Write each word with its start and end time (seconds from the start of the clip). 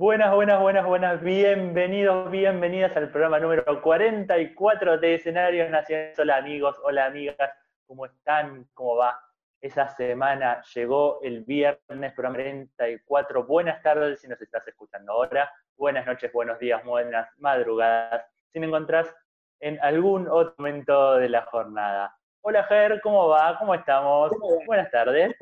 Buenas, 0.00 0.34
buenas, 0.34 0.58
buenas, 0.58 0.86
buenas. 0.86 1.22
Bienvenidos, 1.22 2.30
bienvenidas 2.30 2.96
al 2.96 3.10
programa 3.10 3.38
número 3.38 3.82
44 3.82 4.96
de 4.96 5.16
Escenario 5.16 5.68
Nacional. 5.68 6.14
Hola 6.16 6.36
amigos, 6.38 6.76
hola 6.84 7.04
amigas, 7.04 7.50
¿cómo 7.86 8.06
están? 8.06 8.66
¿Cómo 8.72 8.96
va? 8.96 9.20
Esa 9.60 9.88
semana 9.88 10.62
llegó 10.74 11.20
el 11.20 11.44
viernes, 11.44 12.14
programa 12.14 12.36
44. 12.36 13.44
Buenas 13.44 13.82
tardes 13.82 14.22
si 14.22 14.28
nos 14.28 14.40
estás 14.40 14.66
escuchando 14.66 15.12
ahora. 15.12 15.52
Buenas 15.76 16.06
noches, 16.06 16.32
buenos 16.32 16.58
días, 16.58 16.82
buenas 16.82 17.28
madrugadas. 17.36 18.24
Si 18.54 18.58
me 18.58 18.68
encontrás 18.68 19.14
en 19.60 19.78
algún 19.82 20.26
otro 20.28 20.54
momento 20.56 21.16
de 21.16 21.28
la 21.28 21.42
jornada. 21.42 22.16
Hola 22.40 22.64
Ger, 22.64 23.02
¿cómo 23.02 23.28
va? 23.28 23.58
¿Cómo 23.58 23.74
estamos? 23.74 24.32
Buenas 24.64 24.90
tardes. 24.90 25.36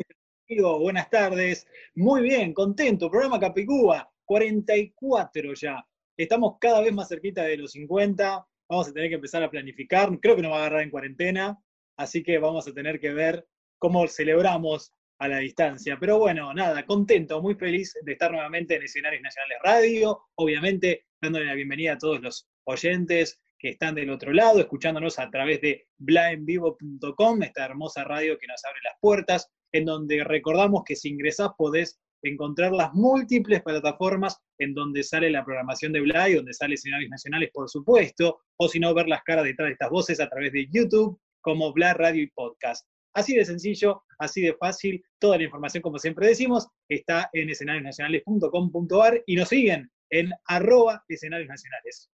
buenas 0.80 1.08
tardes. 1.10 1.64
Muy 1.94 2.22
bien, 2.22 2.52
contento. 2.52 3.08
Programa 3.08 3.38
Capicúa, 3.38 4.10
44 4.28 5.54
ya. 5.54 5.84
Estamos 6.16 6.56
cada 6.60 6.82
vez 6.82 6.92
más 6.92 7.08
cerquita 7.08 7.44
de 7.44 7.56
los 7.56 7.72
50. 7.72 8.46
Vamos 8.68 8.88
a 8.88 8.92
tener 8.92 9.08
que 9.08 9.14
empezar 9.14 9.42
a 9.42 9.50
planificar. 9.50 10.10
Creo 10.20 10.36
que 10.36 10.42
nos 10.42 10.52
va 10.52 10.56
a 10.56 10.60
agarrar 10.60 10.82
en 10.82 10.90
cuarentena. 10.90 11.58
Así 11.96 12.22
que 12.22 12.38
vamos 12.38 12.68
a 12.68 12.74
tener 12.74 13.00
que 13.00 13.14
ver 13.14 13.46
cómo 13.78 14.06
celebramos 14.06 14.92
a 15.18 15.28
la 15.28 15.38
distancia. 15.38 15.96
Pero 15.98 16.18
bueno, 16.18 16.52
nada, 16.52 16.84
contento, 16.84 17.40
muy 17.40 17.54
feliz 17.54 17.94
de 18.02 18.12
estar 18.12 18.30
nuevamente 18.30 18.76
en 18.76 18.82
Escenarios 18.82 19.22
Nacionales 19.22 19.58
Radio. 19.64 20.20
Obviamente, 20.34 21.06
dándole 21.22 21.46
la 21.46 21.54
bienvenida 21.54 21.94
a 21.94 21.98
todos 21.98 22.20
los 22.20 22.46
oyentes 22.64 23.40
que 23.58 23.70
están 23.70 23.94
del 23.94 24.10
otro 24.10 24.32
lado, 24.34 24.60
escuchándonos 24.60 25.18
a 25.18 25.30
través 25.30 25.62
de 25.62 25.86
blindvivo.com, 25.96 27.42
esta 27.42 27.64
hermosa 27.64 28.04
radio 28.04 28.36
que 28.38 28.46
nos 28.46 28.62
abre 28.64 28.80
las 28.84 28.94
puertas, 29.00 29.50
en 29.72 29.86
donde 29.86 30.22
recordamos 30.22 30.82
que 30.84 30.94
si 30.94 31.08
ingresás 31.08 31.50
podés 31.56 31.98
encontrar 32.22 32.72
las 32.72 32.92
múltiples 32.94 33.62
plataformas 33.62 34.40
en 34.58 34.74
donde 34.74 35.02
sale 35.02 35.30
la 35.30 35.44
programación 35.44 35.92
de 35.92 36.00
Blay, 36.00 36.34
donde 36.34 36.52
sale 36.52 36.74
escenarios 36.74 37.10
nacionales, 37.10 37.50
por 37.52 37.68
supuesto, 37.68 38.40
o 38.56 38.68
si 38.68 38.80
no, 38.80 38.94
ver 38.94 39.08
las 39.08 39.22
caras 39.22 39.44
detrás 39.44 39.68
de 39.68 39.72
estas 39.72 39.90
voces 39.90 40.20
a 40.20 40.28
través 40.28 40.52
de 40.52 40.66
YouTube, 40.70 41.20
como 41.40 41.72
Bla 41.72 41.94
Radio 41.94 42.22
y 42.22 42.30
Podcast. 42.30 42.86
Así 43.14 43.34
de 43.34 43.44
sencillo, 43.44 44.02
así 44.18 44.42
de 44.42 44.54
fácil, 44.54 45.02
toda 45.18 45.38
la 45.38 45.44
información, 45.44 45.82
como 45.82 45.98
siempre 45.98 46.28
decimos, 46.28 46.68
está 46.88 47.30
en 47.32 47.50
escenariosnacionales.com.ar 47.50 49.22
y 49.26 49.36
nos 49.36 49.48
siguen 49.48 49.90
en 50.10 50.30
arroba 50.46 51.02
escenarios 51.08 51.48
nacionales. 51.48 52.10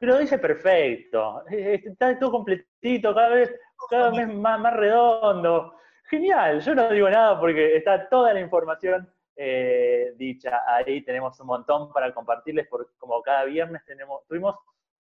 Lo 0.00 0.18
dice 0.18 0.38
perfecto, 0.38 1.44
está 1.50 2.18
todo 2.18 2.30
completito, 2.30 3.14
cada 3.14 3.30
vez, 3.30 3.52
cada 3.90 4.10
vez 4.10 4.28
más, 4.32 4.60
más 4.60 4.74
redondo. 4.74 5.74
Genial, 6.08 6.60
yo 6.60 6.74
no 6.74 6.88
digo 6.88 7.10
nada 7.10 7.38
porque 7.38 7.76
está 7.76 8.08
toda 8.08 8.32
la 8.32 8.40
información 8.40 9.12
eh, 9.40 10.14
dicha. 10.16 10.62
Ahí 10.66 11.04
tenemos 11.04 11.38
un 11.38 11.46
montón 11.46 11.92
para 11.92 12.12
compartirles, 12.12 12.66
porque 12.68 12.90
como 12.98 13.22
cada 13.22 13.44
viernes 13.44 13.84
tenemos, 13.84 14.26
tuvimos 14.26 14.56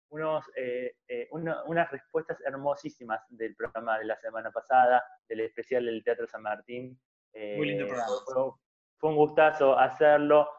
unos, 0.09 0.43
eh, 0.57 0.95
eh, 1.07 1.29
unas 1.31 1.91
respuestas 1.91 2.41
hermosísimas 2.41 3.21
del 3.29 3.55
programa 3.55 3.97
de 3.97 4.05
la 4.05 4.17
semana 4.17 4.51
pasada, 4.51 5.03
del 5.29 5.39
especial 5.41 5.85
del 5.85 6.03
Teatro 6.03 6.27
San 6.27 6.41
Martín. 6.41 6.99
Muy 7.33 7.67
lindo 7.67 7.85
programa. 7.85 8.11
Fue, 8.25 8.51
fue, 8.97 9.09
un 9.09 9.15
gustazo 9.15 9.77
hacerlo. 9.77 10.49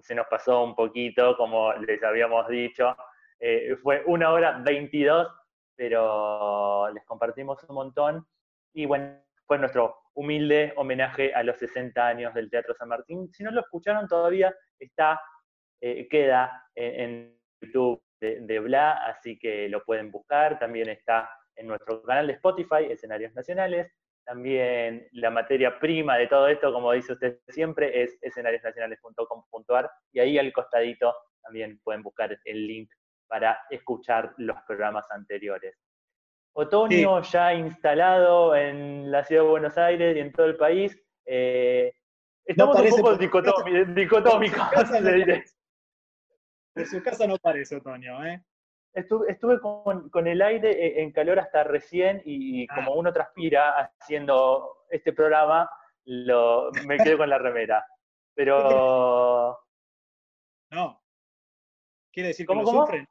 Se 0.00 0.14
nos 0.14 0.28
pasó 0.28 0.62
un 0.62 0.76
poquito, 0.76 1.36
como 1.36 1.72
les 1.72 2.02
habíamos 2.04 2.46
dicho. 2.46 2.94
Fue 3.82 4.04
una 4.06 4.30
hora 4.30 4.60
22, 4.64 5.28
pero 5.74 6.88
les 6.92 7.04
compartimos 7.04 7.64
un 7.64 7.74
montón. 7.74 8.26
Y 8.74 8.86
bueno, 8.86 9.18
fue 9.48 9.58
nuestro 9.58 9.96
humilde 10.12 10.74
homenaje 10.76 11.32
a 11.32 11.42
los 11.42 11.56
60 11.56 12.06
años 12.06 12.34
del 12.34 12.50
Teatro 12.50 12.74
San 12.74 12.90
Martín. 12.90 13.32
Si 13.32 13.42
no 13.42 13.50
lo 13.50 13.62
escucharon 13.62 14.06
todavía, 14.06 14.54
está, 14.78 15.18
eh, 15.80 16.06
queda 16.06 16.66
en, 16.74 17.34
YouTube 17.60 18.00
de, 18.20 18.60
Bla, 18.60 19.06
así 19.06 19.38
que 19.38 19.68
lo 19.70 19.82
pueden 19.84 20.12
buscar. 20.12 20.58
También 20.58 20.90
está 20.90 21.30
en 21.56 21.66
nuestro 21.66 22.02
canal 22.02 22.26
de 22.26 22.34
Spotify, 22.34 22.84
Escenarios 22.90 23.34
Nacionales. 23.34 23.90
También 24.24 25.08
la 25.12 25.30
materia 25.30 25.78
prima 25.80 26.18
de 26.18 26.26
todo 26.26 26.46
esto, 26.46 26.70
como 26.70 26.92
dice 26.92 27.14
usted 27.14 27.40
siempre, 27.48 28.02
es 28.02 28.18
escenariosnacionales.com.ar 28.20 29.90
y 30.12 30.20
ahí 30.20 30.38
al 30.38 30.52
costadito 30.52 31.14
también 31.42 31.80
pueden 31.82 32.02
buscar 32.02 32.38
el 32.44 32.66
link 32.66 32.92
para 33.26 33.58
escuchar 33.70 34.34
los 34.36 34.58
programas 34.66 35.10
anteriores. 35.10 35.87
Otoño 36.60 37.22
ya 37.22 37.54
instalado 37.54 38.56
en 38.56 39.12
la 39.12 39.22
ciudad 39.22 39.42
de 39.42 39.48
Buenos 39.48 39.78
Aires 39.78 40.16
y 40.16 40.18
en 40.18 40.32
todo 40.32 40.46
el 40.46 40.56
país. 40.56 41.00
Eh, 41.24 41.94
estamos 42.44 42.80
un 42.80 42.88
poco 42.88 43.16
dicotómicos, 43.16 44.90
En 46.74 46.86
su 46.86 47.00
casa 47.00 47.28
no 47.28 47.36
parece 47.36 47.76
otoño, 47.76 48.26
¿eh? 48.26 48.42
Estuve, 48.92 49.60
con, 49.60 50.26
el 50.26 50.42
aire 50.42 50.70
e, 50.72 51.02
en 51.02 51.12
calor 51.12 51.38
hasta 51.38 51.62
recién 51.62 52.22
y, 52.24 52.66
ah. 52.68 52.74
como 52.74 52.94
uno 52.94 53.12
transpira 53.12 53.92
haciendo 54.00 54.78
este 54.90 55.12
programa, 55.12 55.70
lo, 56.06 56.72
me 56.86 56.96
quedé 56.96 57.16
con 57.16 57.30
la 57.30 57.38
remera. 57.38 57.86
Pero... 58.34 59.60
No. 60.70 61.00
Quiere 62.12 62.28
decir 62.28 62.46
que 62.46 62.54
lo 62.54 62.66
sufren. 62.66 63.08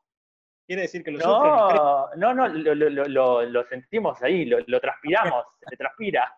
Quiere 0.67 0.81
decir 0.81 1.01
que 1.01 1.11
lo 1.11 1.19
no, 1.19 2.09
No, 2.17 2.33
no, 2.33 2.47
lo, 2.49 3.67
sentimos 3.69 4.21
ahí, 4.21 4.43
lo, 4.45 4.79
transpiramos, 4.81 5.45
se 5.69 5.77
transpira. 5.77 6.29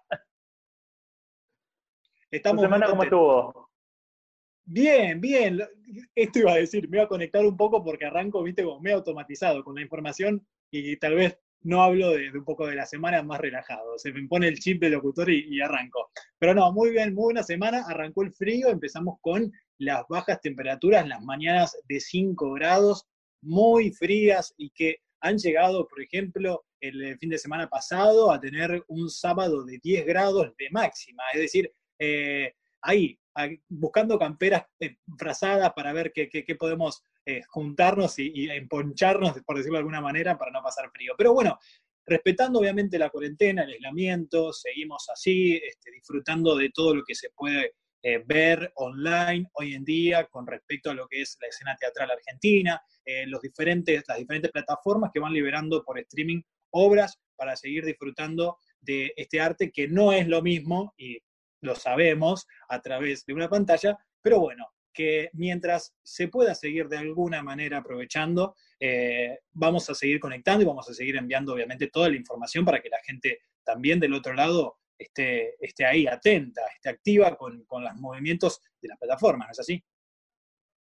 Estamos 2.29 2.61
semana 2.61 2.87
cómo 2.87 3.03
estuvo? 3.03 3.71
Bien, 4.65 5.19
bien. 5.19 5.59
Esto 6.13 6.39
iba 6.39 6.51
a 6.51 6.57
decir, 6.57 6.87
me 6.89 6.97
iba 6.97 7.05
a 7.05 7.09
conectar 7.09 7.43
un 7.43 7.57
poco 7.57 7.83
porque 7.83 8.05
arranco, 8.05 8.43
viste, 8.43 8.63
como 8.63 8.79
medio 8.79 8.97
automatizado 8.97 9.63
con 9.63 9.73
la 9.73 9.81
información 9.81 10.45
y 10.69 10.95
tal 10.97 11.15
vez 11.15 11.39
no 11.61 11.81
hablo 11.81 12.11
de, 12.11 12.29
un 12.29 12.45
poco 12.45 12.67
de 12.67 12.75
la 12.75 12.85
semana 12.85 13.23
más 13.23 13.41
relajado. 13.41 13.97
Se 13.97 14.13
me 14.13 14.27
pone 14.27 14.47
el 14.47 14.59
chip 14.59 14.79
de 14.79 14.91
locutor 14.91 15.31
y, 15.31 15.47
y, 15.49 15.59
arranco. 15.59 16.11
Pero 16.37 16.53
no, 16.53 16.71
muy 16.71 16.91
bien, 16.91 17.15
muy 17.15 17.23
buena 17.23 17.41
semana. 17.41 17.83
Arrancó 17.87 18.21
el 18.21 18.31
frío, 18.31 18.67
empezamos 18.69 19.17
con 19.21 19.51
las 19.79 20.07
bajas 20.07 20.39
temperaturas, 20.39 21.07
las 21.07 21.23
mañanas 21.23 21.75
de 21.87 21.99
5 21.99 22.53
grados, 22.53 23.07
muy 23.41 23.91
frías 23.91 24.53
y 24.57 24.69
que 24.71 24.97
han 25.21 25.37
llegado, 25.37 25.87
por 25.87 26.01
ejemplo, 26.01 26.65
el 26.79 27.17
fin 27.17 27.29
de 27.29 27.37
semana 27.37 27.69
pasado 27.69 28.31
a 28.31 28.39
tener 28.39 28.83
un 28.87 29.09
sábado 29.09 29.63
de 29.65 29.79
10 29.81 30.05
grados 30.05 30.53
de 30.57 30.69
máxima. 30.71 31.23
Es 31.33 31.41
decir, 31.41 31.73
eh, 31.99 32.53
ahí, 32.81 33.19
buscando 33.67 34.17
camperas 34.17 34.65
eh, 34.79 34.97
frazadas 35.17 35.73
para 35.73 35.93
ver 35.93 36.11
qué, 36.13 36.55
podemos 36.57 37.03
eh, 37.25 37.41
juntarnos 37.47 38.17
y, 38.19 38.49
emponcharnos, 38.49 39.41
por 39.45 39.57
decirlo 39.57 39.75
de 39.77 39.79
alguna 39.79 40.01
manera, 40.01 40.37
para 40.37 40.51
no 40.51 40.61
pasar 40.61 40.89
frío. 40.91 41.13
Pero 41.17 41.33
bueno, 41.33 41.59
respetando 42.05 42.59
obviamente 42.59 42.97
la 42.97 43.09
cuarentena, 43.09 43.63
el 43.63 43.73
aislamiento, 43.73 44.53
seguimos 44.53 45.09
así, 45.09 45.55
este, 45.55 45.91
disfrutando 45.91 46.55
de 46.55 46.69
todo 46.71 46.95
lo 46.95 47.03
que 47.03 47.15
se 47.15 47.29
puede 47.31 47.75
eh, 48.01 48.23
ver 48.25 48.71
online 48.75 49.49
hoy 49.53 49.73
en 49.73 49.83
día 49.83 50.25
con 50.25 50.47
respecto 50.47 50.91
a 50.91 50.93
lo 50.93 51.07
que 51.07 51.21
es 51.21 51.37
la 51.41 51.47
escena 51.47 51.75
teatral 51.77 52.11
argentina, 52.11 52.81
eh, 53.03 53.25
los 53.27 53.41
diferentes, 53.41 54.03
las 54.07 54.17
diferentes 54.17 54.51
plataformas 54.51 55.11
que 55.13 55.19
van 55.19 55.33
liberando 55.33 55.83
por 55.83 55.99
streaming 55.99 56.41
obras 56.71 57.19
para 57.35 57.55
seguir 57.55 57.85
disfrutando 57.85 58.57
de 58.81 59.13
este 59.17 59.41
arte 59.41 59.71
que 59.71 59.87
no 59.87 60.13
es 60.13 60.27
lo 60.27 60.41
mismo, 60.41 60.93
y 60.97 61.17
lo 61.61 61.75
sabemos 61.75 62.47
a 62.69 62.81
través 62.81 63.25
de 63.25 63.33
una 63.33 63.49
pantalla, 63.49 63.97
pero 64.21 64.39
bueno, 64.39 64.67
que 64.93 65.29
mientras 65.33 65.93
se 66.03 66.27
pueda 66.27 66.55
seguir 66.55 66.87
de 66.87 66.97
alguna 66.97 67.43
manera 67.43 67.77
aprovechando, 67.77 68.55
eh, 68.79 69.39
vamos 69.51 69.89
a 69.89 69.95
seguir 69.95 70.19
conectando 70.19 70.63
y 70.63 70.67
vamos 70.67 70.89
a 70.89 70.93
seguir 70.93 71.15
enviando 71.15 71.53
obviamente 71.53 71.87
toda 71.87 72.09
la 72.09 72.15
información 72.15 72.65
para 72.65 72.81
que 72.81 72.89
la 72.89 72.99
gente 73.03 73.39
también 73.63 73.99
del 73.99 74.13
otro 74.13 74.33
lado 74.33 74.77
esté, 74.99 75.55
esté 75.63 75.85
ahí 75.85 76.05
atenta, 76.05 76.61
esté 76.75 76.89
activa 76.89 77.35
con, 77.35 77.63
con 77.65 77.83
los 77.83 77.95
movimientos 77.95 78.61
de 78.81 78.89
las 78.89 78.99
plataformas, 78.99 79.47
¿no 79.47 79.51
es 79.53 79.59
así? 79.59 79.83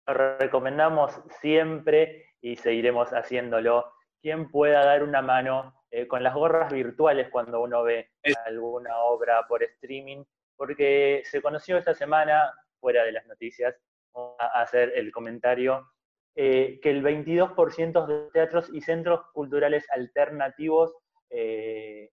Lo 0.08 0.14
recomendamos 0.38 1.22
siempre 1.42 2.34
y 2.42 2.56
seguiremos 2.56 3.10
haciéndolo. 3.12 3.94
Quien 4.22 4.50
pueda 4.50 4.84
dar 4.84 5.04
una 5.04 5.22
mano 5.22 5.78
eh, 5.92 6.08
con 6.08 6.24
las 6.24 6.34
gorras 6.34 6.72
virtuales 6.72 7.30
cuando 7.30 7.62
uno 7.62 7.84
ve 7.84 8.10
alguna 8.46 8.98
obra 9.00 9.46
por 9.48 9.64
streaming, 9.64 10.24
porque 10.56 11.22
se 11.25 11.42
conoció 11.42 11.78
esta 11.78 11.94
semana, 11.94 12.52
fuera 12.80 13.04
de 13.04 13.12
las 13.12 13.25
noticias, 13.25 13.75
a 14.14 14.62
hacer 14.62 14.94
el 14.96 15.12
comentario, 15.12 15.92
eh, 16.36 16.80
que 16.81 16.90
el 16.90 17.04
22% 17.04 18.06
de 18.06 18.31
teatros 18.31 18.69
y 18.74 18.81
centros 18.81 19.22
culturales 19.34 19.86
alternativos 19.92 20.94
eh, 21.30 22.10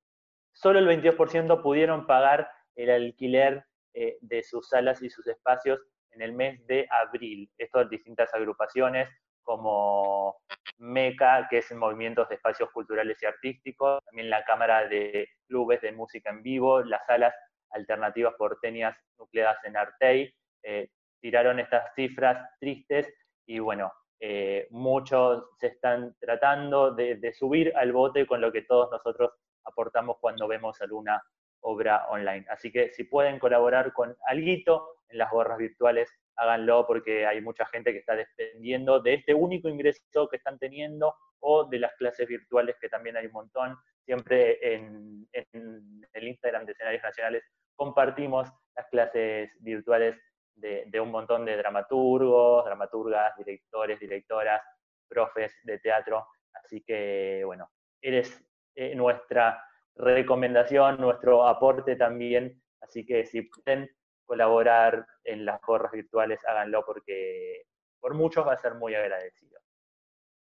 solo 0.54 0.78
el 0.78 0.88
22% 0.88 1.62
pudieron 1.62 2.06
pagar 2.06 2.50
el 2.74 2.90
alquiler 2.90 3.64
eh, 3.92 4.16
de 4.20 4.42
sus 4.42 4.68
salas 4.68 5.02
y 5.02 5.10
sus 5.10 5.26
espacios 5.26 5.80
en 6.12 6.22
el 6.22 6.32
mes 6.32 6.66
de 6.66 6.86
abril. 6.90 7.50
Esto 7.58 7.80
en 7.80 7.88
distintas 7.90 8.32
agrupaciones 8.34 9.08
como 9.42 10.38
MECA, 10.78 11.46
que 11.50 11.58
es 11.58 11.70
en 11.70 11.78
Movimientos 11.78 12.28
de 12.28 12.36
Espacios 12.36 12.70
Culturales 12.70 13.22
y 13.22 13.26
Artísticos, 13.26 14.02
también 14.04 14.30
la 14.30 14.44
Cámara 14.44 14.88
de 14.88 15.28
Clubes 15.46 15.82
de 15.82 15.92
Música 15.92 16.30
en 16.30 16.42
Vivo, 16.42 16.82
las 16.82 17.04
salas 17.06 17.34
alternativas 17.70 18.34
porteñas 18.38 18.96
nucleadas 19.18 19.58
en 19.64 19.76
Artei, 19.76 20.34
eh, 20.62 20.88
tiraron 21.20 21.60
estas 21.60 21.94
cifras 21.94 22.48
tristes 22.58 23.12
y 23.46 23.58
bueno, 23.58 23.92
eh, 24.20 24.68
muchos 24.70 25.44
se 25.58 25.68
están 25.68 26.14
tratando 26.18 26.92
de, 26.94 27.32
subir 27.34 27.72
al 27.76 27.92
bote 27.92 28.26
con 28.26 28.40
lo 28.40 28.52
que 28.52 28.62
todos 28.62 28.90
nosotros 28.90 29.32
aportamos 29.64 30.18
cuando 30.20 30.46
vemos 30.48 30.80
alguna 30.80 31.22
obra 31.64 32.06
online. 32.08 32.46
Así 32.50 32.70
que 32.70 32.90
si 32.92 33.04
pueden 33.04 33.38
colaborar 33.38 33.92
con 33.92 34.16
Alguito 34.26 34.96
en 35.08 35.18
las 35.18 35.30
gorras 35.30 35.58
virtuales, 35.58 36.12
háganlo 36.36 36.86
porque 36.86 37.26
hay 37.26 37.40
mucha 37.40 37.66
gente 37.66 37.92
que 37.92 37.98
está 37.98 38.14
dependiendo 38.14 39.00
de 39.00 39.14
este 39.14 39.34
único 39.34 39.68
ingreso 39.68 40.28
que 40.28 40.36
están 40.36 40.58
teniendo 40.58 41.14
o 41.40 41.64
de 41.64 41.78
las 41.78 41.94
clases 41.94 42.26
virtuales 42.26 42.76
que 42.80 42.88
también 42.88 43.16
hay 43.16 43.26
un 43.26 43.32
montón. 43.32 43.76
Siempre 44.04 44.74
en, 44.74 45.26
el 45.32 46.28
Instagram 46.28 46.66
de 46.66 46.72
Escenarios 46.72 47.02
Nacionales 47.02 47.44
compartimos 47.74 48.48
las 48.76 48.86
clases 48.88 49.50
virtuales 49.60 50.16
de, 50.54 51.00
un 51.00 51.10
montón 51.10 51.44
de 51.44 51.56
dramaturgos, 51.56 52.64
dramaturgas, 52.64 53.36
directores, 53.36 53.98
directoras, 53.98 54.62
profes 55.08 55.54
de 55.64 55.78
teatro. 55.78 56.26
Así 56.52 56.82
que, 56.82 57.42
bueno, 57.44 57.70
eres 58.00 58.44
eh, 58.74 58.94
nuestra 58.94 59.62
recomendación, 59.96 61.00
nuestro 61.00 61.46
aporte 61.46 61.96
también. 61.96 62.62
Así 62.80 63.04
que 63.04 63.24
si 63.26 63.42
pueden 63.42 63.90
colaborar 64.24 65.06
en 65.22 65.44
las 65.44 65.60
gorras 65.60 65.92
virtuales, 65.92 66.40
háganlo 66.46 66.84
porque 66.84 67.66
por 68.00 68.14
muchos 68.14 68.46
va 68.46 68.54
a 68.54 68.60
ser 68.60 68.74
muy 68.74 68.94
agradecido. 68.94 69.60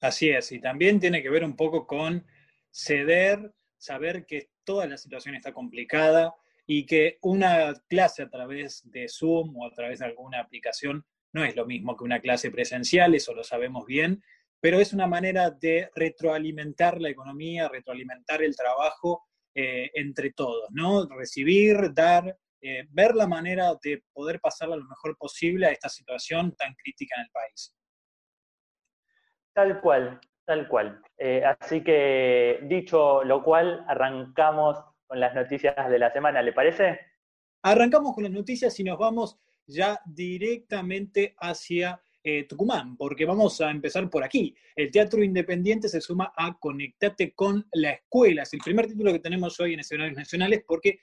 Así 0.02 0.30
es, 0.30 0.52
y 0.52 0.60
también 0.60 1.00
tiene 1.00 1.22
que 1.22 1.30
ver 1.30 1.44
un 1.44 1.56
poco 1.56 1.86
con 1.86 2.26
ceder, 2.72 3.54
saber 3.78 4.26
que 4.26 4.50
toda 4.64 4.88
la 4.88 4.98
situación 4.98 5.36
está 5.36 5.54
complicada 5.54 6.34
y 6.66 6.86
que 6.86 7.20
una 7.22 7.74
clase 7.88 8.24
a 8.24 8.30
través 8.30 8.90
de 8.90 9.08
Zoom 9.08 9.58
o 9.58 9.68
a 9.68 9.72
través 9.72 10.00
de 10.00 10.06
alguna 10.06 10.40
aplicación 10.40 11.06
no 11.34 11.44
es 11.44 11.56
lo 11.56 11.66
mismo 11.66 11.96
que 11.96 12.04
una 12.04 12.20
clase 12.20 12.52
presencial, 12.52 13.14
eso 13.14 13.34
lo 13.34 13.44
sabemos 13.44 13.86
bien, 13.86 14.24
pero 14.62 14.80
es 14.80 14.94
una 14.94 15.08
manera 15.08 15.50
de 15.50 15.90
retroalimentar 15.96 17.02
la 17.02 17.10
economía, 17.10 17.68
retroalimentar 17.68 18.44
el 18.44 18.56
trabajo 18.56 19.28
eh, 19.56 19.90
entre 19.96 20.32
todos, 20.32 20.70
¿no? 20.70 21.08
Recibir, 21.08 21.92
dar, 21.94 22.38
eh, 22.62 22.86
ver 22.92 23.16
la 23.16 23.28
manera 23.28 23.74
de 23.84 24.04
poder 24.14 24.40
pasarla 24.40 24.76
lo 24.76 24.86
mejor 24.86 25.18
posible 25.18 25.66
a 25.66 25.72
esta 25.72 25.90
situación 25.90 26.56
tan 26.56 26.76
crítica 26.76 27.16
en 27.18 27.24
el 27.24 27.30
país. 27.32 27.76
Tal 29.54 29.82
cual, 29.82 30.22
tal 30.46 30.68
cual. 30.68 31.02
Eh, 31.18 31.44
así 31.44 31.84
que 31.84 32.60
dicho 32.64 33.24
lo 33.24 33.44
cual, 33.44 33.84
arrancamos 33.88 34.78
con 35.08 35.20
las 35.20 35.34
noticias 35.34 35.90
de 35.90 36.00
la 36.00 36.14
semana, 36.14 36.42
¿le 36.44 36.54
parece? 36.54 37.00
Arrancamos 37.64 38.14
con 38.14 38.24
las 38.24 38.32
noticias 38.32 38.80
y 38.80 38.84
nos 38.84 39.00
vamos 39.00 39.40
ya 39.66 40.00
directamente 40.06 41.36
hacia 41.40 42.00
eh, 42.24 42.46
Tucumán, 42.48 42.98
porque 42.98 43.26
vamos 43.26 43.60
a 43.62 43.72
empezar 43.72 44.10
por 44.10 44.24
aquí. 44.24 44.56
El 44.76 44.92
Teatro 44.92 45.24
Independiente 45.24 45.90
se 45.90 46.02
suma 46.02 46.32
a 46.36 46.58
Conectate 46.60 47.34
con 47.34 47.68
la 47.74 47.92
Escuela. 47.92 48.44
Es 48.44 48.54
el 48.54 48.60
primer 48.60 48.88
título 48.88 49.12
que 49.12 49.20
tenemos 49.20 49.60
hoy 49.60 49.74
en 49.74 49.80
escenarios 49.80 50.18
nacionales 50.18 50.64
porque 50.68 51.00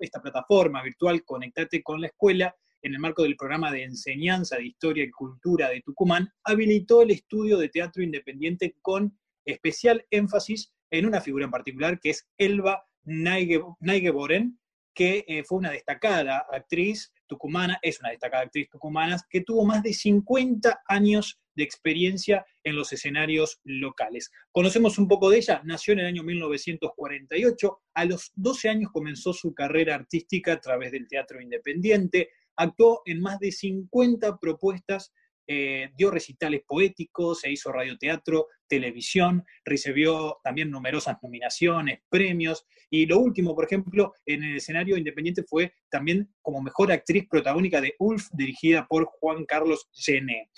esta 0.00 0.20
plataforma 0.20 0.82
virtual 0.82 1.24
Conectate 1.24 1.82
con 1.82 2.00
la 2.00 2.08
Escuela, 2.08 2.54
en 2.82 2.94
el 2.94 2.98
marco 2.98 3.22
del 3.22 3.36
programa 3.36 3.70
de 3.70 3.84
enseñanza 3.84 4.56
de 4.56 4.66
historia 4.66 5.04
y 5.04 5.10
cultura 5.10 5.68
de 5.68 5.80
Tucumán, 5.80 6.28
habilitó 6.44 7.02
el 7.02 7.12
estudio 7.12 7.58
de 7.58 7.68
teatro 7.68 8.02
independiente 8.02 8.76
con 8.82 9.16
especial 9.44 10.04
énfasis 10.10 10.72
en 10.90 11.06
una 11.06 11.20
figura 11.20 11.44
en 11.44 11.50
particular 11.50 12.00
que 12.00 12.10
es 12.10 12.28
Elba 12.36 12.84
Naigeboren, 13.04 14.58
que 14.94 15.24
eh, 15.26 15.44
fue 15.44 15.58
una 15.58 15.70
destacada 15.70 16.46
actriz 16.52 17.12
tucumana, 17.32 17.78
es 17.80 17.98
una 18.00 18.10
destacada 18.10 18.42
actriz 18.42 18.68
tucumana, 18.68 19.16
que 19.30 19.40
tuvo 19.40 19.64
más 19.64 19.82
de 19.82 19.94
50 19.94 20.82
años 20.86 21.40
de 21.54 21.64
experiencia 21.64 22.44
en 22.62 22.76
los 22.76 22.92
escenarios 22.92 23.58
locales. 23.64 24.30
Conocemos 24.50 24.98
un 24.98 25.08
poco 25.08 25.30
de 25.30 25.38
ella, 25.38 25.62
nació 25.64 25.92
en 25.94 26.00
el 26.00 26.06
año 26.06 26.22
1948, 26.24 27.80
a 27.94 28.04
los 28.04 28.32
12 28.34 28.68
años 28.68 28.90
comenzó 28.92 29.32
su 29.32 29.54
carrera 29.54 29.94
artística 29.94 30.52
a 30.52 30.60
través 30.60 30.92
del 30.92 31.08
teatro 31.08 31.40
independiente, 31.40 32.28
actuó 32.56 33.00
en 33.06 33.22
más 33.22 33.38
de 33.38 33.50
50 33.50 34.38
propuestas 34.38 35.10
eh, 35.46 35.90
dio 35.96 36.10
recitales 36.10 36.62
poéticos, 36.66 37.40
se 37.40 37.50
hizo 37.50 37.72
radioteatro, 37.72 38.48
televisión, 38.66 39.44
recibió 39.64 40.38
también 40.42 40.70
numerosas 40.70 41.16
nominaciones, 41.22 42.00
premios, 42.08 42.66
y 42.90 43.06
lo 43.06 43.18
último, 43.18 43.54
por 43.54 43.64
ejemplo, 43.64 44.14
en 44.26 44.44
el 44.44 44.56
escenario 44.56 44.98
independiente 44.98 45.44
fue 45.44 45.72
también 45.90 46.30
como 46.42 46.60
mejor 46.60 46.92
actriz 46.92 47.26
protagónica 47.28 47.80
de 47.80 47.94
Ulf, 47.98 48.28
dirigida 48.32 48.86
por 48.86 49.06
Juan 49.06 49.46
Carlos 49.46 49.88
Gené. 49.92 50.50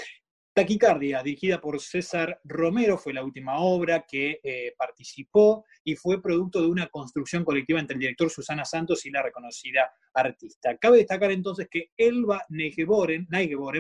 Taquicardia, 0.55 1.21
dirigida 1.21 1.61
por 1.61 1.81
César 1.81 2.41
Romero, 2.45 2.97
fue 2.97 3.13
la 3.13 3.25
última 3.25 3.59
obra 3.59 4.07
que 4.09 4.39
eh, 4.45 4.73
participó 4.79 5.65
y 5.83 5.97
fue 5.97 6.23
producto 6.23 6.61
de 6.61 6.69
una 6.69 6.87
construcción 6.87 7.45
colectiva 7.45 7.81
entre 7.81 7.95
el 7.95 8.01
director 8.01 8.31
Susana 8.31 8.65
Santos 8.65 9.05
y 9.05 9.11
la 9.11 9.21
reconocida 9.21 9.93
artista. 10.15 10.77
Cabe 10.79 10.99
destacar 10.99 11.33
entonces 11.33 11.67
que 11.69 11.91
Elba 11.97 12.45
Neigeboren, 12.51 13.27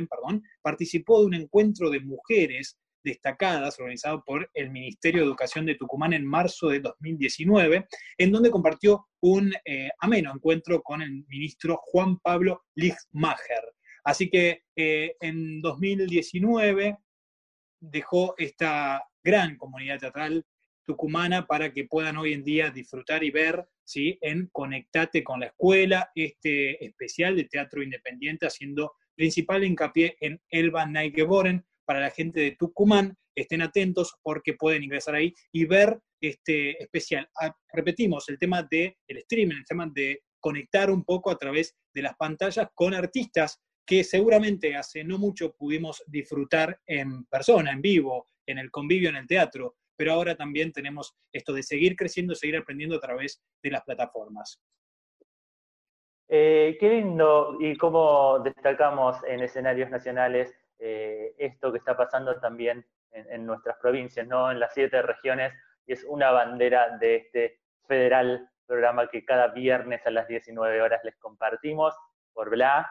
perdón, 0.09 0.43
participó 0.63 1.21
de 1.21 1.27
un 1.27 1.35
encuentro 1.35 1.91
de 1.91 2.01
mujeres 2.01 2.77
destacadas 3.05 3.79
organizado 3.79 4.25
por 4.25 4.51
el 4.53 4.71
Ministerio 4.71 5.21
de 5.21 5.29
Educación 5.29 5.67
de 5.67 5.77
Tucumán 5.77 6.13
en 6.13 6.27
marzo 6.27 6.71
de 6.71 6.81
2019, 6.81 7.87
en 8.19 8.33
donde 8.33 8.51
compartió 8.51 9.07
un 9.21 9.53
eh, 9.65 9.91
ameno 10.01 10.33
encuentro 10.35 10.83
con 10.83 11.03
el 11.03 11.25
ministro 11.29 11.79
Juan 11.85 12.19
Pablo 12.19 12.65
Lichtmacher. 12.75 13.63
Así 14.05 14.29
que 14.29 14.65
eh, 14.77 15.17
en 15.21 15.61
2019 15.63 16.99
dejó 17.81 18.35
esta 18.37 19.03
gran 19.23 19.57
comunidad 19.57 19.99
teatral 19.99 20.45
tucumana 20.85 21.47
para 21.47 21.73
que 21.73 21.85
puedan 21.85 22.19
hoy 22.19 22.35
en 22.35 22.45
día 22.45 22.71
disfrutar 22.71 23.25
y 23.25 23.31
ver 23.31 23.67
¿sí? 23.83 24.19
en 24.21 24.49
Conectate 24.53 25.25
con 25.25 25.41
la 25.41 25.47
Escuela, 25.47 26.11
este 26.15 26.85
especial 26.85 27.37
de 27.37 27.45
teatro 27.45 27.83
independiente 27.83 28.47
haciendo 28.47 28.93
principal 29.15 29.65
hincapié 29.65 30.17
en 30.21 30.41
Elba 30.51 30.87
Naigeboren 30.87 31.65
para 31.85 32.01
la 32.01 32.11
gente 32.11 32.41
de 32.41 32.53
Tucumán. 32.53 33.17
Estén 33.35 33.63
atentos 33.63 34.15
porque 34.23 34.55
pueden 34.55 34.83
ingresar 34.83 35.15
ahí 35.15 35.35
y 35.51 35.65
ver 35.65 35.99
este 36.21 36.83
especial. 36.83 37.29
Ah, 37.41 37.55
repetimos, 37.73 38.29
el 38.29 38.39
tema 38.39 38.63
del 38.63 38.95
el 39.09 39.19
streaming, 39.19 39.57
el 39.57 39.65
tema 39.65 39.91
de 39.93 40.23
conectar 40.39 40.91
un 40.91 41.05
poco 41.05 41.31
a 41.31 41.39
través 41.39 41.75
de 41.93 42.03
las 42.03 42.17
pantallas 42.17 42.69
con 42.75 42.95
artistas 42.95 43.61
que 43.87 44.05
seguramente 44.05 44.77
hace 44.77 45.05
no 45.05 45.19
mucho 45.19 45.55
pudimos 45.55 46.03
disfrutar 46.07 46.81
en 46.87 47.25
persona, 47.27 47.73
en 47.73 47.83
vivo, 47.83 48.29
en 48.47 48.59
el 48.59 48.71
convivio, 48.71 49.09
en 49.09 49.17
el 49.17 49.27
teatro, 49.27 49.77
pero 49.97 50.13
ahora 50.13 50.35
también 50.35 50.73
tenemos 50.73 51.17
esto 51.33 51.53
de 51.53 51.63
seguir 51.63 51.97
creciendo, 51.97 52.35
seguir 52.35 52.57
aprendiendo 52.57 52.97
a 52.97 53.01
través 53.01 53.43
de 53.63 53.71
las 53.71 53.83
plataformas. 53.83 54.61
Eh, 56.29 56.77
qué 56.81 56.89
lindo 56.89 57.59
y 57.61 57.77
cómo 57.77 58.39
destacamos 58.41 59.19
en 59.29 59.41
escenarios 59.41 59.91
nacionales 59.91 60.55
eh, 60.79 61.35
esto 61.39 61.71
que 61.71 61.79
está 61.79 61.97
pasando 61.97 62.41
también 62.41 62.85
en, 63.13 63.47
nuestras 63.47 63.77
provincias, 63.79 64.27
¿no? 64.27 64.51
en 64.51 64.59
las 64.59 64.75
siete 64.75 65.01
regiones, 65.03 65.53
y 65.87 65.93
es 65.93 66.05
una 66.05 66.33
bandera 66.33 66.97
de 66.99 67.17
este 67.17 67.61
federal 67.87 68.51
programa 68.67 69.09
que 69.09 69.25
cada 69.25 69.49
viernes 69.49 70.05
a 70.07 70.11
las 70.11 70.27
19 70.27 70.83
horas 70.83 71.01
les 71.05 71.17
compartimos 71.17 71.95
por 72.33 72.51
Bla, 72.51 72.91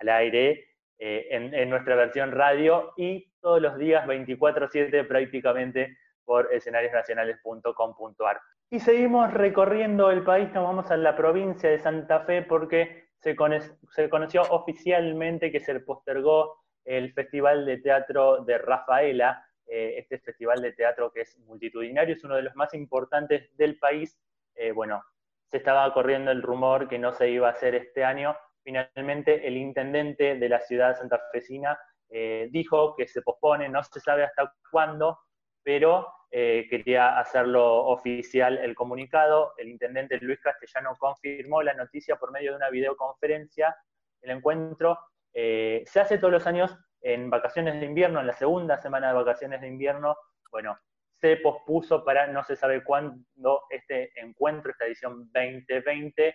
al 0.00 0.08
aire 0.08 0.68
eh, 0.98 1.28
en, 1.30 1.70
nuestra 1.70 1.94
versión 1.94 2.32
radio 2.32 2.92
y 2.96 3.30
todos 3.40 3.62
los 3.62 3.78
días 3.78 4.06
24/7 4.06 5.06
prácticamente 5.06 5.96
por 6.24 6.52
escenariosnacionales.com.ar. 6.52 8.40
Y 8.70 8.80
seguimos 8.80 9.32
recorriendo 9.32 10.10
el 10.10 10.24
país, 10.24 10.52
nos 10.52 10.64
vamos 10.64 10.90
a 10.90 10.96
la 10.96 11.16
provincia 11.16 11.70
de 11.70 11.78
Santa 11.78 12.20
Fe 12.20 12.42
porque 12.42 13.08
se, 13.20 13.36
conoció 13.36 14.42
oficialmente 14.50 15.50
que 15.50 15.60
se 15.60 15.80
postergó 15.80 16.60
el 16.84 17.12
Festival 17.12 17.64
de 17.64 17.78
Teatro 17.78 18.44
de 18.44 18.58
Rafaela, 18.58 19.44
eh, 19.66 19.94
este 19.98 20.18
festival 20.18 20.62
de 20.62 20.72
teatro 20.72 21.12
que 21.12 21.22
es 21.22 21.38
multitudinario, 21.40 22.14
es 22.14 22.24
uno 22.24 22.36
de 22.36 22.42
los 22.42 22.56
más 22.56 22.72
importantes 22.74 23.54
del 23.56 23.78
país. 23.78 24.18
Eh, 24.54 24.72
bueno, 24.72 25.02
se 25.46 25.58
estaba 25.58 25.92
corriendo 25.92 26.30
el 26.30 26.42
rumor 26.42 26.88
que 26.88 26.98
no 26.98 27.12
se 27.12 27.30
iba 27.30 27.48
a 27.48 27.52
hacer 27.52 27.74
este 27.74 28.04
año, 28.04 28.36
finalmente 28.68 29.48
el 29.48 29.56
intendente 29.56 30.34
de 30.34 30.46
la 30.46 30.60
ciudad 30.60 30.94
santafesina 30.94 31.78
eh, 32.10 32.48
dijo 32.50 32.94
que 32.94 33.06
se 33.06 33.22
pospone, 33.22 33.66
no 33.66 33.82
se 33.82 33.98
sabe 33.98 34.24
hasta 34.24 34.52
cuándo, 34.70 35.18
pero 35.62 36.06
eh, 36.30 36.66
quería 36.68 37.18
hacerlo 37.18 37.86
oficial 37.86 38.58
el 38.58 38.74
comunicado. 38.74 39.54
El 39.56 39.70
intendente 39.70 40.18
Luis 40.18 40.38
Castellano 40.40 40.96
confirmó 40.98 41.62
la 41.62 41.72
noticia 41.72 42.16
por 42.16 42.30
medio 42.30 42.50
de 42.50 42.56
una 42.58 42.68
videoconferencia. 42.68 43.74
El 44.20 44.32
encuentro 44.32 44.98
eh, 45.32 45.82
se 45.86 46.00
hace 46.00 46.18
todos 46.18 46.34
los 46.34 46.46
años 46.46 46.76
en 47.00 47.30
vacaciones 47.30 47.80
de 47.80 47.86
invierno, 47.86 48.20
en 48.20 48.26
la 48.26 48.34
segunda 48.34 48.76
semana 48.76 49.08
de 49.08 49.14
vacaciones 49.14 49.62
de 49.62 49.68
invierno. 49.68 50.14
Bueno, 50.50 50.78
se 51.14 51.38
pospuso 51.38 52.04
para 52.04 52.26
no 52.26 52.44
se 52.44 52.54
sabe 52.54 52.84
cuándo 52.84 53.62
este 53.70 54.10
encuentro, 54.20 54.72
esta 54.72 54.84
edición 54.84 55.30
2020, 55.32 56.34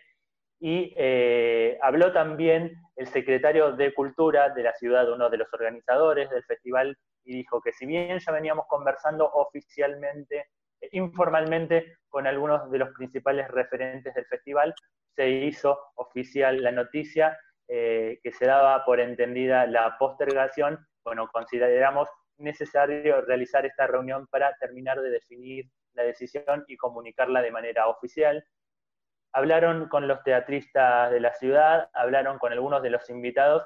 Y 0.66 0.94
eh, 0.96 1.78
habló 1.82 2.14
también 2.14 2.78
el 2.96 3.08
secretario 3.08 3.74
de 3.74 3.94
Cultura 3.94 4.48
de 4.48 4.64
la 4.64 4.72
ciudad, 4.72 5.12
uno 5.12 5.30
de 5.30 5.36
los 5.36 5.54
organizadores 5.54 6.30
del 6.30 6.42
festival, 6.46 6.98
y 7.26 7.36
dijo 7.36 7.62
que 7.62 7.74
si 7.74 7.86
bien 7.86 8.18
ya 8.18 8.32
veníamos 8.32 8.66
conversando 8.70 9.30
oficialmente, 9.30 10.48
eh, 10.80 10.88
informalmente, 10.94 11.98
con 12.08 12.28
algunos 12.28 12.72
de 12.72 12.78
los 12.78 12.92
principales 12.92 13.50
referentes 13.50 14.14
del 14.14 14.24
festival, 14.28 14.74
se 15.18 15.30
hizo 15.30 15.78
oficial 15.96 16.64
la 16.64 16.72
noticia 16.72 17.38
eh, 17.68 18.22
que 18.24 18.32
se 18.32 18.46
daba 18.46 18.86
por 18.86 19.02
entendida 19.02 19.68
la 19.68 19.98
postergación. 19.98 20.80
Bueno, 21.04 21.28
consideramos 21.34 22.08
necesario 22.38 23.20
realizar 23.20 23.66
esta 23.66 23.86
reunión 23.86 24.28
para 24.28 24.56
terminar 24.62 25.02
de 25.02 25.10
definir 25.10 25.66
la 25.92 26.04
decisión 26.04 26.64
y 26.70 26.78
comunicarla 26.78 27.42
de 27.42 27.52
manera 27.52 27.90
oficial. 27.90 28.46
Hablaron 29.34 29.90
con 29.90 30.08
los 30.08 30.24
teatristas 30.24 31.12
de 31.12 31.20
la 31.20 31.34
ciudad, 31.34 31.90
hablaron 31.94 32.38
con 32.38 32.52
algunos 32.54 32.84
de 32.84 32.92
los 32.92 33.10
invitados 33.10 33.64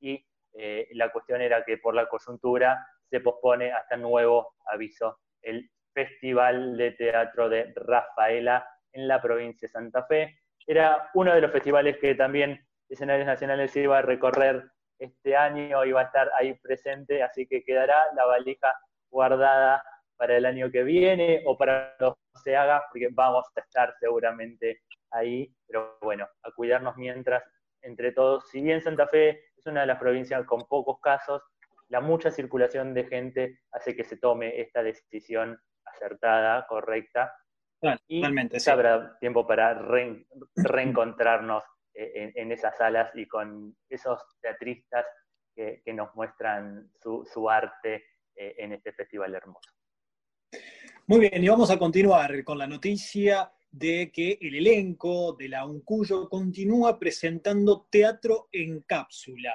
y 0.00 0.24
eh, 0.54 0.88
la 0.92 1.10
cuestión 1.10 1.40
era 1.42 1.64
que 1.64 1.78
por 1.78 1.94
la 1.94 2.08
coyuntura 2.08 2.86
se 3.10 3.20
pospone 3.20 3.72
hasta 3.72 3.96
nuevo 3.96 4.54
aviso 4.66 5.18
el 5.42 5.70
Festival 5.92 6.76
de 6.76 6.92
Teatro 6.92 7.48
de 7.48 7.72
Rafaela 7.74 8.68
en 8.92 9.08
la 9.08 9.20
provincia 9.20 9.66
de 9.66 9.72
Santa 9.72 10.04
Fe. 10.04 10.38
Era 10.66 11.10
uno 11.14 11.34
de 11.34 11.40
los 11.40 11.50
festivales 11.50 11.96
que 11.98 12.14
también 12.14 12.64
Escenarios 12.88 13.26
Nacionales 13.26 13.74
iba 13.76 13.98
a 13.98 14.02
recorrer 14.02 14.70
este 14.98 15.36
año, 15.36 15.84
iba 15.84 16.00
a 16.00 16.04
estar 16.04 16.30
ahí 16.38 16.54
presente, 16.54 17.22
así 17.22 17.46
que 17.46 17.64
quedará 17.64 17.96
la 18.14 18.24
valija 18.26 18.74
guardada 19.10 19.82
para 20.18 20.36
el 20.36 20.44
año 20.44 20.70
que 20.70 20.82
viene 20.82 21.42
o 21.46 21.56
para 21.56 21.96
cuando 21.96 22.18
se 22.42 22.56
haga, 22.56 22.84
porque 22.90 23.08
vamos 23.12 23.46
a 23.56 23.60
estar 23.60 23.94
seguramente 23.98 24.82
ahí, 25.12 25.50
pero 25.66 25.96
bueno, 26.02 26.28
a 26.42 26.50
cuidarnos 26.52 26.96
mientras 26.96 27.42
entre 27.82 28.12
todos. 28.12 28.48
Si 28.50 28.60
bien 28.60 28.82
Santa 28.82 29.06
Fe 29.06 29.44
es 29.56 29.66
una 29.66 29.82
de 29.82 29.86
las 29.86 29.98
provincias 29.98 30.44
con 30.44 30.66
pocos 30.66 31.00
casos, 31.00 31.42
la 31.88 32.00
mucha 32.00 32.30
circulación 32.30 32.92
de 32.92 33.04
gente 33.04 33.60
hace 33.72 33.96
que 33.96 34.04
se 34.04 34.18
tome 34.18 34.60
esta 34.60 34.82
decisión 34.82 35.58
acertada, 35.84 36.66
correcta. 36.66 37.34
y 38.08 38.22
habrá 38.68 39.16
tiempo 39.20 39.46
para 39.46 39.74
reencontrarnos 40.56 41.62
eh, 41.94 42.32
en, 42.34 42.52
esas 42.52 42.76
salas 42.76 43.10
y 43.14 43.26
con 43.26 43.74
esos 43.88 44.20
teatristas 44.40 45.06
que, 45.54 45.82
nos 45.92 46.14
muestran 46.14 46.90
su, 47.00 47.50
arte 47.50 48.04
eh, 48.36 48.54
en 48.58 48.72
este 48.72 48.92
festival 48.92 49.34
hermoso. 49.34 49.77
Muy 51.06 51.20
bien, 51.20 51.42
y 51.42 51.48
vamos 51.48 51.70
a 51.70 51.78
continuar 51.78 52.44
con 52.44 52.58
la 52.58 52.66
noticia 52.66 53.50
de 53.70 54.12
que 54.12 54.36
el 54.42 54.56
elenco 54.56 55.34
de 55.38 55.48
la 55.48 55.64
Uncuyo 55.64 56.28
continúa 56.28 56.98
presentando 56.98 57.88
teatro 57.90 58.50
en 58.52 58.82
cápsula. 58.82 59.54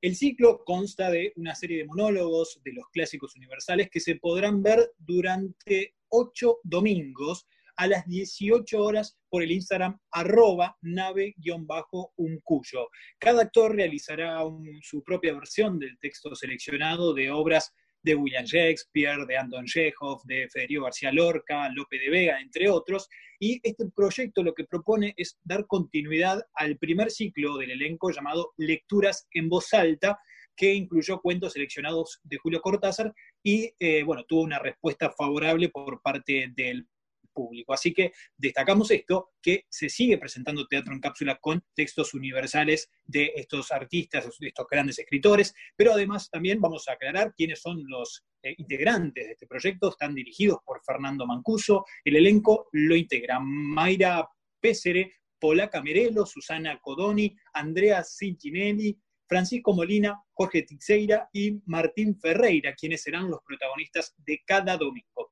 El 0.00 0.16
ciclo 0.16 0.64
consta 0.64 1.10
de 1.10 1.34
una 1.36 1.54
serie 1.54 1.76
de 1.76 1.84
monólogos 1.84 2.58
de 2.64 2.72
los 2.72 2.88
clásicos 2.88 3.36
universales 3.36 3.90
que 3.90 4.00
se 4.00 4.16
podrán 4.16 4.62
ver 4.62 4.92
durante 4.96 5.94
ocho 6.08 6.60
domingos 6.62 7.46
a 7.76 7.86
las 7.86 8.06
18 8.06 8.82
horas 8.82 9.18
por 9.28 9.42
el 9.42 9.50
Instagram 9.50 9.98
arroba 10.10 10.78
nave-uncuyo. 10.80 12.88
Cada 13.18 13.42
actor 13.42 13.76
realizará 13.76 14.38
su 14.80 15.02
propia 15.02 15.34
versión 15.34 15.78
del 15.78 15.98
texto 15.98 16.34
seleccionado 16.34 17.12
de 17.12 17.30
obras 17.30 17.74
de 18.04 18.14
William 18.14 18.44
Shakespeare, 18.44 19.26
de 19.26 19.36
Anton 19.36 19.64
Chekhov, 19.64 20.22
de 20.24 20.48
Federico 20.52 20.84
García 20.84 21.10
Lorca, 21.10 21.68
Lope 21.70 21.98
de 21.98 22.10
Vega, 22.10 22.40
entre 22.40 22.70
otros. 22.70 23.08
Y 23.40 23.60
este 23.62 23.86
proyecto 23.94 24.42
lo 24.42 24.54
que 24.54 24.64
propone 24.64 25.14
es 25.16 25.38
dar 25.42 25.66
continuidad 25.66 26.42
al 26.54 26.76
primer 26.76 27.10
ciclo 27.10 27.56
del 27.56 27.72
elenco 27.72 28.10
llamado 28.10 28.52
Lecturas 28.58 29.26
en 29.32 29.48
voz 29.48 29.72
alta, 29.72 30.18
que 30.54 30.74
incluyó 30.74 31.20
cuentos 31.20 31.54
seleccionados 31.54 32.20
de 32.22 32.36
Julio 32.36 32.60
Cortázar 32.60 33.12
y, 33.42 33.72
eh, 33.80 34.02
bueno, 34.04 34.24
tuvo 34.24 34.42
una 34.42 34.58
respuesta 34.58 35.10
favorable 35.10 35.68
por 35.70 36.00
parte 36.00 36.52
del 36.54 36.86
público. 37.34 37.74
Así 37.74 37.92
que 37.92 38.12
destacamos 38.36 38.90
esto, 38.90 39.32
que 39.42 39.66
se 39.68 39.88
sigue 39.90 40.16
presentando 40.16 40.66
teatro 40.66 40.94
en 40.94 41.00
cápsula 41.00 41.38
con 41.40 41.62
textos 41.74 42.14
universales 42.14 42.90
de 43.04 43.32
estos 43.36 43.72
artistas, 43.72 44.24
de 44.38 44.48
estos 44.48 44.66
grandes 44.70 44.98
escritores, 44.98 45.54
pero 45.76 45.92
además 45.92 46.30
también 46.30 46.60
vamos 46.60 46.88
a 46.88 46.92
aclarar 46.92 47.34
quiénes 47.34 47.60
son 47.60 47.82
los 47.86 48.24
eh, 48.42 48.54
integrantes 48.58 49.26
de 49.26 49.32
este 49.32 49.46
proyecto. 49.46 49.90
Están 49.90 50.14
dirigidos 50.14 50.58
por 50.64 50.80
Fernando 50.84 51.26
Mancuso. 51.26 51.84
El 52.04 52.16
elenco 52.16 52.68
lo 52.72 52.96
integra 52.96 53.38
Mayra 53.40 54.28
Pésere, 54.60 55.12
Pola 55.38 55.68
Camerelo, 55.68 56.24
Susana 56.24 56.78
Codoni, 56.80 57.36
Andrea 57.52 58.02
Cincinelli, 58.02 58.98
Francisco 59.26 59.74
Molina, 59.74 60.22
Jorge 60.32 60.62
Tixeira 60.62 61.28
y 61.32 61.60
Martín 61.66 62.18
Ferreira, 62.18 62.74
quienes 62.74 63.02
serán 63.02 63.30
los 63.30 63.40
protagonistas 63.46 64.14
de 64.18 64.42
cada 64.44 64.76
domingo 64.76 65.30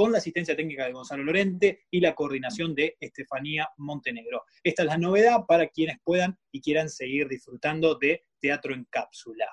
con 0.00 0.12
la 0.12 0.16
asistencia 0.16 0.56
técnica 0.56 0.86
de 0.86 0.94
Gonzalo 0.94 1.22
Lorente 1.22 1.82
y 1.90 2.00
la 2.00 2.14
coordinación 2.14 2.74
de 2.74 2.96
Estefanía 2.98 3.68
Montenegro. 3.76 4.44
Esta 4.64 4.80
es 4.80 4.88
la 4.88 4.96
novedad 4.96 5.44
para 5.46 5.66
quienes 5.66 5.98
puedan 6.02 6.38
y 6.50 6.62
quieran 6.62 6.88
seguir 6.88 7.28
disfrutando 7.28 7.96
de 7.96 8.24
teatro 8.40 8.72
en 8.72 8.86
cápsula. 8.86 9.44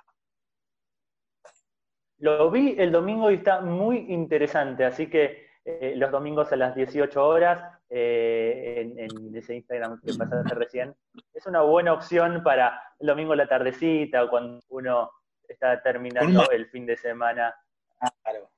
Lo 2.20 2.50
vi 2.50 2.75
el 2.77 2.94
domingo 2.94 3.30
y 3.30 3.34
está 3.34 3.60
muy 3.60 4.06
interesante, 4.08 4.86
así 4.86 5.08
que 5.08 5.48
eh, 5.66 5.96
los 5.98 6.12
domingos 6.12 6.50
a 6.54 6.56
las 6.56 6.74
18 6.75 7.27
horas 7.27 7.82
eh, 7.89 8.89
en, 8.96 9.36
ese 9.36 9.54
Instagram 9.54 10.00
que 10.00 10.13
pasaste 10.13 10.56
recién, 10.56 10.96
es 11.34 11.46
una 11.46 11.60
buena 11.63 11.92
opción 11.92 12.42
para 12.42 12.82
el 13.00 13.08
domingo 13.08 13.34
a 13.34 13.36
la 13.36 13.50
tardecita 13.50 14.24
o 14.24 14.30
cuando 14.30 14.62
uno 14.70 15.12
está 15.46 15.84
terminando 15.84 16.50
el 16.51 16.68
fin 16.68 16.86
de 16.86 16.96
semana 16.96 17.54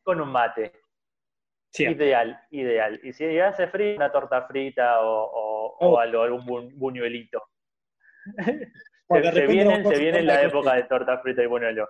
con 0.03 0.21
un 0.21 0.31
mate. 0.31 0.78
Ideal, 1.77 2.39
ideal. 2.49 2.99
Y 3.03 3.13
si 3.13 3.39
hace 3.39 3.67
frío, 3.67 3.95
una 3.95 4.11
torta 4.11 4.43
frita 4.47 5.01
o, 5.01 5.75
oh. 5.79 5.99
algo, 5.99 6.23
algún 6.23 6.45
buñuelito. 6.77 7.43
se, 9.09 9.47
viene, 9.47 9.83
se 9.83 9.99
viene 9.99 10.23
la 10.23 10.41
época 10.41 10.73
de 10.73 10.83
torta 10.83 11.19
frita 11.19 11.43
y 11.43 11.47
buñuelo. 11.47 11.87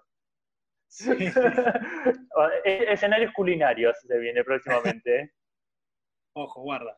E, 2.65 2.93
escenarios 2.93 3.31
culinarios 3.33 3.97
se 3.99 4.17
viene 4.17 4.43
próximamente. 4.43 5.19
¿eh? 5.19 5.31
Ojo, 6.33 6.61
guarda. 6.61 6.97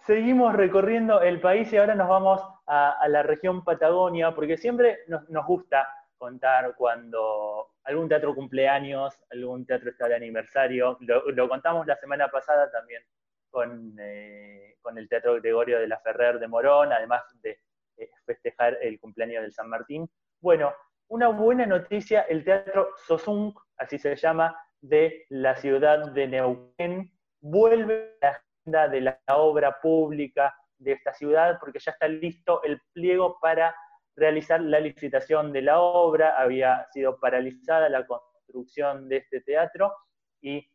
Seguimos 0.00 0.54
recorriendo 0.54 1.22
el 1.22 1.40
país 1.40 1.72
y 1.72 1.76
ahora 1.76 1.94
nos 1.94 2.08
vamos 2.08 2.42
a, 2.66 3.06
la 3.08 3.22
región 3.22 3.64
Patagonia, 3.64 4.34
porque 4.34 4.56
siempre 4.56 4.98
nos, 5.06 5.28
nos 5.30 5.46
gusta 5.46 5.88
contar 6.18 6.74
cuando 6.76 7.73
algún 7.84 8.08
teatro 8.08 8.34
cumpleaños, 8.34 9.14
algún 9.30 9.66
teatro 9.66 9.90
está 9.90 10.08
de 10.08 10.16
aniversario. 10.16 10.98
Lo, 11.00 11.48
contamos 11.48 11.86
la 11.86 11.96
semana 11.96 12.28
pasada 12.28 12.70
también 12.70 13.02
con, 13.50 13.94
eh, 13.98 14.76
con, 14.80 14.98
el 14.98 15.08
Teatro 15.08 15.34
Gregorio 15.34 15.78
de 15.78 15.86
la 15.86 16.00
Ferrer 16.00 16.38
de 16.38 16.48
Morón, 16.48 16.92
además 16.92 17.22
de 17.42 17.60
eh, 17.96 18.10
festejar 18.26 18.78
el 18.80 18.98
cumpleaños 18.98 19.42
del 19.42 19.52
San 19.52 19.68
Martín. 19.68 20.08
Bueno, 20.40 20.72
una 21.08 21.28
buena 21.28 21.66
noticia, 21.66 22.22
el 22.22 22.44
Teatro 22.44 22.90
Sosung, 23.06 23.54
así 23.76 23.98
se 23.98 24.16
llama, 24.16 24.56
de 24.80 25.26
la 25.28 25.54
ciudad 25.56 26.10
de 26.12 26.26
Neuquén, 26.26 27.12
vuelve 27.40 28.16
a 28.20 28.26
la 28.26 28.30
agenda 28.32 28.88
de 28.88 29.00
la 29.02 29.20
obra 29.28 29.80
pública 29.80 30.54
de 30.78 30.92
esta 30.92 31.12
ciudad 31.12 31.58
porque 31.60 31.78
ya 31.78 31.92
está 31.92 32.08
listo 32.08 32.62
el 32.62 32.80
pliego 32.92 33.38
para 33.40 33.74
realizar 34.16 34.60
la 34.60 34.80
licitación 34.80 35.52
de 35.52 35.62
la 35.62 35.80
obra, 35.80 36.40
había 36.40 36.86
sido 36.92 37.18
paralizada 37.18 37.88
la 37.88 38.06
construcción 38.06 39.08
de 39.08 39.18
este 39.18 39.40
teatro 39.40 39.94
y 40.40 40.68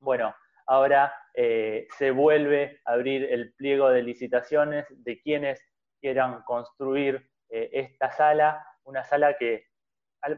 bueno, 0.00 0.34
ahora 0.66 1.12
eh, 1.34 1.86
se 1.96 2.10
vuelve 2.10 2.80
a 2.84 2.92
abrir 2.92 3.24
el 3.24 3.54
pliego 3.54 3.88
de 3.88 4.02
licitaciones 4.02 4.86
de 4.90 5.20
quienes 5.22 5.60
quieran 6.00 6.42
construir 6.42 7.30
eh, 7.48 7.70
esta 7.72 8.10
sala, 8.12 8.64
una 8.84 9.04
sala 9.04 9.36
que 9.38 9.66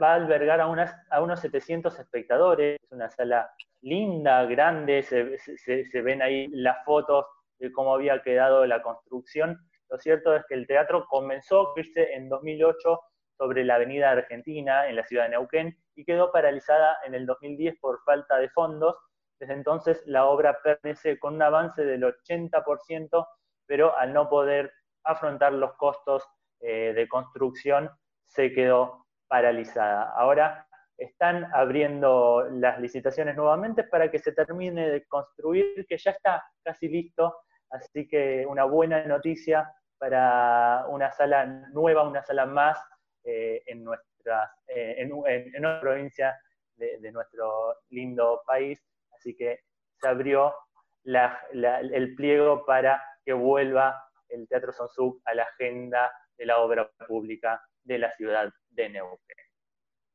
va 0.01 0.13
a 0.13 0.15
albergar 0.15 0.61
a, 0.61 1.05
a 1.11 1.23
unos 1.23 1.41
700 1.41 1.99
espectadores, 1.99 2.79
es 2.83 2.93
una 2.93 3.11
sala 3.11 3.51
linda, 3.81 4.45
grande, 4.45 5.03
se 5.03 6.03
ven 6.03 6.23
ahí 6.23 6.49
las 6.49 6.85
fotos 6.85 7.27
de 7.59 7.73
cómo 7.73 7.95
había 7.95 8.23
quedado 8.23 8.67
la 8.67 8.83
construcción 8.83 9.59
lo 9.91 9.99
cierto 9.99 10.35
es 10.35 10.45
que 10.47 10.55
el 10.55 10.67
teatro 10.67 11.07
comenzó 11.09 11.69
a 11.69 11.81
irse 11.81 12.13
en 12.13 12.29
2008 12.29 13.01
sobre 13.39 13.65
la 13.65 13.77
Avenida 13.77 14.11
Argentina, 14.11 14.89
en 14.89 14.97
la 14.97 15.05
ciudad 15.05 15.25
de 15.25 15.31
Neuquén, 15.31 15.79
y 15.95 16.05
quedó 16.05 16.33
paralizada 16.33 16.99
en 17.07 17.15
el 17.15 17.25
2010 17.25 17.79
por 17.81 18.03
falta 18.05 18.37
de 18.39 18.51
fondos. 18.51 18.97
Desde 19.41 19.55
entonces 19.55 20.03
la 20.07 20.27
obra 20.27 20.59
permanece 20.63 21.19
con 21.19 21.35
un 21.35 21.43
avance 21.43 21.85
del 21.85 22.03
80%, 22.03 23.27
pero 23.67 23.97
al 23.97 24.13
no 24.13 24.29
poder 24.29 24.73
afrontar 25.05 25.53
los 25.53 25.75
costos 25.75 26.25
eh, 26.61 26.93
de 26.95 27.09
construcción, 27.09 27.91
se 28.27 28.53
quedó 28.53 29.07
paralizada. 29.29 30.11
Ahora 30.17 30.67
están 30.99 31.49
abriendo 31.55 32.49
las 32.51 32.81
licitaciones 32.81 33.37
nuevamente 33.37 33.85
para 33.85 34.11
que 34.11 34.19
se 34.19 34.33
termine 34.33 34.91
de 34.91 35.07
construir, 35.07 35.87
que 35.87 35.97
ya 35.97 36.11
está 36.11 36.45
casi 36.65 36.89
listo 36.89 37.37
Así 37.71 38.09
que 38.09 38.47
una 38.47 38.65
buena 38.65 39.05
noticia 39.05 39.71
para 39.99 40.87
una 40.89 41.11
sala 41.13 41.45
nueva, 41.73 42.09
una 42.09 42.23
sala 42.23 42.47
más 42.47 42.79
eh, 43.25 43.63
en, 43.67 43.85
nuestras, 43.85 44.51
eh, 44.69 44.97
en, 44.99 45.11
en, 45.27 45.81
provincia 45.81 46.39
de, 46.77 47.13
nuestro 47.13 47.77
lindo 47.91 48.43
país. 48.47 48.81
Así 49.13 49.35
que 49.37 49.61
se 50.01 50.09
abrió 50.09 50.55
el 51.05 52.15
pliego 52.15 52.65
para 52.65 53.03
que 53.25 53.33
vuelva 53.33 54.03
el 54.29 54.47
Teatro 54.49 54.73
Sonsuc 54.73 55.21
a 55.25 55.35
la 55.35 55.45
agenda 55.45 56.11
de 56.37 56.47
la 56.47 56.59
obra 56.59 56.91
pública 57.07 57.61
de 57.83 57.99
la 57.99 58.13
ciudad 58.13 58.51
de 58.71 58.89
Neuquén. 58.91 59.37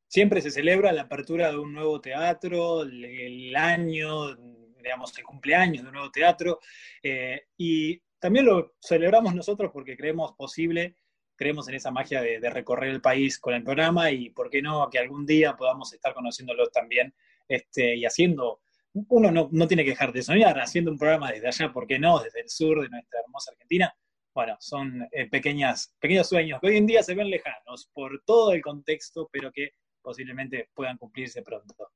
Siempre 0.08 0.42
se 0.42 0.52
celebra 0.52 0.92
la 0.92 1.04
apertura 1.04 1.52
de 1.52 1.58
un 1.58 1.74
nuevo 1.74 2.00
teatro, 2.00 2.84
el, 2.84 3.56
año, 3.56 4.36
digamos, 4.84 5.18
el 5.18 5.24
cumpleaños 5.24 5.84
de 5.84 5.90
un 5.90 5.96
nuevo 5.96 6.12
teatro, 6.12 6.60
eh, 7.02 7.48
y 7.58 8.00
también 8.20 8.46
lo 8.46 8.76
celebramos 8.80 9.34
nosotros 9.34 9.72
porque 9.74 9.98
creemos 9.98 10.34
posible, 10.34 10.96
creemos 11.36 11.68
en 11.68 11.76
esa 11.76 11.92
magia 11.92 12.22
de, 12.22 12.50
recorrer 12.50 12.92
el 12.92 13.02
país 13.02 13.40
con 13.40 13.54
el 13.54 13.64
programa 13.64 14.12
y, 14.12 14.30
¿por 14.30 14.50
qué 14.50 14.62
no?, 14.62 14.90
que 14.90 15.00
algún 15.00 15.26
día 15.26 15.56
podamos 15.56 15.92
estar 15.94 16.14
conociéndolo 16.14 16.68
también 16.68 17.14
este, 17.48 17.96
y 17.96 18.06
haciendo 18.06 18.62
uno 18.94 19.50
no, 19.52 19.68
tiene 19.68 19.84
que 19.84 19.92
dejar 19.92 20.14
de 20.14 20.22
soñar 20.22 20.60
haciendo 20.60 20.92
un 20.92 20.98
programa 20.98 21.32
desde 21.32 21.48
allá, 21.48 21.74
¿por 21.74 21.88
qué 21.88 21.98
no? 21.98 22.20
Desde 22.20 22.42
el 22.42 22.50
sur 22.50 22.82
de 22.82 22.90
nuestra 22.90 23.22
hermosa 23.22 23.52
Argentina. 23.52 23.94
Bueno, 24.34 24.56
son 24.60 25.08
eh, 25.12 25.28
pequeñas, 25.30 25.96
pequeños 26.00 26.30
sueños 26.30 26.60
que 26.62 26.68
hoy 26.68 26.78
en 26.78 26.86
día 26.86 27.04
se 27.04 27.16
ven 27.16 27.30
lejanos 27.30 27.90
por 27.94 28.24
todo 28.26 28.54
el 28.54 28.62
contexto, 28.62 29.30
pero 29.32 29.52
que 29.52 29.72
posiblemente 30.02 30.70
puedan 30.74 30.98
cumplirse 30.98 31.42
pronto. 31.42 31.92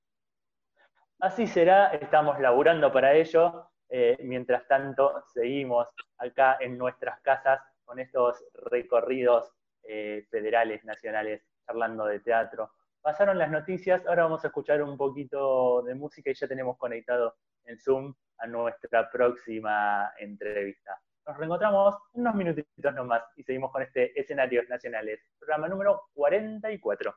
Así 1.19 1.47
será, 1.47 1.87
estamos 1.93 2.39
laburando 2.39 2.91
para 2.91 3.13
ello. 3.15 3.71
Eh, 3.89 4.17
mientras 4.21 4.67
tanto, 4.67 5.23
seguimos 5.33 5.87
acá 6.19 6.57
en 6.59 6.77
nuestras 6.77 7.19
casas 7.21 7.59
con 7.83 7.99
estos 7.99 8.45
recorridos 8.53 9.51
eh, 9.81 10.27
federales, 10.29 10.85
nacionales, 10.85 11.41
charlando 11.65 12.05
de 12.05 12.19
teatro. 12.19 12.71
Pasaron 13.01 13.39
las 13.39 13.49
noticias, 13.49 14.05
ahora 14.05 14.23
vamos 14.23 14.43
a 14.43 14.49
escuchar 14.49 14.83
un 14.83 14.95
poquito 14.95 15.81
de 15.81 15.95
música 15.95 16.29
y 16.29 16.35
ya 16.35 16.47
tenemos 16.47 16.77
conectado 16.77 17.35
en 17.65 17.79
Zoom 17.79 18.13
a 18.37 18.45
nuestra 18.45 19.09
próxima 19.09 20.13
entrevista. 20.19 21.01
Nos 21.25 21.35
reencontramos 21.35 21.95
unos 22.13 22.35
minutitos 22.35 22.93
nomás 22.93 23.23
y 23.35 23.43
seguimos 23.43 23.71
con 23.71 23.81
este 23.81 24.19
Escenarios 24.19 24.69
Nacionales, 24.69 25.19
programa 25.39 25.67
número 25.67 26.03
44. 26.13 27.15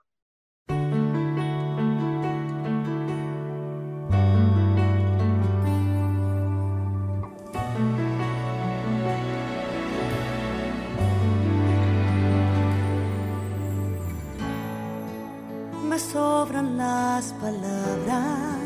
Las 16.80 17.24
palabras. 17.44 18.58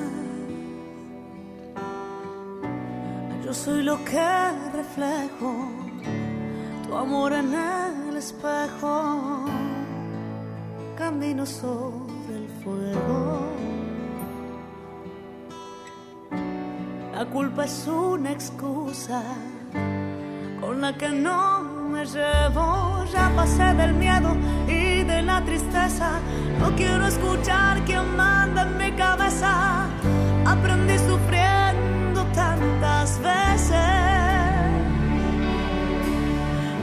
Yo 3.45 3.53
soy 3.53 3.83
lo 3.83 3.97
que 4.11 4.31
reflejo, 4.81 5.51
tu 6.85 6.91
amor 7.05 7.33
en 7.33 7.49
el 8.09 8.17
espejo, 8.17 8.95
camino 10.97 11.45
sobre 11.45 12.35
el 12.41 12.49
fuego. 12.63 13.19
La 17.17 17.25
culpa 17.37 17.65
es 17.65 17.79
una 17.87 18.31
excusa 18.39 19.23
con 20.61 20.81
la 20.81 20.91
que 21.01 21.09
no 21.09 21.41
me 21.93 22.03
llevo, 22.15 23.05
ya 23.15 23.25
pasé 23.37 23.69
del 23.81 23.95
miedo 23.95 24.31
y 24.69 24.84
la 25.25 25.41
tristeza. 25.45 26.21
No 26.59 26.75
quiero 26.77 27.07
escuchar 27.07 27.83
quien 27.85 28.17
manda 28.17 28.63
en 28.63 28.77
mi 28.79 28.91
cabeza. 28.93 29.87
Aprendí 30.47 30.97
sufriendo 30.99 32.25
tantas 32.35 33.19
veces. 33.21 33.79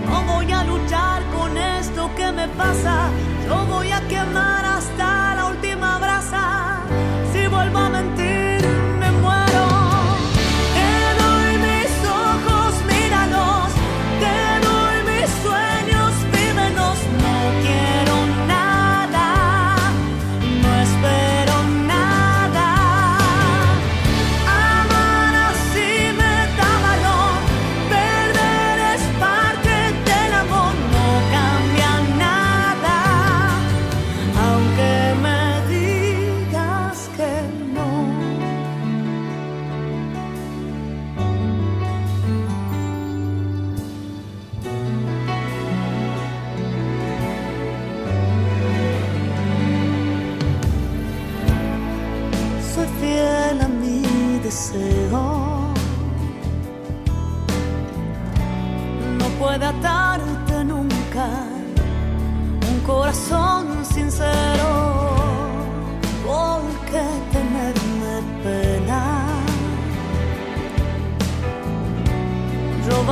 No 0.07 0.23
voy 0.33 0.51
a 0.51 0.63
luchar 0.63 1.23
con 1.35 1.57
esto 1.57 2.09
que 2.15 2.31
me 2.31 2.47
pasa. 2.49 2.95
Yo 3.47 3.65
voy 3.65 3.91
a 3.91 4.01
quemar 4.07 4.65
hasta 4.65 5.35
la 5.35 5.45
última 5.47 5.97
brasa. 5.99 6.79
Si 7.33 7.47
vuelvo 7.47 7.79
a 7.79 7.89
mentir. 7.89 8.20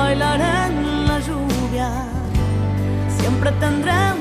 bailar 0.09 0.41
en 0.41 1.07
la 1.07 1.19
lluvia, 1.19 1.91
siempre 3.19 3.51
tendremos 3.59 4.18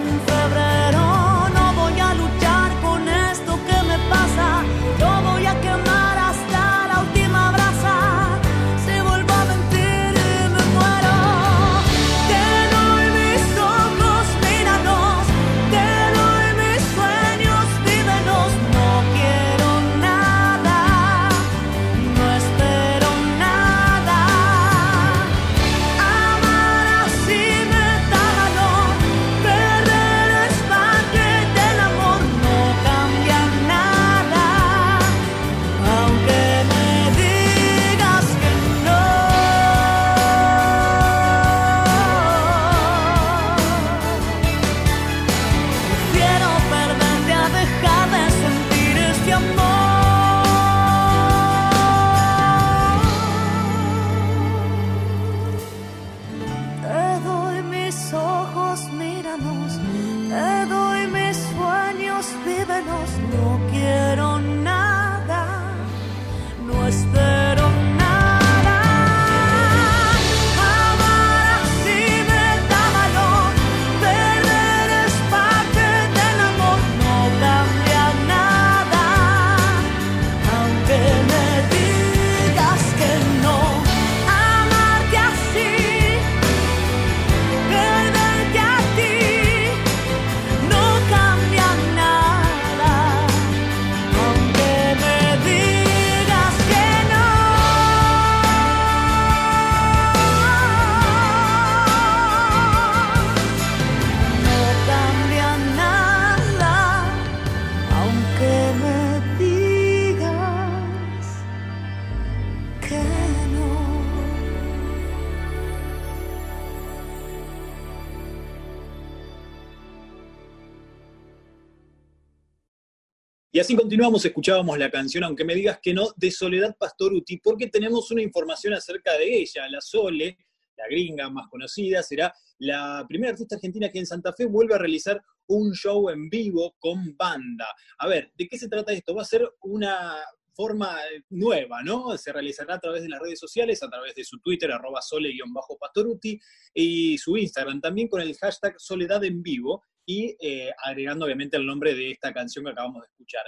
Y 123.58 123.60
así 123.60 123.74
continuamos, 123.74 124.24
escuchábamos 124.24 124.78
la 124.78 124.88
canción, 124.88 125.24
aunque 125.24 125.44
me 125.44 125.52
digas 125.52 125.80
que 125.82 125.92
no, 125.92 126.12
de 126.14 126.30
Soledad 126.30 126.76
Pastoruti, 126.78 127.38
porque 127.38 127.66
tenemos 127.66 128.08
una 128.12 128.22
información 128.22 128.72
acerca 128.72 129.18
de 129.18 129.36
ella, 129.36 129.68
la 129.68 129.80
Sole, 129.80 130.38
la 130.76 130.86
gringa 130.88 131.28
más 131.28 131.48
conocida, 131.50 132.00
será 132.04 132.32
la 132.58 133.04
primera 133.08 133.32
artista 133.32 133.56
argentina 133.56 133.88
que 133.88 133.98
en 133.98 134.06
Santa 134.06 134.32
Fe 134.32 134.46
vuelve 134.46 134.76
a 134.76 134.78
realizar 134.78 135.20
un 135.48 135.72
show 135.72 136.08
en 136.08 136.30
vivo 136.30 136.76
con 136.78 137.16
banda. 137.16 137.66
A 137.98 138.06
ver, 138.06 138.30
¿de 138.36 138.46
qué 138.46 138.56
se 138.56 138.68
trata 138.68 138.92
esto? 138.92 139.12
Va 139.12 139.22
a 139.22 139.24
ser 139.24 139.52
una 139.62 140.18
forma 140.52 140.96
nueva, 141.28 141.82
¿no? 141.82 142.16
Se 142.16 142.32
realizará 142.32 142.76
a 142.76 142.80
través 142.80 143.02
de 143.02 143.08
las 143.08 143.20
redes 143.20 143.40
sociales, 143.40 143.82
a 143.82 143.90
través 143.90 144.14
de 144.14 144.22
su 144.22 144.38
Twitter, 144.38 144.70
arroba 144.70 145.02
sole-pastoruti, 145.02 146.38
y 146.74 147.18
su 147.18 147.36
Instagram, 147.36 147.80
también 147.80 148.06
con 148.06 148.20
el 148.20 148.36
hashtag 148.36 148.78
Soledad 148.78 149.24
en 149.24 149.42
Vivo, 149.42 149.82
y 150.08 150.34
eh, 150.40 150.70
agregando 150.84 151.26
obviamente 151.26 151.58
el 151.58 151.66
nombre 151.66 151.94
de 151.94 152.12
esta 152.12 152.32
canción 152.32 152.64
que 152.64 152.70
acabamos 152.70 153.02
de 153.02 153.08
escuchar. 153.08 153.42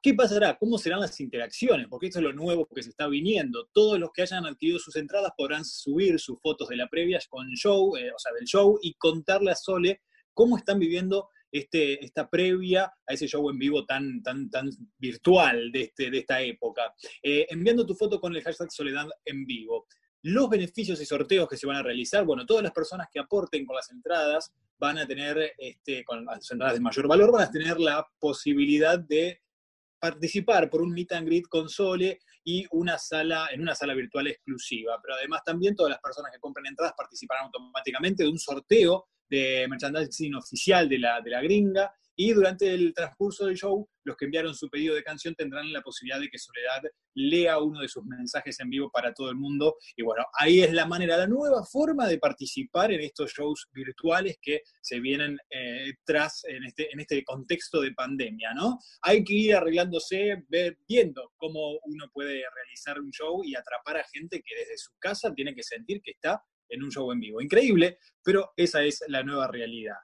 ¿Qué 0.00 0.14
pasará? 0.14 0.56
¿Cómo 0.56 0.78
serán 0.78 1.00
las 1.00 1.18
interacciones? 1.18 1.88
Porque 1.90 2.06
esto 2.06 2.20
es 2.20 2.24
lo 2.24 2.32
nuevo 2.32 2.68
que 2.72 2.84
se 2.84 2.90
está 2.90 3.08
viniendo. 3.08 3.68
Todos 3.72 3.98
los 3.98 4.12
que 4.12 4.22
hayan 4.22 4.46
adquirido 4.46 4.78
sus 4.78 4.94
entradas 4.94 5.32
podrán 5.36 5.64
subir 5.64 6.20
sus 6.20 6.40
fotos 6.40 6.68
de 6.68 6.76
la 6.76 6.86
previa 6.86 7.18
con 7.28 7.48
show, 7.50 7.96
eh, 7.96 8.12
o 8.14 8.18
sea, 8.18 8.32
del 8.32 8.46
show, 8.46 8.78
y 8.80 8.94
contarle 8.94 9.50
a 9.50 9.56
Sole 9.56 10.02
cómo 10.32 10.56
están 10.56 10.78
viviendo 10.78 11.28
este, 11.50 12.04
esta 12.04 12.30
previa 12.30 12.84
a 12.84 13.12
ese 13.12 13.26
show 13.26 13.50
en 13.50 13.58
vivo 13.58 13.84
tan, 13.84 14.22
tan, 14.22 14.48
tan 14.50 14.70
virtual 14.98 15.72
de, 15.72 15.82
este, 15.82 16.10
de 16.12 16.18
esta 16.18 16.40
época. 16.42 16.94
Eh, 17.24 17.46
enviando 17.50 17.84
tu 17.84 17.96
foto 17.96 18.20
con 18.20 18.36
el 18.36 18.42
hashtag 18.42 18.70
Soledad 18.70 19.08
en 19.24 19.44
vivo. 19.46 19.86
Los 20.22 20.48
beneficios 20.48 21.00
y 21.00 21.06
sorteos 21.06 21.48
que 21.48 21.56
se 21.56 21.66
van 21.66 21.76
a 21.76 21.82
realizar, 21.82 22.24
bueno, 22.24 22.46
todas 22.46 22.62
las 22.62 22.72
personas 22.72 23.08
que 23.12 23.18
aporten 23.18 23.66
con 23.66 23.76
las 23.76 23.90
entradas 23.90 24.52
van 24.78 24.98
a 24.98 25.06
tener, 25.06 25.52
este, 25.58 26.04
con 26.04 26.24
las 26.24 26.50
entradas 26.50 26.74
de 26.74 26.80
mayor 26.80 27.08
valor, 27.08 27.32
van 27.32 27.42
a 27.42 27.50
tener 27.50 27.78
la 27.78 28.06
posibilidad 28.18 28.98
de 28.98 29.40
participar 29.98 30.68
por 30.68 30.82
un 30.82 30.92
meet 30.92 31.12
and 31.12 31.26
greet 31.26 31.46
con 31.48 31.68
Sole 31.68 32.18
y 32.44 32.66
una 32.72 32.98
sala, 32.98 33.48
en 33.52 33.60
una 33.60 33.74
sala 33.74 33.94
virtual 33.94 34.26
exclusiva. 34.26 34.98
Pero 35.00 35.14
además 35.14 35.42
también 35.44 35.76
todas 35.76 35.90
las 35.90 36.00
personas 36.00 36.32
que 36.32 36.40
compren 36.40 36.66
entradas 36.66 36.94
participarán 36.96 37.44
automáticamente 37.44 38.24
de 38.24 38.28
un 38.28 38.38
sorteo 38.38 39.06
de 39.28 39.66
merchandising 39.68 40.34
oficial 40.34 40.88
de 40.88 40.98
la, 40.98 41.20
de 41.20 41.30
la 41.30 41.40
gringa 41.40 41.92
y 42.16 42.32
durante 42.32 42.72
el 42.72 42.92
transcurso 42.94 43.46
del 43.46 43.56
show, 43.56 43.88
los 44.04 44.16
que 44.16 44.26
enviaron 44.26 44.54
su 44.54 44.68
pedido 44.68 44.94
de 44.94 45.02
canción 45.02 45.34
tendrán 45.34 45.72
la 45.72 45.80
posibilidad 45.80 46.20
de 46.20 46.28
que 46.28 46.38
Soledad 46.38 46.82
lea 47.14 47.58
uno 47.58 47.80
de 47.80 47.88
sus 47.88 48.04
mensajes 48.04 48.58
en 48.60 48.68
vivo 48.68 48.90
para 48.90 49.12
todo 49.14 49.30
el 49.30 49.36
mundo. 49.36 49.76
Y 49.96 50.02
bueno, 50.02 50.24
ahí 50.38 50.60
es 50.60 50.72
la 50.72 50.86
manera, 50.86 51.16
la 51.16 51.26
nueva 51.26 51.64
forma 51.64 52.06
de 52.08 52.18
participar 52.18 52.92
en 52.92 53.00
estos 53.00 53.32
shows 53.32 53.68
virtuales 53.72 54.38
que 54.42 54.62
se 54.80 55.00
vienen 55.00 55.38
eh, 55.50 55.94
tras 56.04 56.44
en 56.44 56.64
este, 56.64 56.88
este 56.92 57.24
contexto 57.24 57.80
de 57.80 57.92
pandemia, 57.92 58.52
¿no? 58.54 58.78
Hay 59.02 59.24
que 59.24 59.34
ir 59.34 59.54
arreglándose, 59.54 60.44
viendo 60.88 61.32
cómo 61.36 61.78
uno 61.84 62.10
puede 62.12 62.42
realizar 62.54 63.00
un 63.00 63.10
show 63.10 63.42
y 63.44 63.54
atrapar 63.54 63.98
a 63.98 64.04
gente 64.12 64.42
que 64.44 64.54
desde 64.54 64.76
su 64.76 64.92
casa 64.98 65.32
tiene 65.34 65.54
que 65.54 65.62
sentir 65.62 66.02
que 66.02 66.12
está 66.12 66.42
en 66.68 66.82
un 66.82 66.90
show 66.90 67.10
en 67.12 67.20
vivo. 67.20 67.40
Increíble, 67.40 67.98
pero 68.22 68.52
esa 68.56 68.82
es 68.82 69.02
la 69.08 69.22
nueva 69.22 69.48
realidad. 69.48 69.96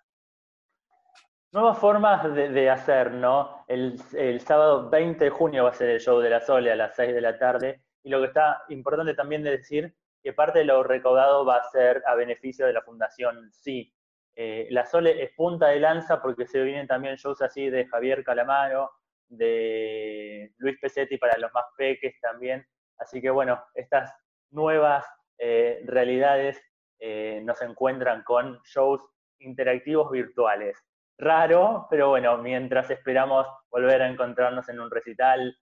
Nuevas 1.51 1.79
formas 1.79 2.35
de, 2.35 2.69
hacer, 2.69 3.13
¿no? 3.13 3.65
El, 3.69 3.99
sábado 4.41 4.91
20 4.91 5.25
de 5.25 5.31
junio 5.31 5.65
va 5.65 5.71
a 5.71 5.73
ser 5.73 5.89
el 5.89 6.01
show 6.01 6.21
de 6.21 6.29
la 6.29 6.41
Sole 6.41 6.71
a 6.71 6.77
las 6.77 6.95
6 6.95 7.15
de 7.15 7.21
la 7.23 7.39
tarde. 7.39 7.83
Y 8.03 8.11
lo 8.11 8.21
que 8.21 8.27
está 8.27 8.65
importante 8.69 9.15
también 9.15 9.43
de 9.43 9.53
decir 9.53 9.95
que 10.23 10.35
parte 10.35 10.59
de 10.59 10.67
lo 10.67 10.83
recaudado 10.83 11.47
va 11.47 11.57
a 11.57 11.71
ser 11.71 12.03
a 12.07 12.15
beneficio 12.17 12.67
de 12.67 12.75
la 12.75 12.83
Fundación 12.83 13.51
Sí. 13.51 13.91
Eh, 14.37 14.69
la 14.71 14.85
Sole 14.85 15.23
es 15.23 15.31
punta 15.35 15.69
de 15.69 15.81
lanza 15.81 16.21
porque 16.21 16.47
se 16.47 16.63
vienen 16.63 16.87
también 16.87 17.17
shows 17.17 17.41
así 17.41 17.71
de 17.71 17.87
Javier 17.87 18.23
Calamaro, 18.25 18.91
de 19.29 20.53
Luis 20.59 20.79
Pesetti 20.79 21.17
para 21.17 21.39
los 21.39 21.51
más 21.55 21.65
peques 21.79 22.21
también. 22.21 22.67
Así 22.99 23.23
que 23.23 23.31
bueno, 23.31 23.65
estas 23.75 24.15
nuevas 24.51 25.07
eh, 25.39 25.81
realidades 25.87 26.63
eh, 26.99 27.41
nos 27.43 27.63
encuentran 27.63 28.23
con 28.23 28.61
shows 28.65 29.01
interactivos 29.39 30.11
virtuales 30.11 30.85
raro, 31.19 31.87
pero 31.91 32.11
bueno, 32.11 32.39
mientras 32.39 32.91
esperamos 32.91 33.47
volver 33.71 34.03
a 34.03 34.09
encontrarnos 34.09 34.69
en 34.69 34.81
un 34.81 34.91
recital, 34.91 35.57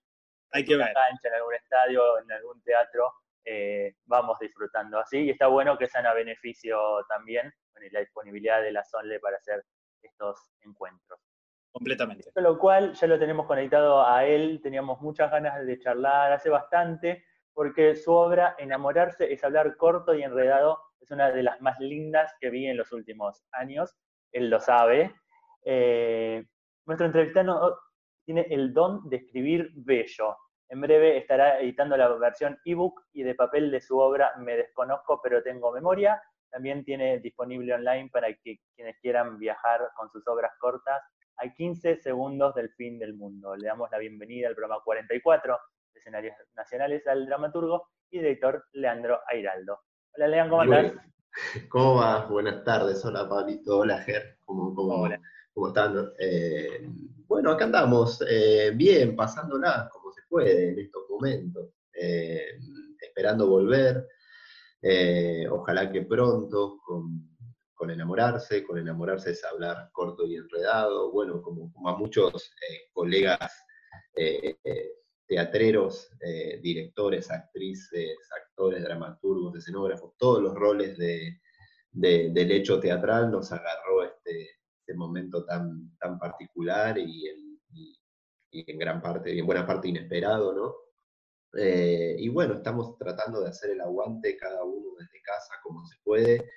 Hay 0.52 0.64
que 0.64 0.74
en 0.74 0.80
una 0.80 0.92
cancha, 0.92 1.28
en 1.28 1.34
algún 1.34 1.54
estadio, 1.54 2.18
en 2.18 2.32
algún 2.32 2.62
teatro, 2.62 3.12
eh, 3.44 3.94
vamos 4.04 4.38
disfrutando 4.38 4.98
así. 4.98 5.18
Y 5.18 5.30
está 5.30 5.46
bueno 5.46 5.78
que 5.78 5.88
sean 5.88 6.06
a 6.06 6.14
beneficio 6.14 6.78
también, 7.08 7.52
bueno, 7.72 7.88
la 7.92 8.00
disponibilidad 8.00 8.62
de 8.62 8.72
la 8.72 8.84
Sonle 8.84 9.18
para 9.18 9.36
hacer 9.36 9.64
estos 10.02 10.50
encuentros. 10.60 11.20
Completamente. 11.72 12.30
Con 12.32 12.42
lo 12.42 12.58
cual 12.58 12.94
ya 12.94 13.06
lo 13.06 13.18
tenemos 13.18 13.46
conectado 13.46 14.06
a 14.06 14.24
él, 14.24 14.60
teníamos 14.62 15.00
muchas 15.00 15.30
ganas 15.30 15.64
de 15.64 15.78
charlar 15.78 16.32
hace 16.32 16.48
bastante, 16.48 17.24
porque 17.52 17.96
su 17.96 18.12
obra, 18.12 18.54
Enamorarse, 18.58 19.32
es 19.32 19.44
hablar 19.44 19.76
corto 19.76 20.14
y 20.14 20.22
enredado, 20.22 20.80
es 21.00 21.10
una 21.10 21.30
de 21.30 21.42
las 21.42 21.60
más 21.60 21.78
lindas 21.78 22.34
que 22.40 22.50
vi 22.50 22.66
en 22.66 22.76
los 22.76 22.92
últimos 22.92 23.44
años. 23.52 23.94
Él 24.32 24.48
lo 24.48 24.58
sabe, 24.58 25.14
eh, 25.68 26.46
nuestro 26.86 27.06
entrevistado 27.06 27.80
tiene 28.24 28.46
el 28.50 28.72
don 28.72 29.08
de 29.08 29.16
escribir 29.16 29.72
bello. 29.74 30.36
En 30.68 30.80
breve 30.80 31.18
estará 31.18 31.60
editando 31.60 31.96
la 31.96 32.08
versión 32.08 32.56
ebook 32.64 33.02
y 33.12 33.24
de 33.24 33.34
papel 33.34 33.70
de 33.70 33.80
su 33.80 33.98
obra 33.98 34.32
Me 34.38 34.56
desconozco 34.56 35.20
pero 35.22 35.42
tengo 35.42 35.72
memoria. 35.72 36.22
También 36.50 36.84
tiene 36.84 37.18
disponible 37.18 37.74
online 37.74 38.08
para 38.12 38.28
que 38.32 38.60
quienes 38.76 38.96
quieran 39.00 39.38
viajar 39.38 39.80
con 39.96 40.08
sus 40.10 40.26
obras 40.28 40.52
cortas 40.60 41.02
a 41.38 41.52
15 41.52 41.96
segundos 41.96 42.54
del 42.54 42.70
fin 42.70 42.98
del 43.00 43.14
mundo. 43.14 43.56
Le 43.56 43.66
damos 43.66 43.90
la 43.90 43.98
bienvenida 43.98 44.48
al 44.48 44.54
programa 44.54 44.80
44 44.84 45.58
de 45.92 46.00
Escenarios 46.00 46.36
Nacionales 46.54 47.06
al 47.08 47.26
dramaturgo 47.26 47.88
y 48.10 48.18
director 48.18 48.64
Leandro 48.72 49.18
Airaldo. 49.26 49.80
Hola 50.14 50.28
Leandro, 50.28 50.58
¿cómo 50.58 50.72
estás? 50.72 50.92
¿Cómo 51.68 51.96
vas? 51.96 52.28
Buenas 52.28 52.62
tardes. 52.62 53.04
Hola 53.04 53.28
Pablito, 53.28 53.78
hola 53.78 53.98
Ger. 53.98 54.38
¿Cómo, 54.44 54.72
cómo, 54.74 54.94
Hola. 55.02 55.20
¿Cómo 55.56 55.68
están? 55.68 56.12
Eh, 56.18 56.86
bueno, 57.26 57.50
acá 57.50 57.64
andamos 57.64 58.22
eh, 58.28 58.72
bien, 58.74 59.16
pasándola 59.16 59.88
como 59.90 60.12
se 60.12 60.20
puede 60.28 60.68
en 60.68 60.78
estos 60.78 61.08
momentos, 61.08 61.70
eh, 61.94 62.60
esperando 63.00 63.48
volver, 63.48 64.06
ojalá 65.50 65.90
que 65.90 66.02
pronto, 66.02 66.78
con, 66.84 67.90
enamorarse, 67.90 68.64
con 68.64 68.76
enamorarse 68.76 69.30
es 69.30 69.42
hablar 69.44 69.88
corto 69.92 70.26
y 70.26 70.36
enredado, 70.36 71.10
bueno, 71.10 71.40
como, 71.40 71.72
a 71.88 71.96
muchos 71.96 72.52
colegas 72.92 73.50
teatreros, 75.26 76.10
directores, 76.60 77.30
actrices, 77.30 78.18
actores, 78.42 78.82
dramaturgos, 78.82 79.56
escenógrafos, 79.56 80.12
todos 80.18 80.42
los 80.42 80.54
roles 80.54 80.98
del 80.98 82.50
hecho 82.50 82.78
teatral 82.78 83.30
nos 83.30 83.50
agarró 83.52 84.04
este 84.04 84.55
este 84.86 84.94
momento 84.94 85.44
tan, 85.44 85.96
tan 85.98 86.16
particular 86.16 86.96
y 86.96 87.26
en, 87.26 87.58
en 88.52 88.78
gran 88.78 89.02
parte, 89.02 89.34
y 89.34 89.40
en 89.40 89.46
buena 89.46 89.66
parte 89.66 89.88
inesperado, 89.88 90.54
¿no? 90.54 90.74
Eh, 91.58 92.14
y 92.18 92.28
bueno, 92.28 92.54
estamos 92.54 92.96
tratando 92.96 93.40
de 93.40 93.48
hacer 93.48 93.70
el 93.70 93.80
aguante 93.80 94.36
cada 94.36 94.62
uno 94.62 94.90
desde 94.98 95.20
casa 95.22 95.54
como 95.62 95.84
se 95.86 95.96
puede, 96.04 96.50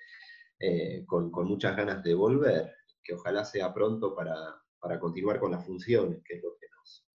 eh, 0.60 1.04
con, 1.08 1.32
con, 1.32 1.48
muchas 1.48 1.76
ganas 1.76 2.04
de 2.04 2.13
volver, 2.13 2.72
que 3.04 3.13
ojalá 3.13 3.44
sea 3.46 3.74
pronto 3.74 4.13
para, 4.15 4.36
para, 4.80 5.00
continuar 5.00 5.39
con 5.39 5.52
las 5.52 5.65
funciones, 5.65 6.22
que 6.24 6.36
es 6.36 6.44
lo 6.44 6.56
que 6.60 6.68
nos, 6.70 7.08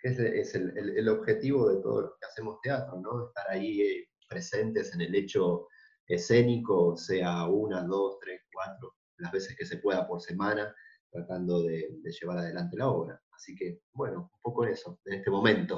que 0.00 0.08
es, 0.08 0.18
es 0.18 0.54
el, 0.56 0.76
el, 0.76 1.08
objetivo 1.08 1.68
de 1.68 1.80
todo 1.80 2.00
lo 2.02 2.16
que 2.18 2.26
hacemos 2.26 2.60
teatro, 2.62 2.98
¿no? 3.00 3.28
Estar 3.28 3.50
ahí 3.50 3.80
eh, 3.82 4.08
presentes 4.28 4.92
en 4.94 5.02
el 5.02 5.14
hecho 5.14 5.68
escénico, 6.06 6.96
sea 6.96 7.46
una, 7.46 7.82
dos, 7.82 8.18
tres, 8.20 8.42
cuatro, 8.52 8.96
las 9.18 9.32
veces 9.32 9.56
que 9.56 9.64
se 9.64 9.78
pueda 9.78 10.06
por 10.06 10.20
semana, 10.20 10.74
tratando 11.10 11.62
de, 11.62 11.88
llevar 12.02 12.38
adelante 12.38 12.76
la 12.76 12.88
obra. 12.88 13.20
Así 13.32 13.54
que, 13.54 13.80
bueno, 13.92 14.30
un 14.32 14.40
poco 14.42 14.64
eso, 14.64 14.98
en 15.04 15.14
este 15.14 15.30
momento. 15.30 15.76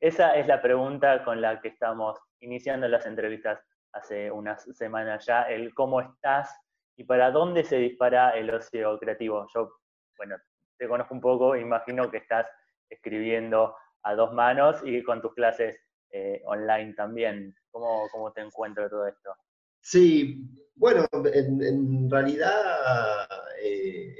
Esa 0.00 0.36
es 0.36 0.46
la 0.46 0.62
pregunta 0.62 1.24
con 1.24 1.40
la 1.40 1.60
que 1.60 1.68
estamos 1.68 2.18
iniciando 2.40 2.88
las 2.88 3.06
entrevistas 3.06 3.60
hace 3.92 4.30
unas 4.30 4.64
semanas 4.76 5.26
ya, 5.26 5.42
el 5.42 5.74
cómo 5.74 6.00
estás 6.00 6.54
y 6.96 7.04
para 7.04 7.30
dónde 7.30 7.64
se 7.64 7.76
dispara 7.76 8.30
el 8.30 8.50
ocio 8.50 8.98
creativo. 8.98 9.46
Yo, 9.54 9.72
bueno, 10.16 10.36
te 10.78 10.88
conozco 10.88 11.14
un 11.14 11.20
poco, 11.20 11.56
imagino 11.56 12.10
que 12.10 12.18
estás 12.18 12.46
escribiendo 12.88 13.74
a 14.02 14.14
dos 14.14 14.32
manos 14.32 14.80
y 14.84 15.02
con 15.02 15.20
tus 15.20 15.34
clases 15.34 15.78
eh, 16.10 16.40
online 16.44 16.94
también. 16.94 17.54
¿Cómo, 17.70 18.08
¿Cómo 18.10 18.32
te 18.32 18.40
encuentro 18.40 18.88
todo 18.88 19.06
esto? 19.06 19.34
Sí, 19.80 20.46
bueno, 20.74 21.06
en, 21.32 22.10
realidad 22.10 23.26
eh, 23.62 24.14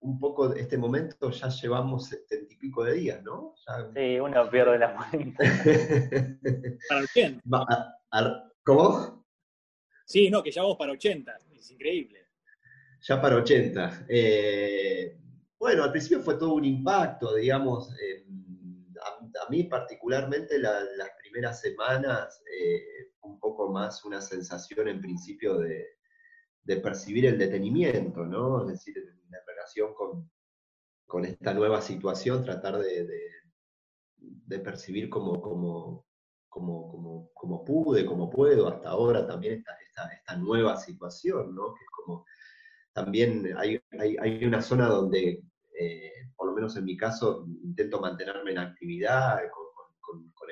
un 0.00 0.18
poco 0.18 0.48
de 0.48 0.60
este 0.60 0.78
momento 0.78 1.30
ya 1.30 1.48
llevamos 1.48 2.06
setenta 2.06 2.54
y 2.54 2.56
pico 2.56 2.84
de 2.84 2.94
días, 2.94 3.22
¿no? 3.22 3.54
Sí, 3.94 4.18
uno 4.20 4.50
pierde 4.50 4.78
la 4.78 4.96
cuenta. 4.96 5.44
¿Para 6.88 7.02
80? 7.02 7.42
¿Cómo? 8.64 9.26
Sí, 10.04 10.30
no, 10.30 10.42
que 10.42 10.50
ya 10.50 10.62
vamos 10.62 10.76
para 10.76 10.92
80, 10.92 11.36
es 11.52 11.70
increíble. 11.70 12.26
Ya 13.00 13.20
para 13.20 13.36
80. 13.36 14.06
Eh, 14.08 15.18
Bueno, 15.58 15.84
al 15.84 15.90
principio 15.90 16.20
fue 16.20 16.34
todo 16.36 16.54
un 16.54 16.64
impacto, 16.64 17.34
digamos, 17.34 17.90
a, 17.90 19.50
mí 19.50 19.64
particularmente 19.64 20.58
las 20.58 21.10
primeras 21.26 21.60
semanas, 21.60 22.42
eh, 22.50 23.12
un 23.22 23.38
poco 23.40 23.70
más 23.70 24.04
una 24.04 24.20
sensación 24.20 24.88
en 24.88 25.00
principio 25.00 25.58
de, 25.58 25.86
percibir 26.82 27.26
el 27.26 27.38
detenimiento, 27.38 28.24
¿no? 28.24 28.62
Es 28.62 28.68
decir, 28.68 28.98
en, 28.98 29.16
relación 29.46 29.94
con, 29.94 31.24
esta 31.24 31.54
nueva 31.54 31.80
situación, 31.80 32.44
tratar 32.44 32.78
de, 32.78 33.08
percibir 34.64 35.08
como, 35.08 35.40
como, 35.40 36.06
como, 36.48 37.30
como, 37.34 37.64
pude, 37.64 38.04
como 38.04 38.30
puedo, 38.30 38.68
hasta 38.68 38.90
ahora 38.90 39.26
también 39.26 39.54
esta, 39.54 39.72
esta, 39.86 40.08
esta 40.08 40.36
nueva 40.36 40.76
situación, 40.76 41.54
¿no? 41.54 41.74
Que 41.74 41.84
es 41.84 41.90
como 41.90 42.24
también 42.92 43.54
hay, 43.58 43.78
hay, 44.18 44.44
una 44.44 44.62
zona 44.62 44.86
donde, 44.88 45.44
eh, 45.78 46.12
por 46.34 46.48
lo 46.48 46.54
menos 46.54 46.76
en 46.76 46.84
mi 46.84 46.96
caso, 46.96 47.46
intento 47.62 48.00
mantenerme 48.00 48.52
en 48.52 48.58
actividad 48.58 49.38
con, 49.54 49.65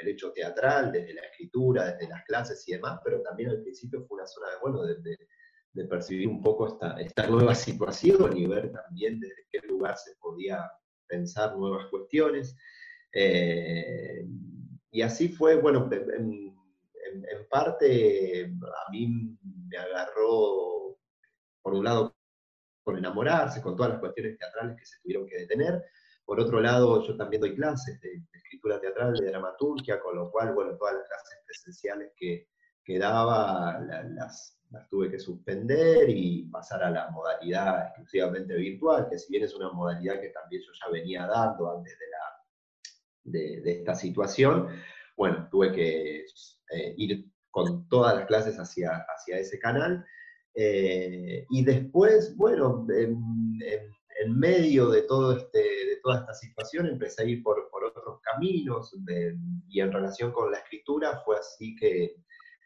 el 0.05 0.09
hecho 0.09 0.33
teatral, 0.33 0.93
desde 0.93 1.15
la 1.15 1.23
escritura, 1.23 1.93
desde 1.93 2.09
las 2.09 2.25
clases 2.25 2.67
y 2.69 2.73
demás, 2.73 3.01
pero 3.05 3.23
también 3.23 3.51
al 3.51 3.63
principio 3.63 4.05
fue 4.07 4.17
una 4.17 4.27
zona 4.27 4.51
de, 4.51 4.57
bueno, 4.61 4.83
de, 4.83 5.87
percibir 5.89 6.29
un 6.29 6.41
poco 6.43 6.69
esta, 6.69 7.01
esta 7.01 7.27
nueva 7.27 7.55
situación 7.55 8.37
y 8.37 8.47
ver 8.47 8.71
también 8.71 9.19
desde 9.19 9.47
qué 9.51 9.61
lugar 9.67 9.97
se 9.97 10.15
podía 10.21 10.71
pensar 11.07 11.57
nuevas 11.57 11.87
cuestiones. 11.91 12.57
Eh, 13.13 14.25
y 14.91 15.03
así 15.03 15.29
fue, 15.29 15.57
bueno, 15.57 15.89
en, 15.93 16.55
en, 17.05 17.49
parte 17.51 18.45
a 18.45 18.91
mí 18.91 19.37
me 19.69 19.77
agarró, 19.77 20.97
por 21.63 21.75
un 21.75 21.85
lado, 21.85 22.17
con 22.85 22.99
enamorarse, 22.99 23.63
con 23.63 23.75
todas 23.75 23.93
las 23.93 24.01
cuestiones 24.01 24.39
teatrales 24.39 24.77
que 24.79 24.87
se 24.87 25.01
tuvieron 25.03 25.27
que 25.27 25.39
detener. 25.39 25.85
Por 26.25 26.41
otro 26.41 26.61
lado, 26.61 27.07
yo 27.07 27.17
también 27.17 27.43
doy 27.43 27.55
clases 27.55 28.01
de, 28.01 28.23
escritura 28.33 28.81
teatral, 28.81 29.15
de 29.15 29.27
dramaturgia, 29.27 30.01
con 30.01 30.17
lo 30.17 30.31
cual, 30.31 30.55
bueno, 30.55 30.77
todas 30.77 30.95
las 30.95 31.09
clases 31.09 31.39
presenciales 31.47 32.13
que, 32.17 32.49
que 32.85 32.99
daba 32.99 33.81
las, 33.81 34.59
tuve 34.91 35.11
que 35.11 35.19
suspender 35.19 36.09
y 36.09 36.45
pasar 36.51 36.83
a 36.83 36.91
la 36.91 37.11
modalidad 37.11 37.89
exclusivamente 37.89 38.55
virtual, 38.55 39.09
que 39.09 39.19
si 39.19 39.33
bien 39.33 39.45
es 39.45 39.55
una 39.55 39.71
modalidad 39.71 40.21
que 40.21 40.31
también 40.31 40.63
yo 40.63 40.73
ya 40.73 40.91
venía 40.93 41.27
dando 41.27 41.71
antes 41.71 41.97
de, 41.99 42.07
la, 42.11 43.63
de, 43.63 43.73
esta 43.73 43.95
situación, 43.95 44.69
bueno, 45.17 45.49
tuve 45.51 45.73
que 45.73 46.25
eh, 46.71 46.95
ir 46.97 47.31
con 47.51 47.89
todas 47.89 48.17
las 48.17 48.27
clases 48.27 48.57
hacia, 48.59 49.07
hacia 49.09 49.39
ese 49.39 49.59
canal. 49.59 50.05
Eh, 50.55 51.47
y 51.51 51.65
después, 51.65 52.37
bueno, 52.37 52.87
en, 52.91 53.19
medio 54.37 54.89
de, 54.91 55.03
todo 55.03 55.37
este, 55.37 55.94
toda 56.05 56.21
esta 56.21 56.35
situación 56.35 56.87
empecé 56.87 57.23
a 57.23 57.25
ir 57.25 57.43
por, 57.43 57.71
por 57.71 57.83
otros 57.83 58.21
caminos 58.21 58.95
y 59.69 59.81
en 59.81 59.91
relación 59.91 60.33
con 60.33 60.53
la 60.53 60.59
escritura 60.59 61.23
fue 61.25 61.39
así 61.39 61.75
que, 61.77 62.17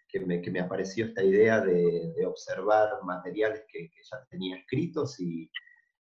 que, 0.08 0.18
me, 0.18 0.42
que 0.42 0.50
me, 0.50 0.58
apareció 0.58 1.06
esta 1.06 1.22
idea 1.22 1.60
de, 1.60 2.12
observar 2.26 2.88
materiales 3.04 3.62
que, 3.72 3.90
ya 4.10 4.26
tenía 4.28 4.56
escritos 4.56 5.20
y, 5.20 5.48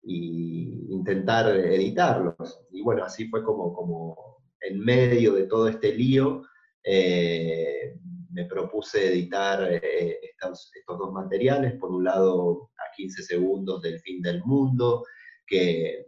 y, 0.02 0.88
intentar 0.90 1.56
editarlos. 1.56 2.66
Y 2.72 2.82
bueno, 2.82 3.04
así 3.04 3.30
fue 3.30 3.44
como, 3.44 3.74
como 3.74 4.44
en 4.62 4.80
medio 4.80 5.34
de 5.34 5.44
todo 5.44 5.68
este 5.68 5.94
lío. 5.94 6.42
Eh, 6.84 7.96
me 8.32 8.46
propuse 8.46 9.08
editar 9.08 9.72
eh, 9.72 10.20
estos, 10.24 10.72
dos 10.88 11.14
materiales, 11.14 11.76
por 11.76 11.92
un 11.92 12.06
lado 12.06 12.72
a 12.78 12.96
15 12.96 13.22
segundos 13.22 13.84
del 13.84 14.00
fin 14.00 14.20
del 14.20 14.44
mundo, 14.44 15.06
que, 15.46 16.06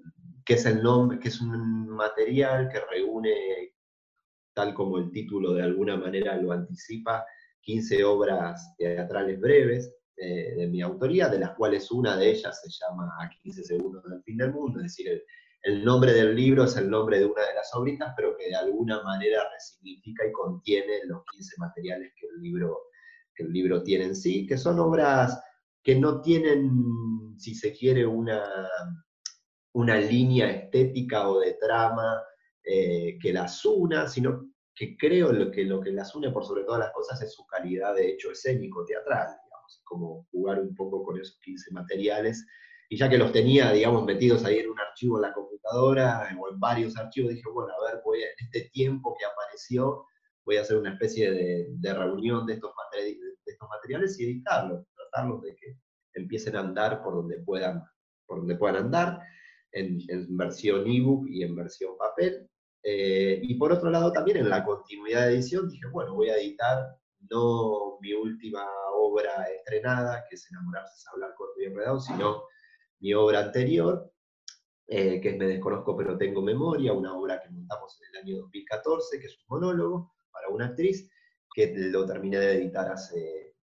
es, 0.48 0.66
el 0.66 0.82
nombre, 0.84 1.20
que 1.20 1.30
es 1.30 1.42
un 1.42 1.90
material 1.90 2.70
que 2.70 2.80
reúne, 2.90 3.74
tal 4.54 4.74
como 4.74 4.98
el 4.98 5.12
título 5.12 5.54
de 5.54 5.64
alguna 5.64 5.98
manera 5.98 6.36
lo 6.38 6.52
anticipa, 6.52 7.26
15 7.62 8.04
obras 8.04 8.76
teatrales 8.78 9.40
breves 9.40 9.94
eh, 10.18 10.56
de 10.56 10.68
mi 10.68 10.82
autoría, 10.82 11.30
de 11.30 11.40
las 11.40 11.56
cuales 11.56 11.92
una 11.92 12.18
de 12.18 12.32
ellas 12.32 12.60
se 12.62 12.70
llama 12.70 13.10
A 13.20 13.30
15 13.30 13.64
segundos 13.64 14.04
del 14.04 14.22
fin 14.24 14.38
del 14.38 14.54
mundo, 14.54 14.80
es 14.80 14.84
decir, 14.86 15.10
el, 15.10 15.24
el 15.64 15.86
nombre 15.86 16.14
del 16.14 16.36
libro 16.36 16.64
es 16.64 16.76
el 16.76 16.90
nombre 16.90 17.20
de 17.20 17.26
una 17.26 17.46
de 17.46 17.54
las 17.54 17.74
obritas, 17.76 18.14
pero 18.18 18.36
que 18.36 18.48
de 18.48 18.56
alguna 18.56 19.04
manera 19.04 19.48
resignifica 19.54 20.26
y 20.26 20.32
contiene 20.32 21.06
los 21.06 21.24
15 21.32 21.56
materiales 21.60 22.14
que 22.20 22.26
el 22.28 22.42
libro, 22.42 22.80
que 23.36 23.44
el 23.44 23.54
libro 23.54 23.84
tiene 23.84 24.06
en 24.06 24.16
sí, 24.16 24.48
que 24.48 24.58
son 24.58 24.80
obras 24.80 25.40
que 25.84 25.96
no 25.96 26.22
tienen, 26.22 27.36
si 27.38 27.56
se 27.56 27.74
quiere, 27.74 28.06
una, 28.06 28.44
una 29.74 29.98
línea 29.98 30.50
estética 30.50 31.30
o 31.30 31.40
de 31.40 31.54
trama 31.54 32.22
eh, 32.64 33.18
que 33.20 33.34
las 33.34 33.64
una, 33.66 34.08
sino 34.08 34.52
que 34.76 34.96
creo 34.98 35.32
lo 35.32 35.52
que, 35.52 35.64
lo 35.64 35.82
que 35.82 35.92
las 35.92 36.16
une 36.16 36.32
por 36.32 36.46
sobre 36.46 36.64
todas 36.64 36.80
las 36.80 36.92
cosas 36.92 37.22
es 37.22 37.34
su 37.34 37.46
calidad 37.46 37.96
de 37.96 38.10
hecho 38.10 38.32
escénico, 38.32 38.86
teatral, 38.86 39.28
digamos, 39.44 39.82
como 39.84 40.28
jugar 40.32 40.60
un 40.60 40.76
poco 40.76 41.04
con 41.04 41.20
esos 41.20 41.40
15 41.40 41.72
materiales. 41.72 42.46
Y 42.90 42.98
ya 42.98 43.10
que 43.10 43.18
los 43.18 43.32
tenía, 43.32 43.72
digamos, 43.72 44.06
metidos 44.06 44.44
ahí 44.44 44.60
en 44.60 44.70
un 44.70 44.80
archivo 44.80 45.18
en 45.18 45.24
la 45.24 45.34
computadora 45.34 46.28
o 46.40 46.52
en 46.52 46.60
varios 46.60 46.98
archivos, 46.98 47.32
dije, 47.32 47.44
bueno, 47.54 47.72
a 47.74 47.92
ver, 47.92 48.02
voy 48.04 48.22
a, 48.22 48.28
en 48.28 48.46
este 48.52 48.70
tiempo 48.72 49.16
que 49.18 49.26
apareció, 49.26 50.06
voy 50.46 50.58
a 50.58 50.62
hacer 50.62 50.78
una 50.78 50.94
especie 50.94 51.32
de, 51.32 51.94
reunión 51.94 52.46
de 52.46 52.54
estos, 52.54 52.74
materiales 53.70 54.20
y 54.20 54.26
editarlos, 54.26 54.86
tratarlos 54.96 55.42
de 55.42 55.56
que 55.56 55.78
empiecen 56.14 56.56
a 56.56 56.60
andar 56.60 57.02
por 57.02 57.14
donde 57.14 57.40
puedan, 57.40 57.84
por 58.26 58.40
donde 58.40 58.56
puedan 58.56 58.86
andar, 58.86 59.22
en, 59.72 60.38
versión 60.38 60.88
ebook 60.88 61.28
y 61.30 61.44
en 61.44 61.56
versión 61.56 61.98
papel. 61.98 62.50
Eh, 62.84 63.40
y 63.42 63.56
por 63.56 63.72
otro 63.72 63.90
lado, 63.90 64.12
también 64.12 64.38
en 64.38 64.50
la 64.50 64.64
continuidad 64.64 65.28
de 65.28 65.34
edición, 65.36 65.70
dije, 65.70 65.88
bueno, 65.92 66.16
voy 66.16 66.30
a 66.30 66.38
editar 66.38 66.98
no 67.30 67.98
mi 68.02 68.14
última 68.14 68.66
obra 68.96 69.44
estrenada, 69.56 70.26
que 70.28 70.36
es 70.36 70.50
Enamorarse 70.50 70.96
es 70.96 71.08
hablar 71.08 71.34
corto 71.36 71.62
y 71.62 71.66
enredado, 71.66 72.00
sino 72.00 72.44
mi 73.00 73.14
obra 73.14 73.40
anterior, 73.40 74.12
eh, 74.88 75.22
que 75.22 75.30
es 75.30 75.38
Me 75.38 75.46
desconozco 75.46 75.96
pero 75.96 76.18
tengo 76.18 76.42
memoria, 76.42 76.94
una 76.94 77.14
obra 77.14 77.42
que 77.42 77.50
montamos 77.50 78.00
en 78.02 78.10
el 78.10 78.24
año 78.24 78.42
2014, 78.42 79.20
que 79.20 79.28
es 79.28 79.38
un 79.38 79.46
monólogo 79.50 80.14
para 80.32 80.50
una 80.50 80.68
actriz, 80.68 81.10
que 81.54 81.74
lo 81.76 82.06
terminé 82.06 82.40
de 82.40 82.54
editar 82.54 82.90
hace, 82.92 83.56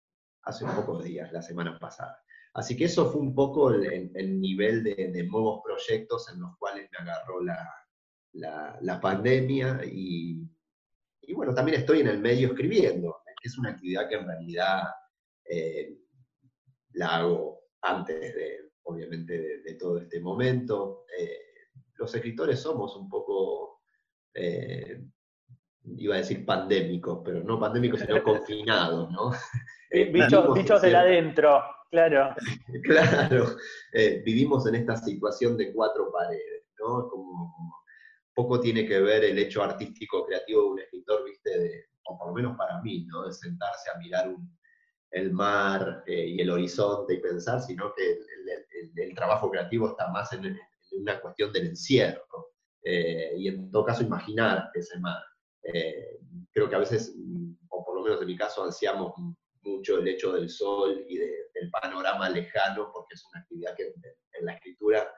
hace 0.43 0.65
pocos 0.67 1.05
días, 1.05 1.33
la 1.33 1.43
semana 1.43 1.79
pasada. 1.79 2.23
Así 2.55 2.77
que 2.77 2.85
eso 2.87 3.11
fue 3.11 3.21
un 3.21 3.35
poco 3.35 3.71
el, 3.71 4.41
nivel 4.41 4.83
de, 4.83 5.25
nuevos 5.25 5.61
proyectos 5.65 6.33
en 6.33 6.41
los 6.41 6.57
cuales 6.59 6.89
me 6.91 6.99
agarró 6.99 7.41
la, 7.43 9.01
pandemia 9.01 9.81
y, 9.85 10.43
bueno, 11.35 11.55
también 11.55 11.81
estoy 11.81 12.01
en 12.01 12.09
el 12.09 12.19
medio 12.19 12.49
escribiendo, 12.49 13.23
que 13.41 13.49
es 13.49 13.59
una 13.59 13.71
actividad 13.71 14.09
que 14.09 14.17
en 14.17 14.27
realidad 14.27 14.83
eh, 15.45 15.99
la 16.95 17.17
hago 17.17 17.61
antes 17.83 18.35
de, 18.35 18.71
obviamente, 18.89 19.61
de, 19.63 19.75
todo 19.75 19.99
este 19.99 20.21
momento. 20.21 21.05
Eh, 21.17 21.39
los 21.97 22.15
escritores 22.15 22.61
somos 22.61 22.97
un 22.97 23.09
poco, 23.09 23.83
eh, 24.35 25.05
iba 25.97 26.15
a 26.15 26.19
decir 26.19 26.45
pandémicos, 26.45 27.21
pero 27.25 27.43
no 27.43 27.59
pandémicos, 27.59 28.01
sino 28.01 28.23
confinados, 28.23 29.11
¿no? 29.11 29.33
Eh, 29.91 30.11
bichos, 30.13 30.83
del 30.83 30.97
adentro, 30.97 31.63
claro. 31.91 32.35
claro, 32.85 33.57
vivimos 34.25 34.67
en 34.67 34.77
esta 34.77 34.97
situación 34.97 35.57
de 35.57 35.73
cuatro 35.73 36.11
paredes, 36.13 36.65
¿no? 36.79 37.11
Poco 38.35 38.61
tiene 38.61 38.87
que 38.87 39.01
ver 39.01 39.25
el 39.25 39.39
hecho 39.39 39.63
artístico 39.63 40.25
creativo 40.25 40.63
de 40.63 40.69
un 40.69 40.79
escritor, 40.81 41.25
viste, 41.25 41.89
o 42.05 42.17
por 42.17 42.29
lo 42.29 42.35
menos 42.35 42.57
para 42.57 42.81
mí, 42.83 43.05
¿no? 43.07 43.27
De 43.27 43.33
sentarse 43.33 43.91
a 43.91 43.99
mirar 43.99 44.35
el 45.11 45.33
mar 45.33 46.05
y 46.07 46.41
el 46.41 46.51
horizonte 46.51 47.15
y 47.15 47.21
pensar, 47.21 47.61
sino 47.61 47.93
que 47.95 48.19
el, 48.97 49.15
trabajo 49.15 49.51
creativo 49.51 49.89
está 49.89 50.09
más 50.09 50.33
en, 50.33 50.59
una 50.93 51.21
cuestión 51.21 51.53
del 51.53 51.69
encierro. 51.69 52.53
Eh, 52.83 53.35
y 53.37 53.49
en 53.49 53.71
todo 53.71 53.85
caso 53.85 54.03
imaginar 54.03 54.71
ese 54.75 54.99
mar. 55.01 55.23
Eh, 55.63 56.21
creo 56.53 56.69
que 56.69 56.77
a 56.77 56.81
veces, 56.81 57.15
o 57.69 57.85
por 57.85 57.97
lo 57.97 58.03
menos 58.03 58.21
en 58.21 58.27
mi 58.27 58.37
caso, 58.37 58.65
ansiamos 58.65 59.13
mucho 59.63 59.99
el 59.99 60.09
hecho 60.09 60.33
del 60.33 60.49
sol 60.49 61.05
y 61.09 61.19
del 61.61 61.71
panorama 61.71 62.29
lejano, 62.29 62.91
porque 62.93 63.15
es 63.15 63.25
una 63.33 63.41
actividad 63.41 63.75
que 63.77 63.87
en, 63.87 64.47
la 64.47 64.55
escritura 64.55 65.09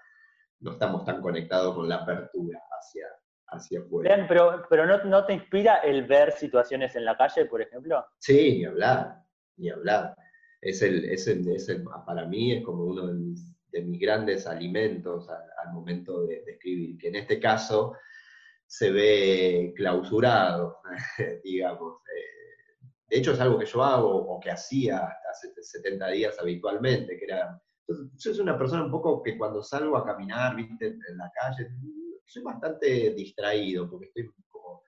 no 0.61 0.73
estamos 0.73 1.05
tan 1.05 1.21
conectados 1.21 1.75
con 1.75 1.89
la 1.89 1.97
apertura 1.97 2.59
hacia, 2.79 3.07
hacia 3.49 3.81
afuera. 3.81 4.27
pero, 4.29 4.65
pero 4.69 4.87
no, 4.87 5.05
no, 5.05 5.27
te 5.27 5.35
inspira 5.35 5.77
el 5.77 6.07
ver 6.07 6.33
situaciones 6.33 6.97
en 6.97 7.05
la 7.05 7.17
calle, 7.17 7.45
por 7.47 7.61
ejemplo? 7.61 8.05
Sí, 8.19 8.59
ni 8.59 8.65
hablar, 8.65 9.23
ni 9.57 9.71
hablar 9.71 10.15
es 10.61 10.83
el, 10.83 11.05
es 11.07 11.27
el, 11.27 11.85
para 12.07 12.27
mí 12.27 12.53
es 12.53 12.65
como 12.65 12.85
uno 12.85 13.07
de 13.07 13.15
mis, 13.15 14.01
grandes 14.01 14.47
alimentos 14.47 15.29
al, 15.29 15.73
momento 15.73 16.27
de, 16.27 16.43
escribir, 16.47 16.99
que 16.99 17.09
en 17.09 17.17
este 17.17 17.39
caso 17.39 17.95
se 18.67 18.91
ve 18.91 19.73
clausurado, 19.77 20.79
digamos. 21.45 22.01
Eh, 22.15 22.40
de 23.11 23.19
hecho 23.19 23.33
es 23.33 23.41
algo 23.41 23.59
que 23.59 23.67
yo 23.67 23.83
hago 23.83 24.09
o 24.09 24.39
que 24.39 24.53
hacía 24.53 24.99
hasta 24.99 25.31
hace 25.31 25.53
70 25.61 26.09
días 26.11 26.39
habitualmente, 26.39 27.19
que 27.19 27.25
era, 27.25 27.61
yo 27.89 28.35
soy 28.35 28.41
una 28.41 28.57
persona 28.57 28.85
un 28.85 28.91
poco 28.91 29.21
que 29.21 29.37
cuando 29.37 29.63
salgo 29.65 29.97
a 29.97 30.07
caminar, 30.07 30.57
en 30.59 31.19
la 31.19 31.31
calle, 31.35 31.71
soy 32.25 32.43
bastante 32.45 33.13
distraído, 33.15 33.91
porque 33.91 34.07
estoy 34.07 34.31
como, 34.49 34.85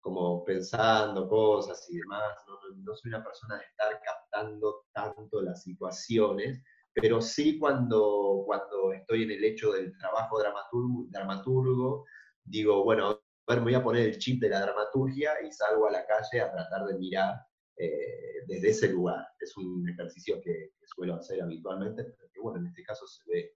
como 0.00 0.42
pensando 0.42 1.28
cosas 1.28 1.86
y 1.90 1.98
demás, 1.98 2.22
no, 2.48 2.94
soy 2.94 3.10
una 3.10 3.22
persona 3.22 3.58
de 3.58 3.64
estar 3.64 4.00
captando 4.02 4.86
tanto 4.94 5.42
las 5.42 5.62
situaciones, 5.62 6.62
pero 6.94 7.20
sí 7.20 7.58
cuando, 7.58 8.42
cuando 8.46 8.94
estoy 8.94 9.24
en 9.24 9.32
el 9.32 9.44
hecho 9.44 9.72
del 9.72 9.94
trabajo 9.98 10.38
dramaturgo, 10.38 11.04
dramaturgo 11.10 12.06
digo, 12.42 12.84
bueno, 12.84 13.20
me 13.46 13.60
voy 13.60 13.74
a 13.74 13.82
poner 13.82 14.06
el 14.06 14.18
chip 14.18 14.40
de 14.40 14.48
la 14.48 14.62
dramaturgia 14.62 15.42
y 15.46 15.52
salgo 15.52 15.88
a 15.88 15.92
la 15.92 16.06
calle 16.06 16.40
a 16.40 16.50
tratar 16.50 16.86
de 16.86 16.98
mirar 16.98 17.34
eh, 17.76 18.44
desde 18.46 18.68
ese 18.70 18.92
lugar. 18.92 19.26
Es 19.40 19.56
un 19.56 19.88
ejercicio 19.88 20.40
que, 20.42 20.72
suelo 20.84 21.16
hacer 21.16 21.42
habitualmente, 21.42 22.04
pero 22.04 22.30
que 22.32 22.40
bueno, 22.40 22.60
en 22.60 22.66
este 22.68 22.84
caso 22.84 23.06
se 23.06 23.22
ve, 23.30 23.52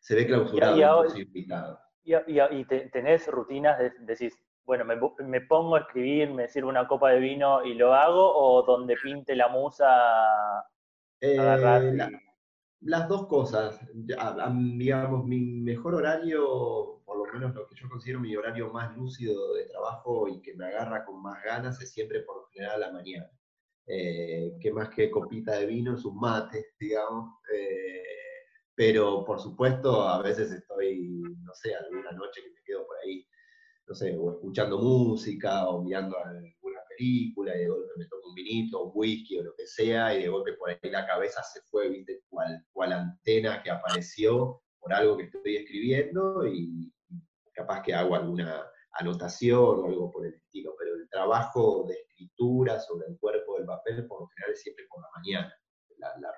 se 0.00 0.14
ve 0.14 0.26
clausurado. 0.26 1.04
Y, 2.02 2.14
y, 2.14 2.64
tenés 2.90 3.26
rutinas, 3.28 3.78
de, 3.78 3.92
decís, 4.00 4.34
bueno, 4.64 4.84
me, 4.84 5.40
pongo 5.42 5.76
a 5.76 5.80
escribir, 5.80 6.30
me 6.30 6.48
sirvo 6.48 6.70
una 6.70 6.88
copa 6.88 7.10
de 7.10 7.20
vino 7.20 7.64
y 7.64 7.74
lo 7.74 7.92
hago, 7.92 8.34
o 8.34 8.62
donde 8.62 8.96
pinte 8.96 9.34
la 9.36 9.48
musa, 9.48 9.86
eh, 11.20 11.36
las 12.80 13.08
dos 13.08 13.26
cosas. 13.26 13.80
digamos, 13.92 15.24
mi 15.26 15.40
mejor 15.40 15.94
horario, 15.94 17.02
por 17.04 17.18
lo 17.18 17.32
menos 17.32 17.54
lo 17.54 17.66
que 17.66 17.76
yo 17.76 17.88
considero 17.88 18.20
mi 18.20 18.34
horario 18.36 18.72
más 18.72 18.96
lúcido 18.96 19.54
de 19.54 19.66
trabajo 19.66 20.28
y 20.28 20.40
que 20.40 20.54
me 20.54 20.66
agarra 20.66 21.04
con 21.04 21.22
más 21.22 21.42
ganas, 21.44 21.80
es 21.80 21.92
siempre 21.92 22.22
por 22.22 22.36
lo 22.36 22.46
general 22.48 22.82
a 22.82 22.86
la 22.86 22.92
mañana. 22.92 23.30
Eh, 23.86 24.56
que 24.60 24.72
más 24.72 24.88
que 24.90 25.10
copita 25.10 25.52
de 25.58 25.66
vino, 25.66 25.94
es 25.94 26.04
un 26.04 26.18
mate, 26.18 26.74
digamos. 26.78 27.34
Eh, 27.54 28.02
pero 28.74 29.24
por 29.24 29.40
supuesto, 29.40 30.08
a 30.08 30.22
veces 30.22 30.52
estoy, 30.52 31.20
no 31.42 31.54
sé, 31.54 31.74
alguna 31.74 32.12
noche 32.12 32.42
que 32.42 32.50
me 32.50 32.62
quedo 32.64 32.86
por 32.86 32.96
ahí, 33.04 33.26
no 33.86 33.94
sé, 33.94 34.16
o 34.16 34.32
escuchando 34.32 34.78
música 34.78 35.68
o 35.68 35.82
mirando 35.82 36.16
alguna 36.18 36.54
película 37.00 37.56
y 37.56 37.60
de 37.60 37.68
golpe 37.68 37.92
me 37.96 38.06
tomo 38.06 38.28
un 38.28 38.34
vinito, 38.34 38.84
un 38.84 38.92
whisky 38.94 39.38
o 39.38 39.42
lo 39.42 39.54
que 39.56 39.66
sea 39.66 40.14
y 40.14 40.22
de 40.22 40.28
golpe 40.28 40.52
por 40.54 40.70
ahí 40.70 40.78
la 40.82 41.06
cabeza 41.06 41.42
se 41.42 41.62
fue, 41.62 41.88
viste, 41.88 42.22
cual, 42.28 42.62
cual 42.72 42.92
antena 42.92 43.62
que 43.62 43.70
apareció 43.70 44.60
por 44.78 44.92
algo 44.92 45.16
que 45.16 45.24
estoy 45.24 45.56
escribiendo 45.56 46.46
y 46.46 46.92
capaz 47.52 47.82
que 47.82 47.94
hago 47.94 48.14
alguna 48.14 48.66
anotación 48.92 49.80
o 49.80 49.86
algo 49.86 50.10
por 50.10 50.26
el 50.26 50.34
estilo, 50.34 50.74
pero 50.78 50.94
el 50.94 51.08
trabajo 51.08 51.86
de 51.88 51.94
escritura 51.94 52.78
sobre 52.80 53.08
el 53.08 53.18
cuerpo 53.18 53.56
del 53.56 53.66
papel 53.66 54.06
por 54.06 54.20
lo 54.20 54.28
general 54.28 54.52
es 54.52 54.62
siempre 54.62 54.86
por 54.88 55.00
la 55.00 55.08
mañana. 55.16 55.54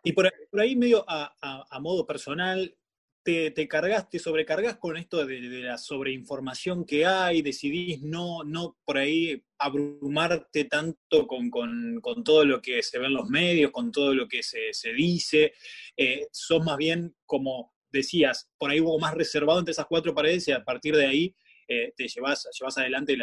y 0.04 0.12
por, 0.12 0.30
ahí 0.60 0.76
medio 0.76 1.04
a, 1.08 1.34
a, 1.40 1.80
modo 1.80 2.06
personal, 2.06 2.76
te, 3.22 3.50
te 3.50 3.68
cargas, 3.68 4.08
te 4.08 4.18
sobrecargas 4.18 4.76
con 4.76 4.96
esto 4.96 5.24
de, 5.24 5.40
la 5.40 5.78
sobreinformación 5.78 6.84
que 6.84 7.06
hay, 7.06 7.42
decidís 7.42 8.02
no, 8.02 8.42
no 8.44 8.76
por 8.84 8.98
ahí 8.98 9.42
abrumarte 9.58 10.64
tanto 10.64 11.26
con, 11.26 12.00
todo 12.24 12.44
lo 12.44 12.60
que 12.60 12.82
se 12.82 12.98
ve 12.98 13.06
en 13.06 13.14
los 13.14 13.28
medios, 13.28 13.70
con 13.70 13.92
todo 13.92 14.14
lo 14.14 14.26
que 14.28 14.42
se, 14.42 14.72
dice, 14.92 15.52
eh, 15.96 16.26
sos 16.32 16.64
más 16.64 16.76
bien 16.76 17.14
como 17.24 17.72
decías, 17.90 18.50
por 18.58 18.70
ahí 18.70 18.80
hubo 18.80 18.98
más 18.98 19.14
reservado 19.14 19.58
entre 19.58 19.72
esas 19.72 19.86
cuatro 19.86 20.14
paredes 20.14 20.48
y 20.48 20.52
a 20.52 20.64
partir 20.64 20.96
de 20.96 21.06
ahí 21.06 21.36
eh, 21.68 21.92
te 21.96 22.08
llevas, 22.08 22.48
llevas 22.58 22.78
adelante 22.78 23.16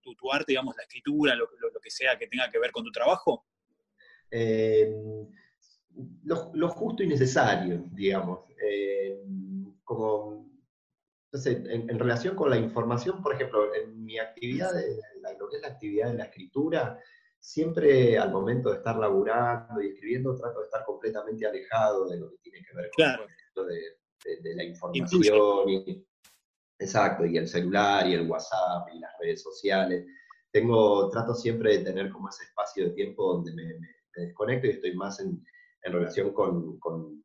tu, 0.00 0.32
arte, 0.32 0.52
digamos, 0.52 0.74
la 0.76 0.82
escritura, 0.82 1.34
lo, 1.34 1.48
que 1.82 1.90
sea 1.90 2.16
que 2.16 2.28
tenga 2.28 2.50
que 2.50 2.58
ver 2.58 2.70
con 2.70 2.84
tu 2.84 2.90
trabajo? 2.90 3.46
Eh, 4.30 4.90
lo, 6.24 6.68
justo 6.68 7.02
y 7.02 7.08
necesario, 7.08 7.84
digamos. 7.92 8.40
Eh, 8.62 9.20
como, 9.84 10.46
en, 11.32 11.98
relación 11.98 12.36
con 12.36 12.50
la 12.50 12.58
información, 12.58 13.22
por 13.22 13.34
ejemplo, 13.34 13.74
en 13.74 14.04
mi 14.04 14.18
actividad, 14.18 14.72
de, 14.72 15.00
lo 15.38 15.48
que 15.48 15.56
es 15.56 15.62
la 15.62 15.68
actividad 15.68 16.10
de 16.10 16.18
la 16.18 16.24
escritura, 16.24 16.98
siempre 17.38 18.18
al 18.18 18.30
momento 18.30 18.70
de 18.70 18.76
estar 18.76 18.96
laburando 18.96 19.80
y 19.80 19.88
escribiendo, 19.88 20.36
trato 20.36 20.60
de 20.60 20.66
estar 20.66 20.84
completamente 20.84 21.46
alejado 21.46 22.08
de 22.08 22.18
lo 22.18 22.30
que 22.30 22.36
tiene 22.38 22.64
que 22.64 22.76
ver 22.76 22.90
con 23.54 23.66
de, 23.66 24.40
de, 24.40 24.54
la 24.54 24.64
información. 24.64 25.68
Y, 25.68 26.06
exacto, 26.78 27.26
y 27.26 27.38
el 27.38 27.48
celular 27.48 28.06
y 28.06 28.14
el 28.14 28.28
WhatsApp 28.28 28.88
y 28.94 28.98
las 28.98 29.12
redes 29.18 29.42
sociales. 29.42 30.06
Tengo, 30.52 31.08
trato 31.08 31.34
siempre 31.34 31.78
de 31.78 31.84
tener 31.84 32.10
como 32.10 32.28
ese 32.28 32.44
espacio 32.44 32.84
de 32.84 32.90
tiempo 32.90 33.32
donde 33.32 33.52
me 33.54 33.74
desconecto 34.14 34.66
y 34.66 34.70
estoy 34.70 34.94
más 34.94 35.18
en, 35.20 35.42
en 35.82 35.92
relación 35.92 36.32
con, 36.32 37.24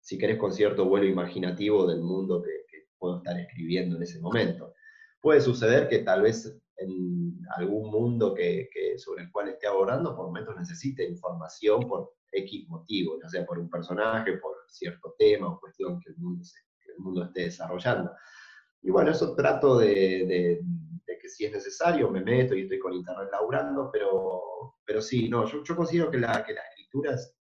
si 0.00 0.18
querés, 0.18 0.38
con 0.38 0.52
cierto 0.52 0.84
vuelo 0.84 1.06
imaginativo 1.06 1.86
del 1.86 2.00
mundo 2.00 2.42
que, 2.42 2.64
puedo 2.96 3.18
estar 3.18 3.38
escribiendo 3.38 3.96
en 3.96 4.02
ese 4.02 4.18
momento. 4.18 4.72
Puede 5.20 5.42
suceder 5.42 5.88
que 5.88 5.98
tal 5.98 6.22
vez 6.22 6.58
en 6.78 7.38
algún 7.56 7.90
mundo 7.90 8.32
que, 8.32 8.70
sobre 8.96 9.24
el 9.24 9.30
cual 9.30 9.48
esté 9.48 9.66
abordando, 9.66 10.16
por 10.16 10.26
momentos 10.26 10.56
necesite 10.56 11.06
información 11.06 11.86
por 11.86 12.14
X 12.32 12.66
motivo, 12.68 13.18
ya 13.22 13.28
sea 13.28 13.44
por 13.44 13.58
un 13.58 13.68
personaje, 13.68 14.38
por 14.38 14.56
cierto 14.68 15.14
tema 15.18 15.48
o 15.48 15.60
cuestión 15.60 16.00
que 16.00 16.12
el 16.12 16.16
mundo, 16.16 16.42
el 16.86 16.98
mundo 16.98 17.24
esté 17.24 17.42
desarrollando. 17.42 18.10
Y 18.80 18.90
bueno, 18.90 19.10
eso 19.10 19.34
trato 19.34 19.78
de, 19.78 20.60
que 21.06 21.28
si 21.28 21.44
es 21.44 21.52
necesario 21.52 22.10
me 22.10 22.22
meto 22.22 22.54
y 22.54 22.62
estoy 22.62 22.78
con 22.78 22.92
internet 22.92 23.28
laburando, 23.30 23.90
pero, 23.92 24.76
pero 24.84 25.00
sí, 25.00 25.28
no, 25.28 25.46
yo, 25.46 25.62
yo 25.62 25.76
considero 25.76 26.10
que 26.10 26.18
la, 26.18 26.44
que 26.44 26.52
la 26.52 26.60
escritura 26.70 27.14
es, 27.14 27.34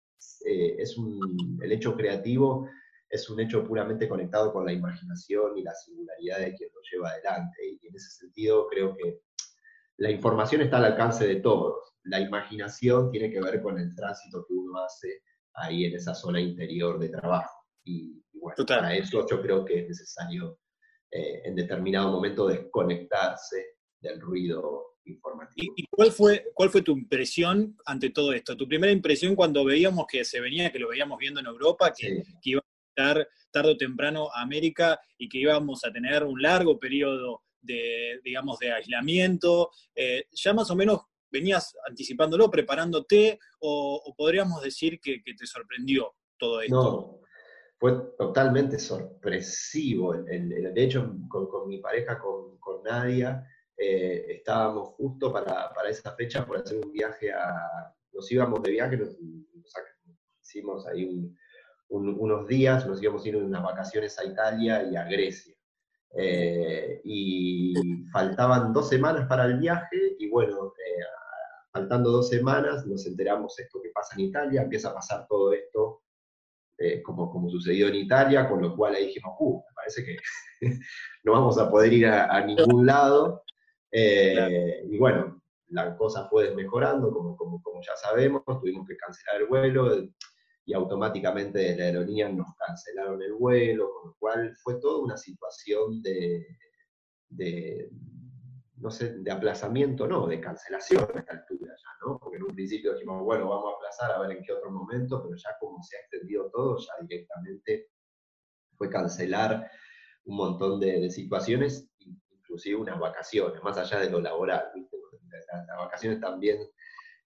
eh, 0.46 0.76
es 0.78 0.98
un, 0.98 1.60
el 1.62 1.72
hecho 1.72 1.96
creativo 1.96 2.68
es 3.14 3.30
un 3.30 3.40
hecho 3.40 3.64
puramente 3.64 4.10
conectado 4.10 4.52
con 4.52 4.66
la 4.66 4.74
imaginación 4.74 5.56
y 5.56 5.62
la 5.62 5.76
singularidad 5.76 6.40
de 6.40 6.56
quien 6.56 6.70
lo 6.74 6.82
lleva 6.92 7.10
adelante. 7.12 7.64
Y 7.64 7.88
en 7.88 7.96
ese 7.96 8.10
sentido 8.10 8.68
creo 8.68 8.96
que 8.96 9.22
la 9.98 10.10
información 10.10 10.62
está 10.62 10.78
al 10.78 10.86
alcance 10.86 11.28
de 11.28 11.36
todos. 11.36 11.94
La 12.06 12.20
imaginación 12.20 13.12
tiene 13.12 13.30
que 13.30 13.40
ver 13.40 13.62
con 13.62 13.78
el 13.78 13.94
tránsito 13.96 14.44
que 14.48 14.56
uno 14.56 14.80
hace 14.80 15.22
ahí 15.54 15.86
en 15.86 15.96
esa 15.96 16.16
zona 16.16 16.42
interior 16.42 16.98
de 16.98 17.10
trabajo. 17.10 17.68
Y, 17.84 18.20
bueno, 18.34 18.66
para 18.66 18.96
eso 18.96 19.28
yo 19.30 19.40
creo 19.44 19.64
que 19.64 19.82
es 19.82 19.88
necesario 19.90 20.58
eh, 21.12 21.44
en 21.46 21.54
determinado 21.54 22.12
momento 22.12 22.48
desconectarse 22.48 23.76
del 24.02 24.20
ruido 24.20 24.93
¿Y, 25.06 25.86
cuál, 25.88 26.12
fue, 26.12 26.46
cuál 26.54 26.70
fue 26.70 26.82
tu 26.82 26.94
impresión 26.94 27.78
ante 27.86 28.10
todo 28.10 28.34
esto? 28.34 28.56
Tu 28.56 28.68
primera 28.68 28.92
impresión 28.92 29.36
cuando 29.36 29.66
veíamos 29.66 30.06
que 30.08 30.24
se 30.24 30.39
venía, 30.39 30.72
que 30.72 30.80
lo 30.80 30.89
veíamos 30.89 31.18
viendo 31.20 31.39
en 31.39 31.46
Europa, 31.46 31.94
que, 31.96 32.24
iba 32.43 32.62
a 32.62 32.89
estar 32.89 33.28
tarde 33.51 33.72
o 33.72 33.78
temprano 33.78 34.30
a 34.34 34.41
América 34.41 34.99
y 35.18 35.28
que 35.28 35.39
íbamos 35.39 35.84
a 35.84 35.91
tener 35.91 36.24
un 36.24 36.41
largo 36.41 36.80
periodo 36.80 37.43
de, 37.62 38.20
digamos, 38.24 38.60
de 38.60 38.72
aislamiento. 38.72 39.72
Eh, 39.95 40.26
¿Ya 40.32 40.54
más 40.54 40.72
o 40.72 40.76
menos 40.76 41.01
venías 41.30 41.76
anticipándolo, 41.88 42.49
preparándote, 42.49 43.39
o, 43.60 44.14
podríamos 44.18 44.62
decir 44.62 44.99
que, 45.01 45.22
te 45.24 45.45
sorprendió 45.45 46.16
todo 46.38 46.62
esto? 46.62 46.76
No, 46.76 47.20
fue 47.78 47.93
totalmente 48.18 48.80
sorpresivo. 48.80 50.14
de 50.14 50.84
hecho, 50.84 51.14
con, 51.28 51.68
mi 51.68 51.80
pareja, 51.80 52.18
con, 52.20 52.58
con 52.60 52.84
Nadia, 52.84 53.45
eh, 53.78 54.26
estábamos 54.30 54.89
justo 54.89 55.34
para, 55.34 55.71
esa 55.89 56.11
fecha 56.15 56.45
por 56.45 56.57
hacer 56.57 56.80
un 56.84 56.91
viaje 56.91 57.32
a, 57.32 57.93
nos 58.13 58.32
íbamos 58.32 58.61
de 58.61 58.71
viaje, 58.71 58.97
nos, 58.97 59.17
hicimos 60.41 60.86
ahí 60.88 61.32
unos 61.89 62.47
días, 62.47 62.88
nos 62.88 63.01
íbamos 63.01 63.26
a 63.26 63.30
ir 63.30 63.36
unas 63.36 63.63
vacaciones 63.63 64.17
a 64.19 64.26
Italia 64.26 64.84
y 64.84 64.95
a 64.95 65.03
Grecia. 65.05 65.55
Eh, 66.15 67.01
y 67.03 67.74
faltaban 68.11 68.71
dos 68.71 68.89
semanas 68.89 69.28
para 69.28 69.45
el 69.45 69.57
viaje 69.57 70.15
y 70.19 70.30
bueno, 70.30 70.67
eh, 70.67 71.03
faltando 71.71 72.11
dos 72.11 72.30
semanas 72.30 72.86
nos 72.86 73.07
enteramos 73.07 73.57
esto 73.57 73.82
que 73.82 73.89
pasa 73.89 74.13
en 74.15 74.26
Italia, 74.26 74.61
empieza 74.61 74.89
a 74.89 74.93
pasar 74.93 75.26
todo 75.28 75.53
esto 75.53 76.01
como, 77.05 77.32
como 77.32 77.49
sucedió 77.49 77.88
en 77.88 77.95
Italia, 77.95 78.49
con 78.49 78.61
lo 78.61 78.76
cual 78.76 78.95
ahí 78.95 79.05
dijimos, 79.05 79.36
uh, 79.39 79.63
me 79.69 79.74
parece 79.74 80.03
que 80.03 80.17
no 81.24 81.32
vamos 81.32 81.57
a 81.57 81.69
poder 81.69 81.93
ir 81.93 82.07
a 82.07 82.45
ningún 82.45 82.86
lado. 82.86 83.43
Eh, 83.96 84.88
y 84.89 84.98
bueno, 84.98 85.39
la 85.68 85.96
cosa 85.96 86.28
fue 86.28 86.46
desmejorando, 86.46 87.12
como, 87.12 87.38
como, 87.38 87.62
como, 87.62 87.80
ya 87.82 87.96
sabemos, 87.96 88.41
tuvimos 88.46 88.88
que 88.88 88.98
cancelar 88.98 89.41
el 89.41 89.48
vuelo 89.48 90.04
y 90.66 90.74
automáticamente 90.74 91.60
de 91.60 91.76
la 91.78 91.84
aerolínea 91.86 92.30
nos 92.30 92.48
cancelaron 92.58 93.22
el 93.22 93.34
vuelo, 93.34 93.91
con 93.94 94.10
lo 94.10 94.16
cual 94.18 94.56
fue 94.64 94.80
toda 94.80 95.04
una 95.04 95.16
situación 95.16 96.02
de, 96.02 96.44
de 97.30 97.91
no 98.78 98.89
sé, 98.89 99.14
de 99.20 99.32
aplazamiento, 99.32 100.08
no, 100.08 100.26
de 100.26 100.41
cancelación 100.41 101.06
a 101.14 101.20
esta 101.20 101.34
altura 101.34 101.72
ya, 101.72 101.89
¿no? 102.08 102.18
Porque 102.18 102.38
en 102.38 102.44
un 102.44 102.56
principio 102.56 102.94
dijimos, 102.94 103.22
bueno, 103.24 103.48
vamos 103.48 103.74
a 103.74 103.76
aplazar 103.76 104.12
a 104.12 104.20
ver 104.22 104.38
en 104.38 104.44
qué 104.44 104.54
otro 104.54 104.72
momento, 104.72 105.22
pero 105.22 105.36
ya 105.36 105.56
como 105.60 105.84
se 105.84 105.98
ha 105.98 106.00
extendido 106.00 106.50
todo, 106.50 106.78
ya 106.80 106.94
directamente 107.08 107.89
fue 108.76 108.89
cancelar 108.89 109.70
un 110.26 110.38
montón 110.38 110.80
de, 110.80 111.00
de 111.00 111.12
situaciones 111.12 111.93
inclusive 112.54 112.76
unas 112.80 112.99
vacaciones, 112.99 113.64
más 113.64 113.78
allá 113.78 113.99
de 113.99 114.12
lo 114.12 114.22
laboral, 114.22 114.72
Las, 115.32 115.78
vacaciones 115.78 116.20
también, 116.20 116.60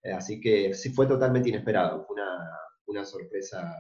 eh, 0.04 0.14
así 0.14 0.40
que 0.40 0.74
sí 0.74 0.90
fue 0.92 1.06
totalmente 1.06 1.50
inesperado, 1.50 2.06
fue 2.06 2.16
una, 2.88 3.04
sorpresa 3.04 3.76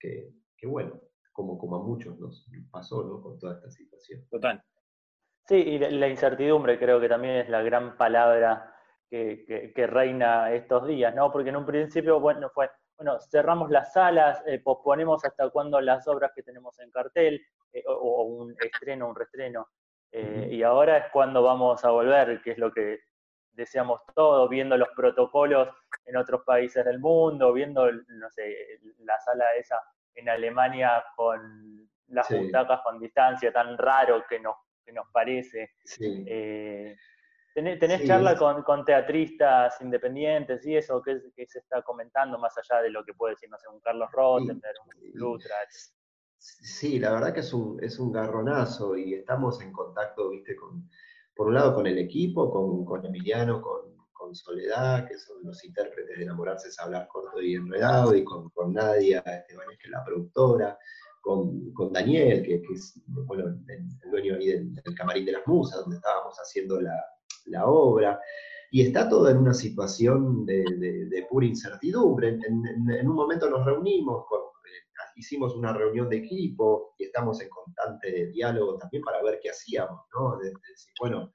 que, 0.00 0.34
bueno, 0.64 1.00
como, 1.32 1.56
como 1.56 1.76
a 1.76 1.82
muchos 1.82 2.18
nos 2.18 2.44
pasó 2.70 3.04
¿no? 3.04 3.22
con 3.22 3.38
toda 3.38 3.54
esta 3.54 3.70
situación. 3.70 4.26
Total. 4.28 4.62
Sí, 5.46 5.54
y 5.54 5.78
la 5.78 6.08
incertidumbre 6.08 6.78
creo 6.78 7.00
que 7.00 7.08
también 7.08 7.36
es 7.36 7.48
la 7.48 7.62
gran 7.62 7.96
palabra 7.96 8.74
que, 9.08 9.86
reina 9.88 10.52
estos 10.52 10.86
días, 10.86 11.14
¿no? 11.14 11.30
Porque 11.30 11.50
en 11.50 11.56
un 11.56 11.66
principio, 11.66 12.18
bueno, 12.18 12.50
fue, 12.50 12.68
bueno, 12.96 13.18
cerramos 13.20 13.70
las 13.70 13.92
salas, 13.92 14.42
eh, 14.46 14.58
posponemos 14.58 15.24
hasta 15.24 15.50
cuándo 15.50 15.80
las 15.80 16.06
obras 16.08 16.32
que 16.34 16.42
tenemos 16.42 16.78
en 16.80 16.90
cartel, 16.90 17.40
eh, 17.72 17.82
o, 17.86 18.24
un 18.24 18.54
estreno, 18.60 19.08
un 19.08 19.16
restreno, 19.16 19.68
eh, 20.12 20.48
y 20.50 20.62
ahora 20.62 20.98
es 20.98 21.04
cuando 21.12 21.42
vamos 21.42 21.84
a 21.84 21.90
volver, 21.90 22.42
que 22.42 22.52
es 22.52 22.58
lo 22.58 22.72
que 22.72 23.00
deseamos 23.52 24.00
todos, 24.14 24.48
viendo 24.48 24.76
los 24.76 24.88
protocolos 24.96 25.68
en 26.06 26.16
otros 26.16 26.42
países 26.44 26.84
del 26.84 27.00
mundo, 27.00 27.52
viendo, 27.52 27.90
no 27.90 28.30
sé, 28.30 28.56
la 28.98 29.18
sala 29.20 29.44
esa 29.58 29.76
en 30.14 30.28
Alemania 30.28 31.02
con 31.16 31.88
las 32.08 32.28
butacas 32.28 32.80
con 32.82 32.98
distancia 32.98 33.52
tan 33.52 33.78
raro 33.78 34.24
que 34.28 34.38
nos 34.38 34.56
que 34.84 34.92
nos 34.92 35.06
parece. 35.12 35.72
Eh, 36.00 36.96
¿Tenés, 37.54 38.06
charla 38.06 38.36
con, 38.36 38.84
teatristas 38.84 39.80
independientes 39.80 40.64
y 40.66 40.76
eso? 40.76 41.02
¿Qué, 41.02 41.46
se 41.46 41.58
está 41.58 41.82
comentando 41.82 42.38
más 42.38 42.56
allá 42.56 42.82
de 42.82 42.90
lo 42.90 43.04
que 43.04 43.12
puede 43.12 43.34
decir, 43.34 43.50
no 43.50 43.58
sé, 43.58 43.68
un 43.68 43.80
Carlos 43.80 44.10
Rottenberg, 44.10 44.74
un 44.86 45.10
Lutra? 45.14 45.56
Sí, 46.42 46.98
la 46.98 47.12
verdad 47.12 47.32
que 47.32 47.40
es 47.40 47.52
un, 47.52 47.78
es 47.84 48.00
un 48.00 48.10
garronazo 48.10 48.96
y 48.96 49.14
estamos 49.14 49.60
en 49.60 49.72
contacto, 49.72 50.30
viste, 50.30 50.56
con, 50.56 50.88
por 51.36 51.46
un 51.46 51.54
lado 51.54 51.72
con 51.72 51.86
el 51.86 51.98
equipo, 51.98 52.50
con, 52.84 53.06
Emiliano, 53.06 53.62
con, 53.62 53.82
Soledad, 54.34 55.06
que 55.06 55.18
son 55.18 55.44
los 55.44 55.62
intérpretes 55.62 56.16
de 56.16 56.22
Enamorarse 56.22 56.68
es 56.68 56.78
hablar 56.78 57.06
corto 57.06 57.42
y 57.42 57.54
enredado, 57.54 58.16
y 58.16 58.24
con, 58.24 58.48
con 58.48 58.72
Nadia 58.72 59.18
Esteban, 59.18 59.66
que 59.78 59.88
es 59.88 59.90
la 59.90 60.02
productora, 60.02 60.78
con, 61.20 61.92
Daniel, 61.92 62.42
que, 62.42 62.62
es 62.72 62.98
bueno, 63.06 63.44
el, 63.68 64.10
dueño 64.10 64.36
ahí 64.36 64.46
del, 64.46 64.94
Camarín 64.96 65.26
de 65.26 65.32
las 65.32 65.46
Musas, 65.46 65.80
donde 65.80 65.96
estábamos 65.96 66.34
haciendo 66.38 66.80
la, 66.80 67.66
obra. 67.66 68.18
Y 68.70 68.80
está 68.80 69.06
todo 69.06 69.28
en 69.28 69.36
una 69.36 69.52
situación 69.52 70.46
de, 70.46 71.26
pura 71.28 71.44
incertidumbre. 71.44 72.38
En, 72.46 73.06
un 73.06 73.14
momento 73.14 73.50
nos 73.50 73.66
reunimos, 73.66 74.24
eh, 74.24 74.41
hicimos 75.16 75.54
una 75.54 75.72
reunión 75.72 76.08
de 76.08 76.18
equipo 76.18 76.94
y 76.98 77.04
estamos 77.04 77.40
en 77.40 77.48
constante 77.48 78.28
diálogo 78.28 78.78
también 78.78 79.02
para 79.02 79.22
ver 79.22 79.38
qué 79.42 79.50
hacíamos, 79.50 80.00
¿no? 80.14 80.38
bueno, 81.00 81.32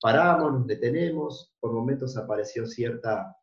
paramos, 0.00 0.52
nos 0.52 0.66
detenemos, 0.66 1.54
por 1.60 1.72
momentos 1.72 2.16
apareció 2.16 2.66
cierta 2.66 3.36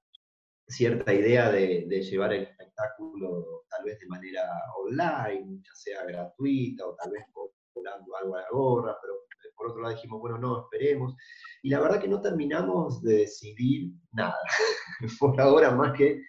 cierta 0.67 1.13
idea 1.13 1.51
de, 1.51 1.85
llevar 2.01 2.33
el 2.33 2.43
espectáculo 2.43 3.65
tal 3.69 3.85
vez 3.85 3.99
de 3.99 4.07
manera 4.07 4.49
online, 4.77 5.61
ya 5.63 5.73
sea 5.73 6.05
gratuita 6.05 6.87
o 6.87 6.95
tal 6.95 7.11
vez 7.11 7.25
volando 7.73 8.15
algo 8.15 8.35
a 8.35 8.41
la 8.41 8.49
gorra, 8.51 8.97
pero 9.01 9.13
por 9.55 9.67
otro 9.67 9.81
lado 9.81 9.95
dijimos, 9.95 10.19
bueno, 10.19 10.37
no, 10.37 10.61
esperemos. 10.61 11.15
Y 11.61 11.69
la 11.69 11.79
verdad 11.79 11.99
que 11.99 12.07
no 12.07 12.21
terminamos 12.21 13.01
de 13.01 13.17
decidir 13.17 13.91
nada, 14.11 14.39
por 15.19 15.39
ahora 15.39 15.71
más 15.71 15.93
que 15.97 16.21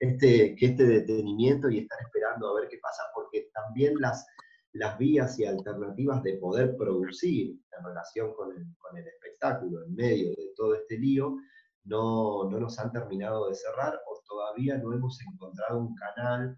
este, 0.00 0.56
que 0.56 0.66
este 0.66 0.84
detenimiento 0.84 1.68
y 1.68 1.80
estar 1.80 2.00
esperando 2.00 2.48
a 2.48 2.60
ver 2.60 2.68
qué 2.70 2.78
pasa, 2.78 3.02
porque 3.14 3.50
también 3.52 3.94
las, 4.00 4.26
las 4.72 4.96
vías 4.98 5.38
y 5.38 5.44
alternativas 5.44 6.22
de 6.22 6.38
poder 6.38 6.74
producir 6.76 7.60
en 7.76 7.84
relación 7.84 8.32
con 8.34 8.56
el, 8.56 8.64
con 8.78 8.96
el 8.96 9.06
espectáculo 9.06 9.84
en 9.84 9.94
medio 9.94 10.30
de 10.30 10.52
todo 10.56 10.74
este 10.74 10.98
lío, 10.98 11.36
no, 11.84 12.48
nos 12.48 12.78
han 12.78 12.92
terminado 12.92 13.48
de 13.48 13.54
cerrar 13.54 14.00
o 14.06 14.22
todavía 14.26 14.78
no 14.78 14.92
hemos 14.94 15.18
encontrado 15.20 15.78
un 15.78 15.94
canal 15.94 16.56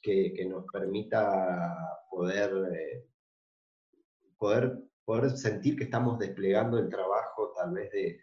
que, 0.00 0.46
nos 0.48 0.64
permita 0.72 1.76
poder, 2.08 2.52
eh, 2.72 3.04
poder, 4.38 4.78
poder 5.04 5.30
sentir 5.30 5.76
que 5.76 5.84
estamos 5.84 6.20
desplegando 6.20 6.78
el 6.78 6.88
trabajo 6.88 7.52
tal 7.56 7.72
vez 7.72 7.90
de, 7.90 8.20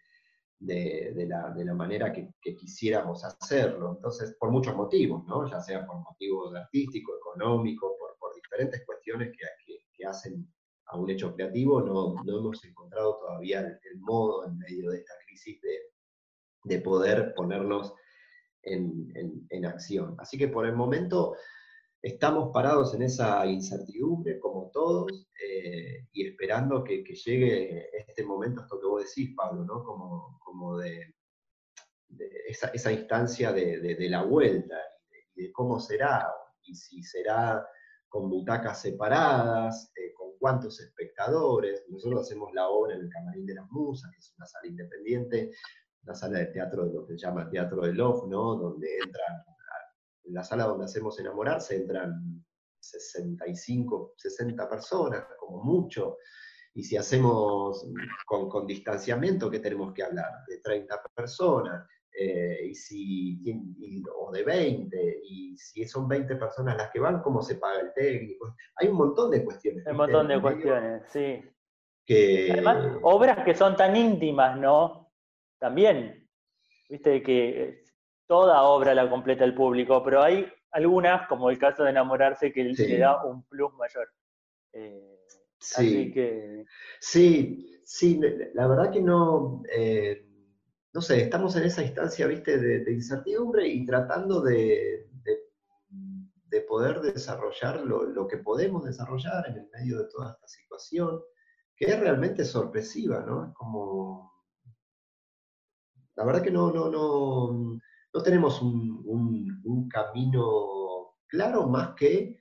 de, 0.66 1.28
la, 1.28 1.74
manera 1.74 2.12
que, 2.12 2.56
quisiéramos 2.56 3.24
hacerlo. 3.24 3.94
Entonces, 3.96 4.36
por 4.40 4.52
muchos 4.52 4.76
motivos, 4.76 5.26
¿no? 5.28 5.50
ya 5.50 5.60
sea 5.60 5.86
por 5.86 5.98
motivos 5.98 6.56
artísticos, 6.56 7.18
económicos, 7.18 7.94
por, 8.00 8.14
diferentes 8.36 8.86
cuestiones 8.86 9.32
que, 9.32 10.06
hacen 10.06 10.46
a 10.88 10.98
un 10.98 11.10
hecho 11.10 11.34
creativo, 11.34 11.82
no, 11.82 12.16
hemos 12.28 12.64
encontrado 12.66 13.18
todavía 13.20 13.62
el, 13.62 14.00
modo 14.00 14.46
en 14.46 14.58
medio 14.58 14.92
de 14.92 14.98
esta 14.98 15.14
crisis 15.26 15.62
de, 15.62 15.80
de 16.66 16.82
poder 16.82 17.34
ponernos 17.36 17.94
en, 18.64 19.66
acción. 19.66 20.16
Así 20.20 20.38
que 20.38 20.48
por 20.48 20.66
el 20.66 20.76
momento 20.76 21.36
estamos 22.04 22.52
parados 22.54 22.94
en 22.94 23.04
esa 23.04 23.46
incertidumbre, 23.46 24.38
como 24.38 24.70
todos, 24.72 25.26
eh, 25.42 26.06
y 26.12 26.28
esperando 26.28 26.84
que, 26.84 27.02
llegue 27.02 27.90
este 27.98 28.26
momento, 28.26 28.62
esto 28.62 28.80
que 28.80 28.88
vos 28.88 29.06
decís, 29.06 29.34
Pablo, 29.36 29.64
¿no? 29.64 29.84
Como, 29.84 30.38
como 30.44 30.78
de, 30.78 31.16
esa, 32.48 32.92
instancia 32.92 33.54
de, 33.54 34.10
la 34.10 34.24
vuelta, 34.24 34.76
y 35.36 35.44
de, 35.44 35.52
cómo 35.54 35.80
será, 35.80 36.28
y 36.64 36.76
si 36.76 37.02
será 37.02 37.66
con 38.10 38.30
butacas 38.30 38.82
separadas, 38.82 39.92
eh, 39.96 40.14
con 40.14 40.38
cuántos 40.38 40.80
espectadores. 40.82 41.86
Nosotros 41.88 42.22
hacemos 42.22 42.54
la 42.54 42.68
obra 42.68 42.96
en 42.96 43.02
el 43.02 43.10
Camarín 43.10 43.46
de 43.46 43.56
las 43.56 43.72
Musas, 43.72 44.12
que 44.12 44.20
es 44.20 44.34
una 44.38 44.46
sala 44.46 44.68
independiente, 44.68 45.52
la 46.04 46.14
sala 46.14 46.40
de 46.40 46.48
teatro 46.48 46.86
de 46.86 46.94
lo 46.94 47.08
que 47.08 47.14
se 47.14 47.20
llama 47.26 47.50
teatro 47.50 47.82
de 47.82 47.94
love, 47.94 48.28
¿no? 48.28 48.56
Donde 48.56 48.98
entran, 48.98 49.44
en 50.24 50.34
la 50.34 50.44
sala 50.44 50.66
donde 50.66 50.86
hacemos 50.86 51.20
enamorarse, 51.20 51.76
entran 51.76 52.44
65, 52.80 54.14
60 54.18 54.70
personas, 54.70 55.26
como 55.40 55.64
mucho. 55.64 56.18
Y 56.74 56.84
si 56.84 56.98
hacemos 56.98 57.88
con, 58.26 58.50
con 58.50 58.66
distanciamiento, 58.66 59.50
¿qué 59.50 59.60
tenemos 59.60 59.94
que 59.94 60.04
hablar? 60.04 60.32
De 60.48 60.60
30 60.60 61.02
personas. 61.16 61.88
Eh, 62.16 62.68
y 62.70 62.76
si, 62.76 63.42
o 64.16 64.32
de 64.32 64.44
20, 64.44 65.22
y 65.24 65.58
si 65.58 65.86
son 65.86 66.08
20 66.08 66.36
personas 66.36 66.78
las 66.78 66.92
que 66.92 67.00
van, 67.00 67.22
¿cómo 67.22 67.42
se 67.42 67.56
paga 67.56 67.82
el 67.82 67.94
técnico? 67.94 68.56
Hay 68.76 68.88
un 68.88 68.98
montón 68.98 69.32
de 69.32 69.44
cuestiones. 69.44 69.84
Un 69.88 69.98
montón 69.98 70.28
de 70.28 70.40
cuestiones, 70.40 71.04
sí. 71.12 71.44
Que... 72.06 72.50
Además, 72.52 72.98
obras 73.02 73.44
que 73.44 73.56
son 73.56 73.76
tan 73.76 73.96
íntimas, 73.96 74.60
¿no? 74.60 75.04
también, 75.64 76.28
viste 76.90 77.24
que 77.24 77.83
toda 78.28 78.64
obra 78.64 78.94
la 78.94 79.10
completa 79.10 79.44
el 79.44 79.56
público, 79.56 80.04
pero 80.04 80.22
hay 80.22 80.52
algunas, 80.72 81.28
como 81.28 81.50
el 81.50 81.58
caso 81.58 81.84
de 81.84 81.92
enamorarse, 81.92 82.52
que 82.52 82.64
le 82.64 82.98
da 82.98 83.24
un 83.24 83.44
plus 83.44 83.74
mayor. 83.74 84.10
Eh, 84.74 85.20
sí. 85.60 86.12
que... 86.12 86.66
sí, 87.00 87.82
sí, 87.86 88.20
la 88.54 88.68
verdad 88.68 88.92
que 88.92 89.02
no, 89.02 89.62
eh, 89.72 90.28
no 90.94 91.02
sé, 91.02 91.22
estamos 91.22 91.56
en 91.56 91.64
esa 91.64 91.84
instancia, 91.84 92.28
viste, 92.28 92.58
de, 92.58 92.92
incertidumbre 92.92 93.68
y 93.68 93.86
tratando 93.86 94.42
de, 94.42 95.10
de, 96.50 96.62
poder 96.62 97.02
desarrollar 97.02 97.82
lo, 97.82 98.04
lo, 98.04 98.28
que 98.28 98.38
podemos 98.38 98.84
desarrollar 98.84 99.48
en 99.48 99.58
el 99.58 99.70
medio 99.74 100.00
de 100.00 100.10
toda 100.10 100.32
esta 100.32 100.48
situación, 100.48 101.22
que 101.76 101.86
es 101.86 102.00
realmente 102.00 102.46
sorpresiva, 102.46 103.22
¿no? 103.22 103.48
Es 103.48 103.54
como 103.54 104.34
la 106.16 106.26
verdad 106.26 106.44
que 106.44 106.52
no, 106.52 106.72
no, 106.72 106.90
no, 106.90 107.80
no 108.14 108.22
tenemos 108.22 108.62
un, 108.62 109.90
camino 109.90 111.14
claro 111.28 111.68
más 111.68 111.94
que 111.96 112.40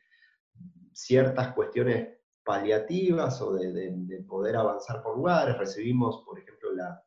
ciertas 0.92 1.52
cuestiones 1.52 2.18
paliativas 2.44 3.40
o 3.42 3.54
de, 3.54 4.24
poder 4.26 4.56
avanzar 4.56 5.02
por 5.02 5.16
lugares. 5.16 5.58
Recibimos, 5.58 6.22
por 6.24 6.38
ejemplo, 6.38 6.72
la, 6.72 7.02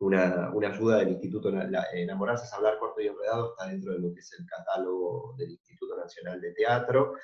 una, 0.00 0.50
ayuda 0.68 0.98
del 0.98 1.10
Instituto 1.10 1.50
Enamorarse 1.94 2.44
es 2.44 2.52
hablar 2.52 2.78
corto 2.78 3.00
y 3.00 3.06
enredado, 3.06 3.50
está 3.50 3.70
dentro 3.70 3.92
de 3.92 4.00
lo 4.00 4.12
que 4.12 4.20
es 4.20 4.32
el 4.38 4.46
catálogo 4.46 5.34
del 5.38 5.52
Instituto 5.52 5.96
Nacional 5.96 6.40
de 6.40 6.52
Teatro, 6.52 7.14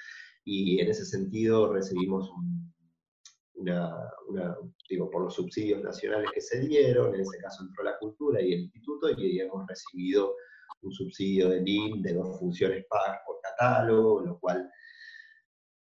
y 0.44 0.80
en 0.80 0.88
ese 0.88 1.04
sentido 1.04 1.72
recibimos 1.72 2.30
un, 2.30 2.72
una, 3.54 3.94
digo, 4.88 5.10
por 5.10 5.24
los 5.24 5.34
subsidios 5.34 5.82
nacionales 5.82 6.30
que 6.32 6.40
se 6.40 6.60
dieron, 6.60 7.14
en 7.14 7.20
ese 7.20 7.38
caso 7.38 7.62
entró 7.62 7.84
la 7.84 7.98
cultura 7.98 8.40
y 8.40 8.52
el 8.52 8.60
instituto, 8.60 9.10
y 9.10 9.40
hemos 9.40 9.66
recibido 9.66 10.34
un 10.82 10.92
subsidio 10.92 11.48
del 11.50 11.66
IN 11.66 12.02
de 12.02 12.14
dos 12.14 12.38
funciones 12.38 12.84
pagas 12.88 13.18
por 13.26 13.40
catálogo, 13.40 14.20
lo 14.20 14.38
cual 14.38 14.70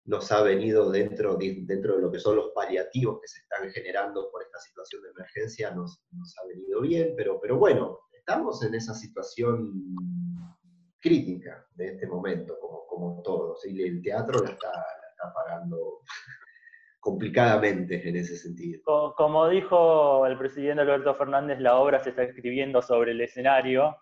nos 0.05 0.31
ha 0.31 0.41
venido 0.41 0.89
dentro, 0.89 1.37
dentro 1.37 1.95
de 1.95 2.01
lo 2.01 2.11
que 2.11 2.19
son 2.19 2.35
los 2.35 2.51
paliativos 2.53 3.21
que 3.21 3.27
se 3.27 3.39
están 3.39 3.69
generando 3.71 4.29
por 4.31 4.41
esta 4.41 4.59
situación 4.59 5.03
de 5.03 5.09
emergencia, 5.09 5.71
nos, 5.71 6.03
ha 6.41 6.47
venido 6.47 6.81
bien, 6.81 7.13
pero, 7.15 7.39
pero 7.39 7.57
bueno, 7.57 7.99
estamos 8.11 8.63
en 8.63 8.75
esa 8.75 8.93
situación 8.93 9.71
crítica 10.99 11.65
de 11.75 11.87
este 11.89 12.07
momento, 12.07 12.57
como, 12.59 12.85
como 12.87 13.21
todos, 13.21 13.65
y 13.65 13.81
el 13.81 14.01
teatro 14.01 14.43
la 14.43 14.51
está, 14.51 14.71
la 14.71 15.09
está 15.11 15.33
pagando 15.33 16.01
complicadamente 16.99 18.07
en 18.07 18.15
ese 18.15 18.37
sentido. 18.37 18.81
Como 19.15 19.49
dijo 19.49 20.25
el 20.25 20.37
presidente 20.37 20.81
Alberto 20.81 21.15
Fernández, 21.15 21.59
la 21.59 21.75
obra 21.77 21.99
se 21.99 22.09
está 22.09 22.23
escribiendo 22.23 22.81
sobre 22.81 23.11
el 23.11 23.21
escenario 23.21 23.95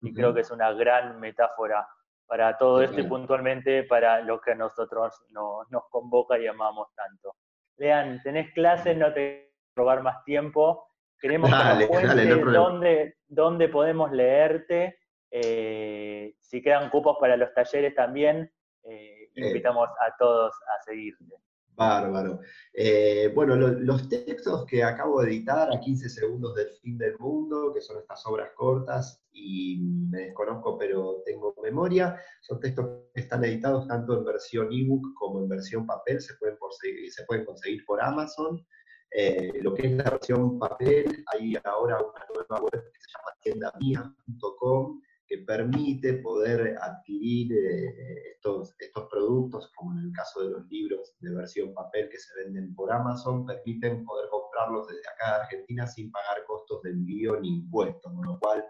y 0.00 0.14
creo 0.14 0.32
que 0.32 0.40
es 0.40 0.50
una 0.50 0.72
gran 0.72 1.18
metáfora 1.20 1.86
para 2.26 2.56
todo 2.58 2.82
esto 2.82 3.00
y 3.00 3.04
puntualmente 3.04 3.84
para 3.84 4.20
lo 4.20 4.40
que 4.40 4.52
a 4.52 4.54
nosotros 4.54 5.14
nos 5.30 5.84
convoca 5.90 6.38
y 6.38 6.46
amamos 6.46 6.88
tanto. 6.94 7.36
Lean, 7.78 8.20
tenés 8.22 8.52
clases, 8.52 8.96
no 8.96 9.12
te 9.12 9.54
robar 9.74 10.02
más 10.02 10.22
tiempo. 10.24 10.88
Queremos 11.18 11.50
que 11.50 12.26
nos 12.26 13.16
dónde, 13.28 13.68
podemos 13.68 14.12
leerte. 14.12 14.98
Eh, 15.30 16.34
si 16.40 16.62
quedan 16.62 16.90
cupos 16.90 17.16
para 17.18 17.36
los 17.36 17.52
talleres 17.54 17.94
también, 17.94 18.50
eh, 18.84 19.30
invitamos 19.34 19.88
a 20.00 20.16
todos 20.16 20.54
a 20.54 20.82
seguirte. 20.82 21.34
Bárbaro. 21.78 22.40
Eh, 22.74 23.30
bueno, 23.32 23.56
los 23.56 24.08
textos 24.08 24.66
que 24.66 24.82
acabo 24.82 25.22
de 25.22 25.30
editar 25.30 25.72
a 25.72 25.78
15 25.78 26.08
segundos 26.08 26.56
del 26.56 26.70
fin 26.82 26.98
del 26.98 27.16
mundo, 27.20 27.72
que 27.72 27.80
son 27.80 27.98
estas 27.98 28.26
obras 28.26 28.50
cortas 28.56 29.22
y 29.32 29.78
me 30.10 30.22
desconozco 30.22 30.76
pero 30.76 31.22
tengo 31.24 31.54
memoria, 31.62 32.20
son 32.40 32.58
textos 32.58 32.86
que 33.14 33.20
están 33.20 33.44
editados 33.44 33.86
tanto 33.86 34.18
en 34.18 34.24
versión 34.24 34.72
ebook 34.72 35.14
como 35.14 35.40
en 35.40 35.48
versión 35.48 35.86
papel, 35.86 36.20
se 36.20 36.34
pueden, 36.34 36.56
conseguir, 36.56 37.12
se 37.12 37.24
pueden 37.24 37.44
conseguir 37.44 37.84
por 37.86 38.02
Amazon. 38.02 38.66
Eh, 39.10 39.52
lo 39.62 39.72
que 39.72 39.86
es 39.86 39.92
la 39.92 40.10
versión 40.10 40.58
papel, 40.58 41.24
hay 41.32 41.56
ahora 41.64 41.98
una 41.98 42.26
nueva 42.34 42.60
web 42.60 42.92
que 42.92 43.00
se 43.00 43.08
llama 43.14 43.36
tiendamia.com 43.40 45.00
que 45.28 45.38
permite 45.38 46.14
poder 46.14 46.76
adquirir 46.80 47.52
eh, 47.52 48.32
estos, 48.34 48.74
estos 48.78 49.08
productos, 49.10 49.70
como 49.76 49.92
en 49.92 50.06
el 50.06 50.12
caso 50.12 50.42
de 50.42 50.50
los 50.50 50.66
libros 50.68 51.14
de 51.20 51.34
versión 51.34 51.74
papel 51.74 52.08
que 52.08 52.18
se 52.18 52.30
venden 52.42 52.74
por 52.74 52.90
Amazon, 52.90 53.44
permiten 53.44 54.04
poder 54.04 54.30
comprarlos 54.30 54.88
desde 54.88 55.02
acá 55.08 55.36
de 55.36 55.42
Argentina 55.42 55.86
sin 55.86 56.10
pagar 56.10 56.44
costos 56.46 56.82
de 56.82 56.90
envío 56.90 57.38
ni 57.40 57.58
impuestos, 57.58 58.10
con 58.10 58.26
lo 58.26 58.38
cual 58.38 58.64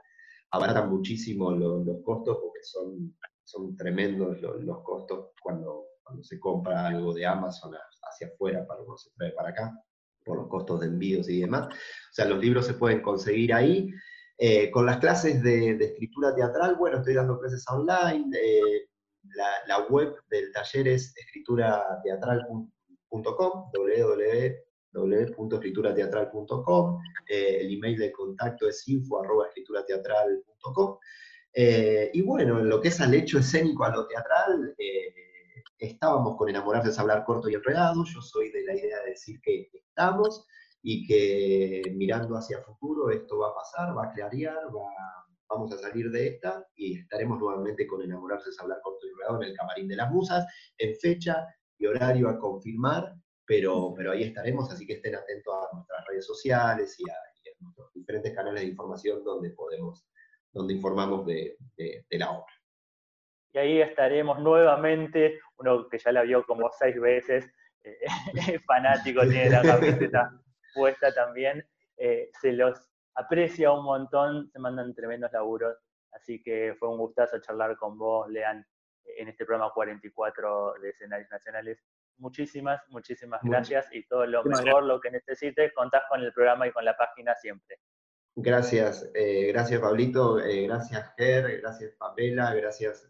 abaratan 0.51 0.91
muchísimo 0.91 1.53
los, 1.53 2.03
costos 2.03 2.39
porque 2.39 2.63
son, 2.63 3.17
son 3.45 3.77
tremendos 3.77 4.41
los, 4.41 4.83
costos 4.83 5.31
cuando, 5.41 5.85
cuando 6.03 6.25
se 6.25 6.41
compra 6.41 6.89
algo 6.89 7.15
de 7.15 7.25
Amazon 7.25 7.73
hacia 8.03 8.29
afuera 8.29 8.67
para 8.67 8.83
uno 8.83 8.97
se 8.97 9.11
trae 9.17 9.31
para 9.31 9.51
acá, 9.51 9.81
por 10.25 10.39
los 10.39 10.49
costos 10.49 10.81
de 10.81 10.87
envíos 10.87 11.29
y 11.29 11.41
demás. 11.41 11.69
O 11.69 12.13
sea, 12.13 12.25
los 12.25 12.41
libros 12.41 12.67
se 12.67 12.75
pueden 12.75 13.01
conseguir 13.01 13.55
ahí. 13.55 13.91
Eh, 14.41 14.71
con 14.71 14.87
las 14.87 14.99
clases 14.99 15.43
de, 15.43 15.73
escritura 15.73 16.33
teatral, 16.33 16.77
bueno, 16.77 16.99
estoy 16.99 17.15
dando 17.15 17.41
clases 17.41 17.65
online. 17.69 18.31
Eh, 18.41 18.87
la, 19.67 19.81
web 19.89 20.15
del 20.31 20.53
taller 20.53 20.87
es 20.89 21.13
escriturateatral.com, 21.17 23.71
www.escriturateatral.com. 24.93 27.01
Eh, 27.29 27.59
el 27.61 27.75
email 27.75 27.99
de 27.99 28.13
contacto 28.13 28.69
es 28.69 28.87
info.escriturateatral.com. 28.87 30.99
y 32.13 32.23
bueno, 32.23 32.61
en 32.61 32.69
lo 32.69 32.81
que 32.81 32.87
es 32.89 33.01
al 33.01 33.15
hecho 33.15 33.41
escénico, 33.41 33.85
a 33.85 33.91
lo 33.91 34.07
teatral, 34.07 34.73
estábamos 35.79 36.37
con 36.37 36.49
Enamorarse 36.49 36.91
es 36.91 36.99
hablar 37.01 37.25
corto 37.25 37.49
y 37.49 37.55
enredado. 37.55 38.05
Yo 38.05 38.23
soy 38.23 38.53
de 38.53 38.65
la 38.65 38.77
idea 38.77 39.03
de 39.03 39.11
decir 39.11 39.41
que 39.41 39.69
estamos 39.73 40.47
y 40.83 41.07
que 41.07 41.83
mirando 41.95 42.37
hacia 42.37 42.63
futuro 42.63 43.11
esto 43.11 43.39
va 43.39 43.49
a 43.49 43.55
pasar, 43.55 43.97
va 43.97 44.07
a 44.07 44.13
clarear, 44.13 44.69
vamos 45.49 45.73
a 45.73 45.79
salir 45.79 46.11
de 46.11 46.29
esta 46.29 46.67
y 46.77 46.99
estaremos 46.99 47.39
nuevamente 47.39 47.87
con 47.87 48.03
Enamorarse 48.03 48.51
es 48.51 48.61
hablar 48.61 48.81
corto 48.83 49.07
y 49.07 49.35
en 49.35 49.43
el 49.43 49.57
Camarín 49.57 49.89
de 49.89 49.97
las 49.97 50.11
Musas, 50.11 50.47
en 50.79 50.95
fecha 50.97 51.47
y 51.79 51.87
horario 51.87 52.29
a 52.29 52.39
confirmar, 52.39 53.15
pero, 53.45 53.95
pero 53.97 54.13
ahí 54.13 54.25
estaremos, 54.25 54.71
así 54.71 54.87
que 54.87 54.95
estén 54.95 55.15
atentos 55.15 55.55
a 55.55 55.75
nuestras 55.75 56.05
redes 56.07 56.27
sociales 56.27 56.99
y 56.99 57.11
a, 57.11 57.15
nuestros 57.61 57.93
diferentes 57.93 58.33
canales 58.37 58.63
de 58.63 58.69
información 58.69 59.25
donde 59.25 59.51
podemos, 59.51 60.07
donde 60.53 60.75
informamos 60.75 61.27
de, 61.27 61.57
la 62.11 62.31
obra. 62.31 62.53
Y 63.53 63.59
ahí 63.59 63.81
estaremos 63.81 64.39
nuevamente, 64.39 65.41
uno 65.57 65.89
que 65.89 65.99
ya 65.99 66.13
la 66.13 66.23
vio 66.23 66.45
como 66.47 66.71
seis 66.79 67.01
veces, 67.01 67.51
eh, 67.83 67.99
fanático, 68.67 69.23
tiene 69.23 69.51
la 69.51 69.63
camiseta 69.63 70.41
también, 71.15 71.67
eh, 71.97 72.31
se 72.41 72.53
los 72.53 72.91
aprecia 73.15 73.73
un 73.73 73.85
montón, 73.85 74.49
se 74.51 74.59
mandan 74.59 74.95
tremendos 74.95 75.33
laburos, 75.33 75.77
así 76.13 76.43
que 76.43 76.75
fue 76.79 76.89
un 76.89 76.99
gustazo 76.99 77.41
charlar 77.41 77.77
con 77.77 77.99
vos, 77.99 78.29
Lean, 78.29 78.65
en 79.17 79.29
este 79.29 79.45
programa 79.45 79.73
44 79.73 80.75
de 80.81 80.91
escenarios 80.91 81.31
nacionales. 81.31 81.83
Muchísimas, 82.19 82.83
muchísimas 82.89 83.41
gracias 83.43 83.89
y 83.93 84.07
todo 84.07 84.27
lo 84.27 84.45
mejor, 84.45 84.85
lo 84.85 85.01
que 85.01 85.11
necesites, 85.11 85.73
contás 85.73 86.03
con 86.09 86.21
el 86.21 86.33
programa 86.33 86.67
y 86.67 86.73
con 86.73 86.85
la 86.85 86.97
página 86.97 87.35
siempre. 87.37 87.79
Gracias, 88.41 89.11
eh, 89.15 89.49
gracias 89.49 89.81
Pablito, 89.81 90.39
eh, 90.39 90.63
gracias 90.69 91.13
Ger, 91.17 91.61
gracias 91.61 91.93
Pamela, 91.99 92.55
gracias, 92.55 93.09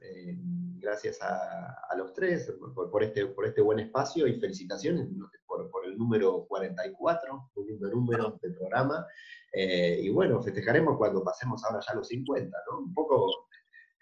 gracias 0.81 1.18
a, 1.20 1.95
los 1.99 2.14
tres 2.14 2.51
por, 2.74 3.03
este, 3.03 3.26
por 3.26 3.45
este 3.45 3.61
buen 3.61 3.79
espacio 3.79 4.26
y 4.26 4.41
felicitaciones 4.41 5.07
por, 5.47 5.85
el 5.85 5.99
número 5.99 6.47
44, 6.49 7.51
un 7.55 7.66
lindo 7.66 7.91
número 7.91 8.39
del 8.41 8.55
programa. 8.55 9.07
Eh, 9.53 10.01
y 10.03 10.09
bueno, 10.09 10.43
festejaremos 10.43 10.97
cuando 10.97 11.22
pasemos 11.22 11.62
ahora 11.64 11.81
ya 11.87 11.95
los 11.95 12.09
50, 12.09 12.57
¿no? 12.70 12.79
Un 12.79 12.95
poco 12.95 13.49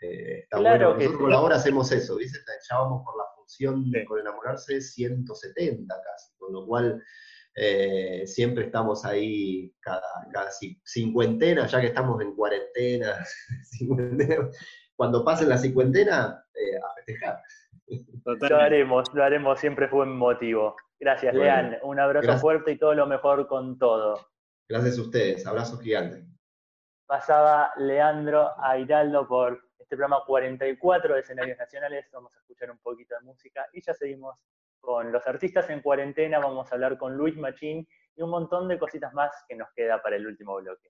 eh, 0.02 0.40
está 0.44 0.58
bueno. 0.60 0.94
Nosotros 0.94 1.32
ahora 1.32 1.56
hacemos 1.56 1.90
eso, 1.90 2.16
¿viste? 2.16 2.38
Ya 2.70 2.78
vamos 2.78 3.02
por 3.04 3.16
la 3.16 3.24
función 3.34 3.90
de 3.90 4.04
con 4.04 4.20
enamorarse 4.20 4.80
170 4.80 5.92
casi, 5.92 6.36
con 6.36 6.52
lo 6.52 6.66
cual 6.66 7.02
eh, 7.56 8.26
siempre 8.26 8.66
estamos 8.66 9.04
ahí 9.04 9.74
cada, 9.80 10.02
cada 10.30 10.50
cincuentena, 10.84 11.66
ya 11.66 11.80
que 11.80 11.86
estamos 11.86 12.20
en 12.20 12.34
cuarentena, 12.34 13.24
cuando 14.96 15.24
pasen 15.24 15.48
la 15.48 15.56
cincuentena, 15.56 16.24
a 16.24 16.94
festejar. 16.96 17.40
Lo 18.24 18.56
haremos, 18.56 19.12
lo 19.14 19.24
haremos, 19.24 19.58
siempre 19.58 19.88
fue 19.88 20.02
un 20.02 20.16
motivo. 20.16 20.76
Gracias, 20.98 21.34
Lean. 21.34 21.78
Un 21.82 22.00
abrazo 22.00 22.38
fuerte 22.38 22.72
y 22.72 22.78
todo 22.78 22.94
lo 22.94 23.06
mejor 23.06 23.46
con 23.46 23.78
todo. 23.78 24.18
Gracias 24.68 24.98
a 24.98 25.02
ustedes. 25.02 25.46
Abrazo 25.46 25.78
gigante. 25.78 26.24
Pasaba 27.06 27.72
Leandro 27.76 28.50
Airaldo 28.60 29.28
por 29.28 29.62
este 29.78 29.96
programa 29.96 30.24
44 30.26 31.14
de 31.14 31.20
escenarios 31.20 31.58
nacionales. 31.58 32.06
Vamos 32.12 32.34
a 32.34 32.40
escuchar 32.40 32.70
un 32.70 32.78
poquito 32.78 33.14
de 33.14 33.20
música 33.20 33.66
y 33.72 33.80
ya 33.80 33.94
seguimos 33.94 34.44
con 34.86 35.10
los 35.10 35.26
artistas 35.26 35.68
en 35.68 35.82
cuarentena. 35.82 36.38
Vamos 36.38 36.70
a 36.70 36.76
hablar 36.76 36.96
con 36.96 37.16
Luis 37.16 37.36
Machín 37.36 37.86
y 38.16 38.22
un 38.22 38.30
montón 38.30 38.68
de 38.68 38.78
cositas 38.78 39.12
más 39.12 39.32
que 39.48 39.56
nos 39.56 39.68
queda 39.74 40.00
para 40.00 40.14
el 40.14 40.24
último 40.24 40.54
bloque. 40.56 40.88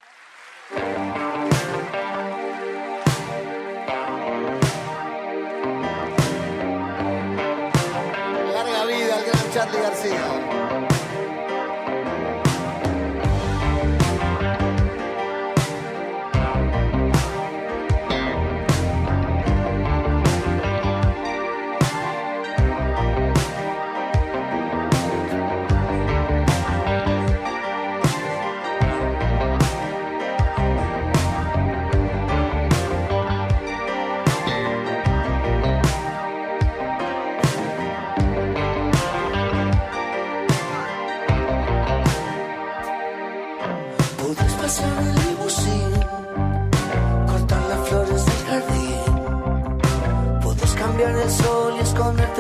Charlie 9.55 9.81
García. 9.81 10.46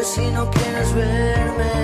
Si 0.07 0.31
no 0.31 0.49
quieres 0.51 0.95
verme. 0.95 1.75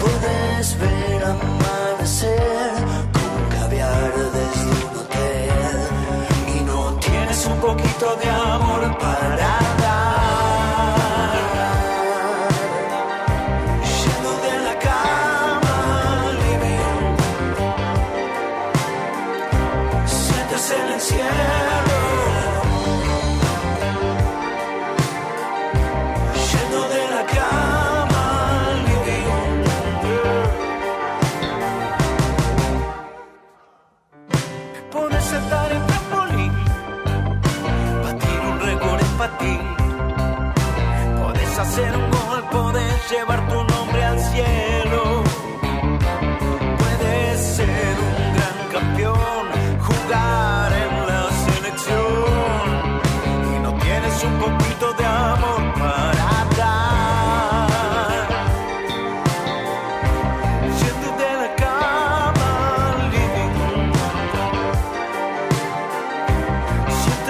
Puedes 0.00 0.78
ver 0.78 1.24
amanecer 1.24 2.72
con 3.16 3.32
caviar 3.56 4.12
desde 4.36 4.60
un 4.74 4.96
hotel 4.98 5.78
y 6.56 6.60
no 6.64 6.80
tienes 6.98 7.46
un 7.46 7.58
poquito 7.58 8.16
de 8.16 8.28
amor 8.28 8.98
para 8.98 9.21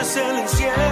sientes 0.04 0.60
el. 0.60 0.91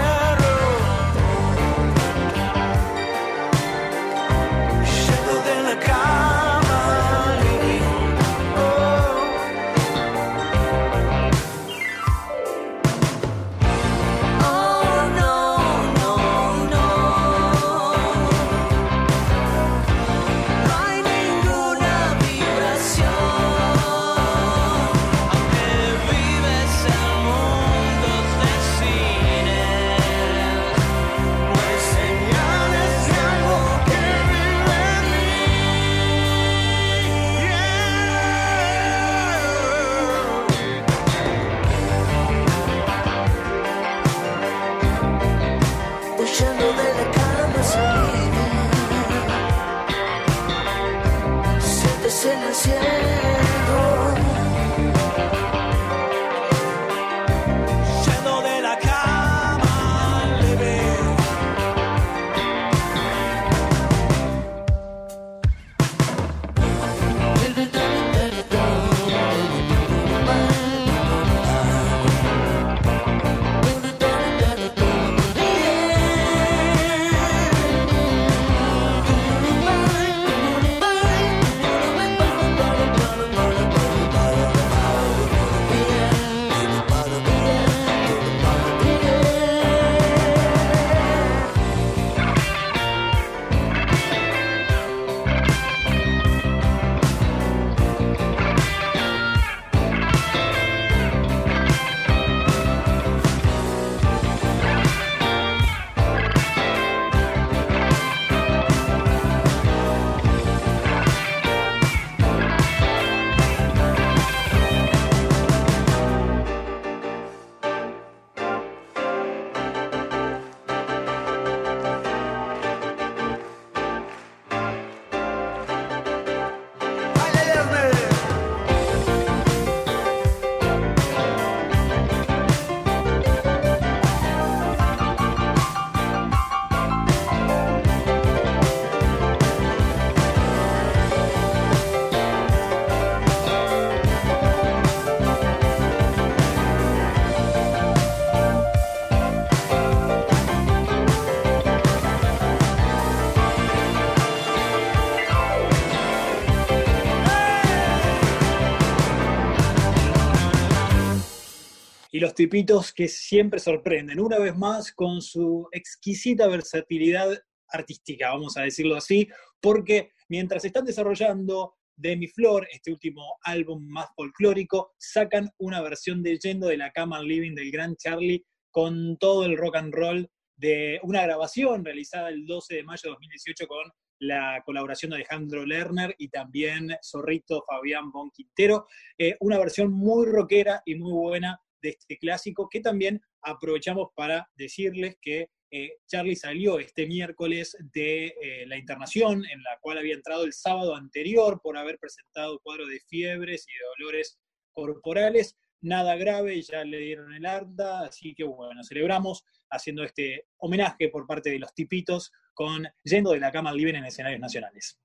Tipitos 162.41 162.95
que 162.95 163.07
siempre 163.07 163.61
sorprenden, 163.61 164.19
una 164.19 164.39
vez 164.39 164.57
más 164.57 164.93
con 164.93 165.21
su 165.21 165.69
exquisita 165.73 166.49
versatilidad 166.49 167.39
artística, 167.69 168.31
vamos 168.31 168.57
a 168.57 168.63
decirlo 168.63 168.97
así, 168.97 169.29
porque 169.61 170.13
mientras 170.31 170.65
están 170.65 170.87
desarrollando 170.87 171.75
Demi 171.95 172.29
Flor, 172.29 172.67
este 172.73 172.93
último 172.93 173.37
álbum 173.43 173.87
más 173.87 174.09
folclórico, 174.17 174.95
sacan 174.97 175.51
una 175.59 175.83
versión 175.83 176.23
de 176.23 176.39
Yendo 176.39 176.69
de 176.69 176.79
la 176.79 176.93
Cama 176.93 177.21
Living 177.21 177.55
del 177.55 177.71
Gran 177.71 177.95
Charlie 177.97 178.47
con 178.71 179.19
todo 179.19 179.45
el 179.45 179.59
rock 179.59 179.77
and 179.77 179.93
roll 179.93 180.31
de 180.57 180.99
una 181.03 181.21
grabación 181.21 181.85
realizada 181.85 182.31
el 182.31 182.47
12 182.47 182.77
de 182.77 182.85
mayo 182.85 183.03
de 183.05 183.11
2018 183.11 183.67
con 183.67 183.93
la 184.21 184.63
colaboración 184.65 185.11
de 185.11 185.17
Alejandro 185.17 185.67
Lerner 185.67 186.15
y 186.17 186.29
también 186.29 186.89
Zorrito 187.05 187.63
Fabián 187.69 188.11
Bon 188.11 188.31
Quintero. 188.31 188.87
Eh, 189.19 189.37
una 189.41 189.59
versión 189.59 189.93
muy 189.93 190.25
rockera 190.25 190.81
y 190.87 190.95
muy 190.95 191.13
buena 191.13 191.61
de 191.83 191.91
este 191.91 192.19
clásico 192.19 192.69
que 192.69 192.81
también 192.81 193.21
aprovechamos 193.43 194.09
para 194.15 194.49
decirles 194.55 195.17
que 195.21 195.51
eh, 195.73 195.99
Charlie 196.07 196.35
salió 196.35 196.81
este 196.81 197.07
miércoles 197.07 197.77
de 197.93 198.35
eh, 198.43 198.67
la 198.67 198.77
internación 198.77 199.45
en 199.47 199.63
la 199.63 199.79
cual 199.81 199.99
había 199.99 200.15
entrado 200.15 200.45
el 200.45 200.53
sábado 200.53 200.97
anterior 200.97 201.61
por 201.63 201.77
haber 201.77 201.99
presentado 201.99 202.59
cuadro 202.61 202.87
de 202.87 203.01
fiebres 203.01 203.67
y 203.69 203.73
de 203.73 203.85
dolores 203.99 204.39
corporales. 204.73 205.57
Nada 205.83 206.17
grave, 206.17 206.61
ya 206.61 206.85
le 206.85 206.99
dieron 206.99 207.33
el 207.33 207.47
alta, 207.47 208.01
así 208.01 208.35
que 208.35 208.45
bueno, 208.45 208.83
celebramos 208.83 209.45
haciendo 209.71 210.03
este 210.03 210.47
homenaje 210.59 211.09
por 211.09 211.27
parte 211.27 211.51
de 211.51 211.61
los 211.61 211.73
tipitos 211.73 212.33
con 212.53 212.87
Yendo 213.05 213.31
de 213.31 213.41
la 213.41 213.53
Cama 213.53 213.71
al 213.71 213.77
Living 213.77 213.95
en 213.95 214.05
escenarios 214.05 214.41
nacionales. 214.41 214.99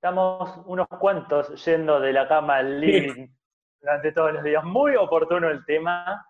Estamos 0.00 0.60
unos 0.66 0.86
cuantos 0.86 1.64
yendo 1.64 1.98
de 1.98 2.12
la 2.12 2.28
cama 2.28 2.58
al 2.58 2.80
living 2.80 3.26
durante 3.80 4.12
todos 4.12 4.32
los 4.32 4.44
días. 4.44 4.64
Muy 4.64 4.96
oportuno 4.96 5.48
el 5.48 5.64
tema. 5.64 6.24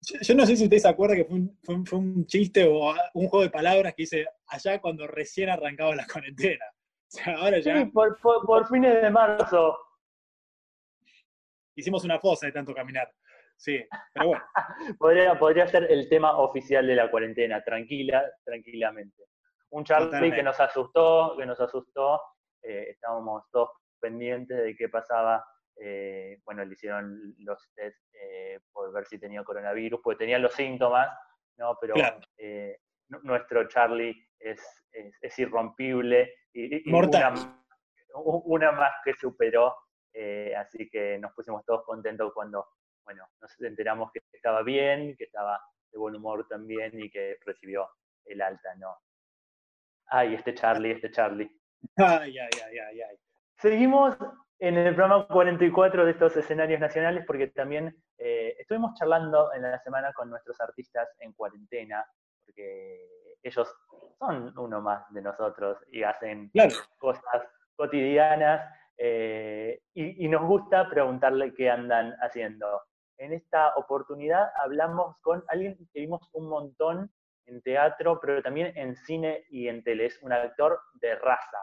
Yo, 0.00 0.18
yo 0.20 0.34
no 0.34 0.46
sé 0.46 0.56
si 0.56 0.64
ustedes 0.64 0.82
se 0.82 0.88
acuerdan 0.88 1.18
que 1.18 1.24
fue 1.24 1.36
un, 1.36 1.58
fue, 1.62 1.74
un, 1.74 1.86
fue 1.86 1.98
un, 1.98 2.26
chiste 2.26 2.64
o 2.64 2.94
un 3.14 3.28
juego 3.28 3.42
de 3.42 3.50
palabras 3.50 3.94
que 3.94 4.02
hice 4.02 4.26
allá 4.48 4.80
cuando 4.80 5.06
recién 5.06 5.48
arrancaba 5.48 5.94
la 5.94 6.06
cuarentena. 6.06 6.64
O 6.66 7.16
sea, 7.16 7.36
ahora 7.36 7.58
ya. 7.60 7.78
Sí, 7.78 7.84
por, 7.86 8.18
por, 8.20 8.44
por 8.44 8.68
fines 8.68 9.00
de 9.00 9.10
marzo. 9.10 9.78
Hicimos 11.76 12.04
una 12.04 12.18
fosa 12.18 12.46
de 12.46 12.52
tanto 12.52 12.74
caminar. 12.74 13.10
Sí, 13.56 13.84
pero 14.12 14.28
bueno. 14.28 14.44
podría, 14.98 15.38
podría 15.38 15.66
ser 15.66 15.90
el 15.90 16.08
tema 16.08 16.38
oficial 16.38 16.86
de 16.86 16.96
la 16.96 17.10
cuarentena, 17.10 17.62
tranquila, 17.62 18.24
tranquilamente. 18.44 19.24
Un 19.70 19.84
Charlie 19.84 20.06
Totalmente. 20.06 20.36
que 20.36 20.42
nos 20.42 20.60
asustó, 20.60 21.36
que 21.36 21.46
nos 21.46 21.60
asustó. 21.60 22.20
Eh, 22.62 22.90
estábamos 22.90 23.44
todos 23.50 23.70
pendientes 24.00 24.56
de 24.56 24.76
qué 24.76 24.88
pasaba 24.88 25.44
eh, 25.76 26.40
bueno, 26.44 26.64
le 26.64 26.72
hicieron 26.74 27.34
los 27.38 27.68
test 27.74 27.98
eh, 28.14 28.60
por 28.72 28.92
ver 28.92 29.06
si 29.06 29.18
tenía 29.18 29.42
coronavirus, 29.44 30.00
porque 30.02 30.18
tenía 30.18 30.38
los 30.38 30.52
síntomas, 30.54 31.08
¿no? 31.56 31.76
Pero 31.80 31.94
Claro. 31.94 32.20
eh, 32.36 32.78
nu- 33.08 33.20
nuestro 33.22 33.66
Charlie 33.68 34.28
es, 34.38 34.60
es, 34.92 35.16
es 35.20 35.38
irrompible 35.38 36.32
y, 36.52 36.88
y 36.88 36.92
Mortal. 36.92 37.34
Una, 38.14 38.40
una 38.44 38.72
más 38.72 38.92
que 39.04 39.14
superó, 39.14 39.76
eh, 40.12 40.54
así 40.56 40.88
que 40.88 41.18
nos 41.18 41.32
pusimos 41.32 41.64
todos 41.64 41.84
contentos 41.84 42.32
cuando, 42.32 42.68
bueno, 43.04 43.26
nos 43.40 43.60
enteramos 43.60 44.12
que 44.12 44.20
estaba 44.32 44.62
bien, 44.62 45.16
que 45.16 45.24
estaba 45.24 45.60
de 45.90 45.98
buen 45.98 46.14
humor 46.14 46.46
también 46.48 46.92
y 47.00 47.10
que 47.10 47.38
recibió 47.44 47.88
el 48.24 48.40
alta, 48.40 48.74
¿no? 48.76 48.96
Ay, 50.06 50.34
este 50.34 50.54
Charlie, 50.54 50.92
este 50.92 51.10
Charlie. 51.10 51.50
Ay, 51.96 52.38
ay, 52.38 52.50
ay, 52.66 52.78
ay, 52.78 53.00
ay. 53.02 53.16
Seguimos 53.56 54.16
en 54.66 54.78
el 54.78 54.94
programa 54.94 55.26
44 55.26 56.06
de 56.06 56.12
estos 56.12 56.34
escenarios 56.38 56.80
nacionales 56.80 57.24
porque 57.26 57.48
también 57.48 57.94
eh, 58.16 58.56
estuvimos 58.58 58.94
charlando 58.94 59.52
en 59.52 59.60
la 59.60 59.78
semana 59.80 60.10
con 60.14 60.30
nuestros 60.30 60.58
artistas 60.58 61.06
en 61.18 61.34
cuarentena, 61.34 62.02
porque 62.46 63.36
ellos 63.42 63.68
son 64.18 64.58
uno 64.58 64.80
más 64.80 65.04
de 65.12 65.20
nosotros 65.20 65.76
y 65.92 66.02
hacen 66.02 66.50
cosas 66.98 67.42
cotidianas 67.76 68.66
eh, 68.96 69.82
y, 69.92 70.24
y 70.24 70.28
nos 70.28 70.42
gusta 70.46 70.88
preguntarle 70.88 71.52
qué 71.52 71.68
andan 71.68 72.14
haciendo. 72.22 72.80
En 73.18 73.34
esta 73.34 73.74
oportunidad 73.76 74.50
hablamos 74.56 75.18
con 75.20 75.44
alguien 75.48 75.76
que 75.92 76.00
vimos 76.00 76.26
un 76.32 76.48
montón 76.48 77.12
en 77.46 77.60
teatro, 77.60 78.18
pero 78.18 78.42
también 78.42 78.72
en 78.76 78.96
cine 78.96 79.44
y 79.50 79.68
en 79.68 79.84
tele. 79.84 80.06
Es 80.06 80.22
un 80.22 80.32
actor 80.32 80.80
de 80.94 81.16
raza. 81.16 81.58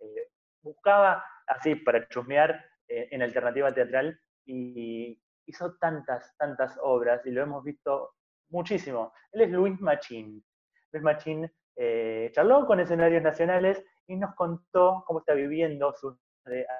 Eh, 0.00 0.30
buscaba 0.62 1.22
así 1.46 1.74
para 1.76 2.08
chusmear 2.08 2.64
eh, 2.88 3.08
en 3.10 3.22
alternativa 3.22 3.72
teatral 3.72 4.18
y 4.44 5.20
hizo 5.46 5.76
tantas, 5.76 6.36
tantas 6.36 6.78
obras 6.82 7.24
y 7.26 7.30
lo 7.30 7.42
hemos 7.42 7.64
visto 7.64 8.14
muchísimo. 8.50 9.12
Él 9.32 9.42
es 9.42 9.50
Luis 9.50 9.80
Machín. 9.80 10.44
Luis 10.92 11.02
Machín 11.02 11.50
eh, 11.76 12.30
charló 12.32 12.66
con 12.66 12.80
escenarios 12.80 13.22
nacionales 13.22 13.84
y 14.06 14.16
nos 14.16 14.34
contó 14.34 15.04
cómo 15.06 15.20
está 15.20 15.34
viviendo 15.34 15.92
su 15.94 16.16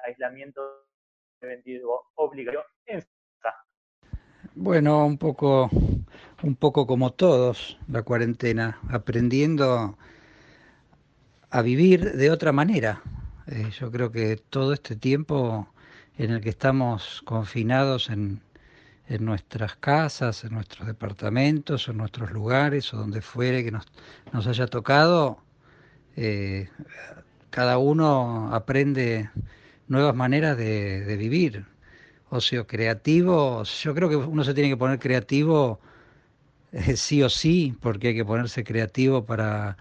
aislamiento 0.04 0.86
preventivo 1.38 2.12
obligatorio 2.14 2.64
en 2.86 3.02
bueno, 4.58 5.04
un 5.04 5.18
poco, 5.18 5.68
un 6.42 6.56
poco 6.56 6.86
como 6.86 7.12
todos, 7.12 7.78
la 7.88 8.02
cuarentena, 8.02 8.78
aprendiendo 8.90 9.98
a 11.50 11.60
vivir 11.60 12.12
de 12.12 12.30
otra 12.30 12.52
manera. 12.52 13.02
Eh, 13.46 13.70
yo 13.78 13.90
creo 13.92 14.10
que 14.10 14.36
todo 14.36 14.72
este 14.72 14.96
tiempo 14.96 15.68
en 16.18 16.30
el 16.32 16.40
que 16.40 16.48
estamos 16.50 17.22
confinados 17.24 18.10
en, 18.10 18.40
en 19.08 19.24
nuestras 19.24 19.76
casas, 19.76 20.44
en 20.44 20.54
nuestros 20.54 20.86
departamentos, 20.86 21.88
en 21.88 21.98
nuestros 21.98 22.32
lugares 22.32 22.92
o 22.92 22.96
donde 22.98 23.20
fuere 23.22 23.64
que 23.64 23.70
nos, 23.70 23.86
nos 24.32 24.46
haya 24.48 24.66
tocado, 24.66 25.38
eh, 26.16 26.68
cada 27.50 27.78
uno 27.78 28.54
aprende 28.54 29.30
nuevas 29.88 30.14
maneras 30.16 30.56
de, 30.58 31.04
de 31.04 31.16
vivir. 31.16 31.66
Ocio 32.30 32.66
creativo, 32.66 33.62
yo 33.64 33.94
creo 33.94 34.08
que 34.08 34.16
uno 34.16 34.44
se 34.44 34.54
tiene 34.54 34.70
que 34.70 34.76
poner 34.76 34.98
creativo 34.98 35.80
eh, 36.72 36.96
sí 36.96 37.22
o 37.22 37.28
sí, 37.30 37.76
porque 37.80 38.08
hay 38.08 38.14
que 38.16 38.24
ponerse 38.24 38.64
creativo 38.64 39.24
para 39.24 39.76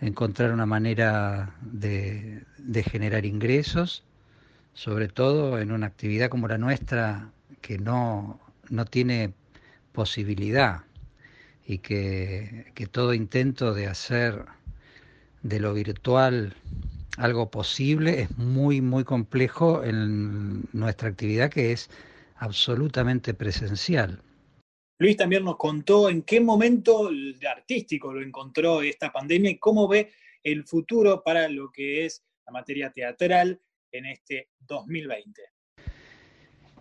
encontrar 0.00 0.52
una 0.52 0.66
manera 0.66 1.54
de, 1.62 2.44
generar 2.84 3.24
ingresos, 3.24 4.04
sobre 4.74 5.08
todo 5.08 5.58
en 5.58 5.72
una 5.72 5.86
actividad 5.86 6.28
como 6.28 6.48
la 6.48 6.58
nuestra 6.58 7.30
que 7.60 7.78
no, 7.78 8.40
no 8.68 8.84
tiene 8.84 9.32
posibilidad 9.92 10.82
y 11.66 11.78
que, 11.78 12.72
que 12.74 12.86
todo 12.86 13.14
intento 13.14 13.74
de 13.74 13.86
hacer 13.86 14.44
de 15.42 15.60
lo 15.60 15.72
virtual 15.74 16.54
algo 17.16 17.50
posible, 17.50 18.22
es 18.22 18.36
muy, 18.36 18.80
muy 18.80 19.04
complejo 19.04 19.82
en 19.84 20.64
nuestra 20.72 21.08
actividad 21.08 21.50
que 21.50 21.72
es 21.72 21.88
absolutamente 22.36 23.32
presencial. 23.32 24.20
Luis 24.98 25.16
también 25.16 25.44
nos 25.44 25.56
contó 25.56 26.08
en 26.08 26.22
qué 26.22 26.40
momento 26.40 27.10
artístico 27.48 28.14
lo 28.14 28.22
encontró 28.22 28.80
esta 28.80 29.12
pandemia 29.12 29.50
y 29.50 29.58
cómo 29.58 29.86
ve 29.88 30.12
el 30.42 30.64
futuro 30.64 31.22
para 31.22 31.48
lo 31.48 31.70
que 31.70 32.06
es 32.06 32.22
la 32.46 32.52
materia 32.52 32.90
teatral 32.90 33.60
en 33.92 34.06
este 34.06 34.48
2020. 34.60 35.42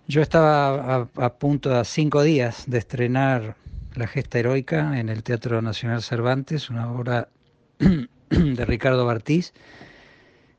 Yo 0.08 0.22
estaba 0.22 0.96
a, 0.96 1.10
a 1.16 1.38
punto 1.38 1.70
de 1.72 1.84
cinco 1.84 2.24
días 2.24 2.70
de 2.70 2.78
estrenar 2.78 3.58
La 3.96 4.08
Gesta 4.08 4.40
Heroica 4.40 4.98
en 4.98 5.10
el 5.10 5.24
Teatro 5.24 5.62
Nacional 5.62 6.02
Cervantes, 6.02 6.70
una 6.70 6.92
obra 6.92 7.28
de 8.30 8.66
Ricardo 8.66 9.06
Bartiz, 9.06 9.52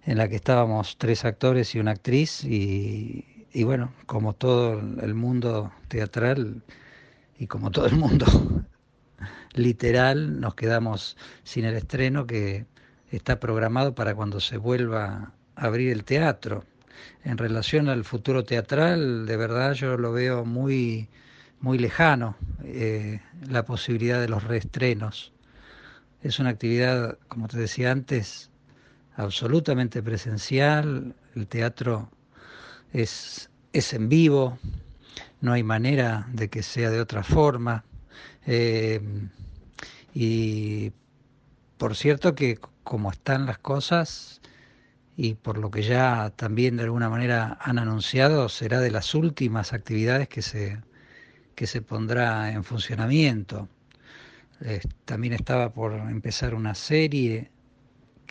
en 0.04 0.18
la 0.18 0.28
que 0.28 0.36
estábamos 0.36 0.98
tres 0.98 1.24
actores 1.24 1.74
y 1.74 1.78
una 1.78 1.92
actriz 1.92 2.44
y 2.44 3.64
bueno, 3.64 3.94
como 4.04 4.34
todo 4.34 4.78
el 4.78 5.14
mundo 5.14 5.72
teatral 5.88 6.62
y 7.39 7.47
como 7.47 7.70
todo 7.70 7.87
el 7.87 7.97
mundo 7.97 8.26
literal, 9.55 10.41
nos 10.41 10.55
quedamos 10.55 11.16
sin 11.45 11.64
el 11.64 11.74
estreno 11.76 12.26
que 12.26 12.66
está 13.11 13.39
programado 13.41 13.95
para 13.95 14.14
cuando 14.14 14.41
se 14.41 14.57
vuelva 14.57 15.32
a 15.57 15.66
abrir 15.66 15.93
el 15.93 16.05
teatro. 16.05 16.64
En 17.24 17.39
relación 17.39 17.89
al 17.89 18.05
futuro 18.05 18.45
teatral, 18.45 19.26
de 19.26 19.37
verdad 19.37 19.72
yo 19.74 19.97
lo 19.97 20.12
veo 20.12 20.45
muy, 20.45 21.09
muy 21.61 21.78
lejano, 21.78 22.37
eh, 22.64 23.20
la 23.49 23.64
posibilidad 23.64 24.20
de 24.20 24.28
los 24.28 24.45
reestrenos. 24.45 25.32
Es 26.22 26.39
una 26.39 26.51
actividad, 26.51 27.18
como 27.28 27.49
te 27.49 27.59
decía 27.59 27.93
antes, 27.93 28.51
absolutamente 29.16 30.03
presencial, 30.03 31.14
el 31.34 31.47
teatro 31.47 32.11
es, 32.93 33.51
es 33.72 33.93
en 33.93 34.09
vivo, 34.09 34.59
no 35.41 35.53
hay 35.53 35.62
manera 35.62 36.26
de 36.32 36.49
que 36.49 36.62
sea 36.62 36.91
de 36.91 37.01
otra 37.01 37.22
forma. 37.22 37.84
Eh, 38.47 39.01
y 40.14 40.93
por 41.78 41.97
cierto 41.97 42.34
que 42.34 42.59
como 42.84 43.11
están 43.11 43.47
las 43.47 43.59
cosas 43.59 44.41
y 45.16 45.34
por 45.34 45.59
lo 45.59 45.70
que 45.70 45.82
ya 45.82 46.30
también 46.37 46.76
de 46.76 46.84
alguna 46.84 47.09
manera 47.09 47.59
han 47.61 47.78
anunciado, 47.78 48.49
será 48.49 48.80
de 48.80 48.91
las 48.91 49.14
últimas 49.14 49.72
actividades 49.72 50.28
que 50.28 50.43
se, 50.43 50.80
que 51.55 51.66
se 51.66 51.82
pondrá 51.82 52.53
en 52.53 52.64
funcionamiento. 52.64 53.68
Eh, 54.61 54.80
también 55.05 55.32
estaba 55.32 55.72
por 55.72 55.93
empezar 55.95 56.55
una 56.55 56.74
serie 56.74 57.51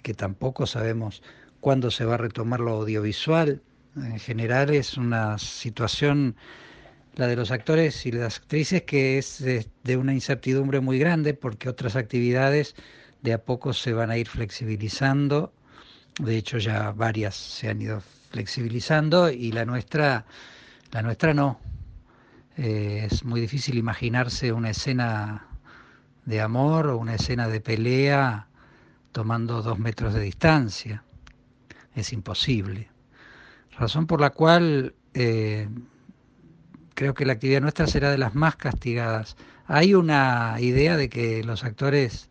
que 0.02 0.14
tampoco 0.14 0.68
sabemos 0.68 1.24
cuándo 1.60 1.90
se 1.90 2.06
va 2.06 2.14
a 2.14 2.18
retomar 2.18 2.60
lo 2.60 2.74
audiovisual. 2.74 3.62
En 3.96 4.20
general 4.20 4.70
es 4.70 4.98
una 4.98 5.40
situación, 5.40 6.36
la 7.16 7.28
de 7.28 7.36
los 7.36 7.52
actores 7.52 8.06
y 8.06 8.12
las 8.12 8.38
actrices, 8.38 8.84
que 8.84 9.18
es 9.18 9.40
de 9.40 9.98
una 9.98 10.14
incertidumbre 10.14 10.80
muy 10.82 11.00
grande 11.00 11.34
porque 11.34 11.70
otras 11.70 11.96
actividades 11.96 12.76
de 13.22 13.34
a 13.34 13.44
poco 13.44 13.74
se 13.74 13.94
van 13.94 14.12
a 14.12 14.18
ir 14.18 14.28
flexibilizando. 14.28 15.54
De 16.20 16.38
hecho 16.38 16.58
ya 16.58 16.92
varias 16.92 17.36
se 17.36 17.70
han 17.70 17.82
ido 17.82 18.02
flexibilizando 18.32 19.30
y 19.30 19.52
la 19.52 19.66
nuestra, 19.66 20.26
la 20.92 21.02
nuestra 21.02 21.34
no. 21.34 21.60
Eh, 22.58 23.08
es 23.10 23.24
muy 23.24 23.42
difícil 23.42 23.78
imaginarse 23.78 24.52
una 24.52 24.70
escena 24.70 25.48
de 26.26 26.42
amor 26.42 26.88
o 26.88 26.98
una 26.98 27.16
escena 27.16 27.48
de 27.48 27.62
pelea 27.62 28.48
tomando 29.12 29.62
dos 29.62 29.80
metros 29.80 30.14
de 30.14 30.22
distancia. 30.22 31.04
Es 31.96 32.12
imposible. 32.12 32.90
Razón 33.78 34.08
por 34.08 34.22
la 34.22 34.32
cual 34.32 34.96
eh, 35.14 35.68
creo 36.96 37.14
que 37.14 37.26
la 37.26 37.34
actividad 37.34 37.62
nuestra 37.62 37.88
será 37.88 38.12
de 38.12 38.18
las 38.18 38.36
más 38.36 38.56
castigadas. 38.56 39.38
Hay 39.68 39.94
una 39.94 40.58
idea 40.60 40.98
de 40.98 41.10
que 41.10 41.44
los 41.44 41.64
actores 41.64 42.30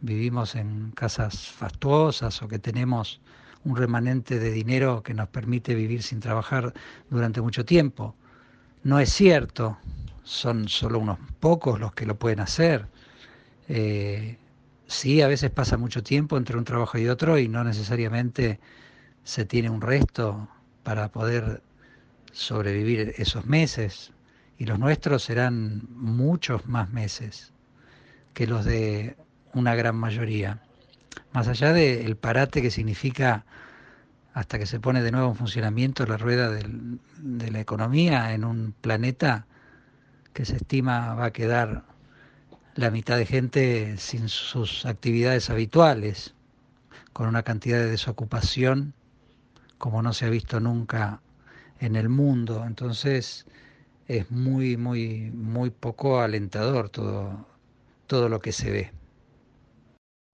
vivimos 0.00 0.54
en 0.54 0.92
casas 0.92 1.48
fastuosas 1.48 2.42
o 2.42 2.48
que 2.48 2.58
tenemos 2.58 3.20
un 3.64 3.76
remanente 3.76 4.38
de 4.38 4.50
dinero 4.50 5.02
que 5.02 5.14
nos 5.14 5.28
permite 5.28 5.74
vivir 5.74 6.02
sin 6.02 6.20
trabajar 6.20 6.72
durante 7.10 7.40
mucho 7.40 7.64
tiempo. 7.64 8.14
No 8.84 8.98
es 9.00 9.12
cierto, 9.12 9.78
son 10.24 10.68
solo 10.68 10.98
unos 10.98 11.18
pocos 11.40 11.78
los 11.80 11.92
que 11.94 12.06
lo 12.06 12.18
pueden 12.18 12.40
hacer. 12.40 12.86
Eh, 13.68 14.38
Sí, 14.92 15.22
a 15.22 15.26
veces 15.26 15.50
pasa 15.50 15.78
mucho 15.78 16.02
tiempo 16.02 16.36
entre 16.36 16.58
un 16.58 16.64
trabajo 16.64 16.98
y 16.98 17.08
otro 17.08 17.38
y 17.38 17.48
no 17.48 17.64
necesariamente 17.64 18.60
se 19.24 19.46
tiene 19.46 19.70
un 19.70 19.80
resto 19.80 20.48
para 20.82 21.08
poder 21.10 21.62
sobrevivir 22.32 23.14
esos 23.18 23.46
meses. 23.46 24.12
Y 24.58 24.66
los 24.66 24.78
nuestros 24.78 25.22
serán 25.22 25.82
muchos 25.90 26.66
más 26.66 26.90
meses 26.90 27.52
que 28.34 28.46
los 28.46 28.64
de 28.64 29.16
una 29.54 29.74
gran 29.74 29.96
mayoría. 29.96 30.62
Más 31.32 31.48
allá 31.48 31.72
del 31.72 32.16
parate 32.16 32.62
que 32.62 32.70
significa 32.70 33.44
hasta 34.34 34.58
que 34.58 34.66
se 34.66 34.80
pone 34.80 35.02
de 35.02 35.12
nuevo 35.12 35.28
en 35.28 35.36
funcionamiento 35.36 36.06
la 36.06 36.16
rueda 36.16 36.50
del, 36.50 36.98
de 37.18 37.50
la 37.50 37.60
economía 37.60 38.32
en 38.32 38.44
un 38.44 38.74
planeta 38.80 39.46
que 40.32 40.44
se 40.44 40.56
estima 40.56 41.14
va 41.14 41.26
a 41.26 41.32
quedar 41.32 41.84
la 42.74 42.90
mitad 42.90 43.18
de 43.18 43.26
gente 43.26 43.98
sin 43.98 44.30
sus 44.30 44.86
actividades 44.86 45.50
habituales, 45.50 46.34
con 47.12 47.28
una 47.28 47.42
cantidad 47.42 47.78
de 47.78 47.90
desocupación 47.90 48.94
como 49.82 50.00
no 50.00 50.12
se 50.12 50.26
ha 50.26 50.30
visto 50.30 50.60
nunca 50.60 51.20
en 51.82 51.96
el 51.96 52.08
mundo. 52.08 52.64
Entonces 52.66 53.46
es 54.06 54.30
muy, 54.30 54.76
muy, 54.76 55.30
muy 55.34 55.70
poco 55.70 56.20
alentador 56.20 56.88
todo, 56.88 57.46
todo 58.06 58.28
lo 58.28 58.40
que 58.40 58.52
se 58.52 58.70
ve. 58.70 58.90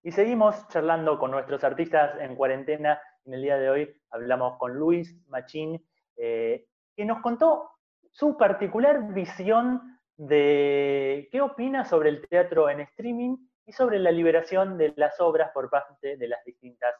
Y 0.03 0.11
seguimos 0.11 0.67
charlando 0.69 1.19
con 1.19 1.31
nuestros 1.31 1.63
artistas 1.63 2.11
en 2.21 2.35
cuarentena. 2.35 2.99
En 3.25 3.33
el 3.33 3.41
día 3.41 3.57
de 3.57 3.69
hoy 3.69 3.95
hablamos 4.11 4.57
con 4.57 4.73
Luis 4.75 5.15
Machín, 5.27 5.83
eh, 6.15 6.67
que 6.95 7.05
nos 7.05 7.21
contó 7.21 7.71
su 8.11 8.37
particular 8.37 9.13
visión 9.13 9.99
de 10.17 11.29
qué 11.31 11.41
opina 11.41 11.85
sobre 11.85 12.09
el 12.09 12.27
teatro 12.27 12.69
en 12.69 12.81
streaming 12.81 13.37
y 13.65 13.71
sobre 13.71 13.99
la 13.99 14.11
liberación 14.11 14.77
de 14.77 14.93
las 14.95 15.19
obras 15.19 15.51
por 15.53 15.69
parte 15.69 16.17
de 16.17 16.27
las 16.27 16.43
distintas. 16.43 16.95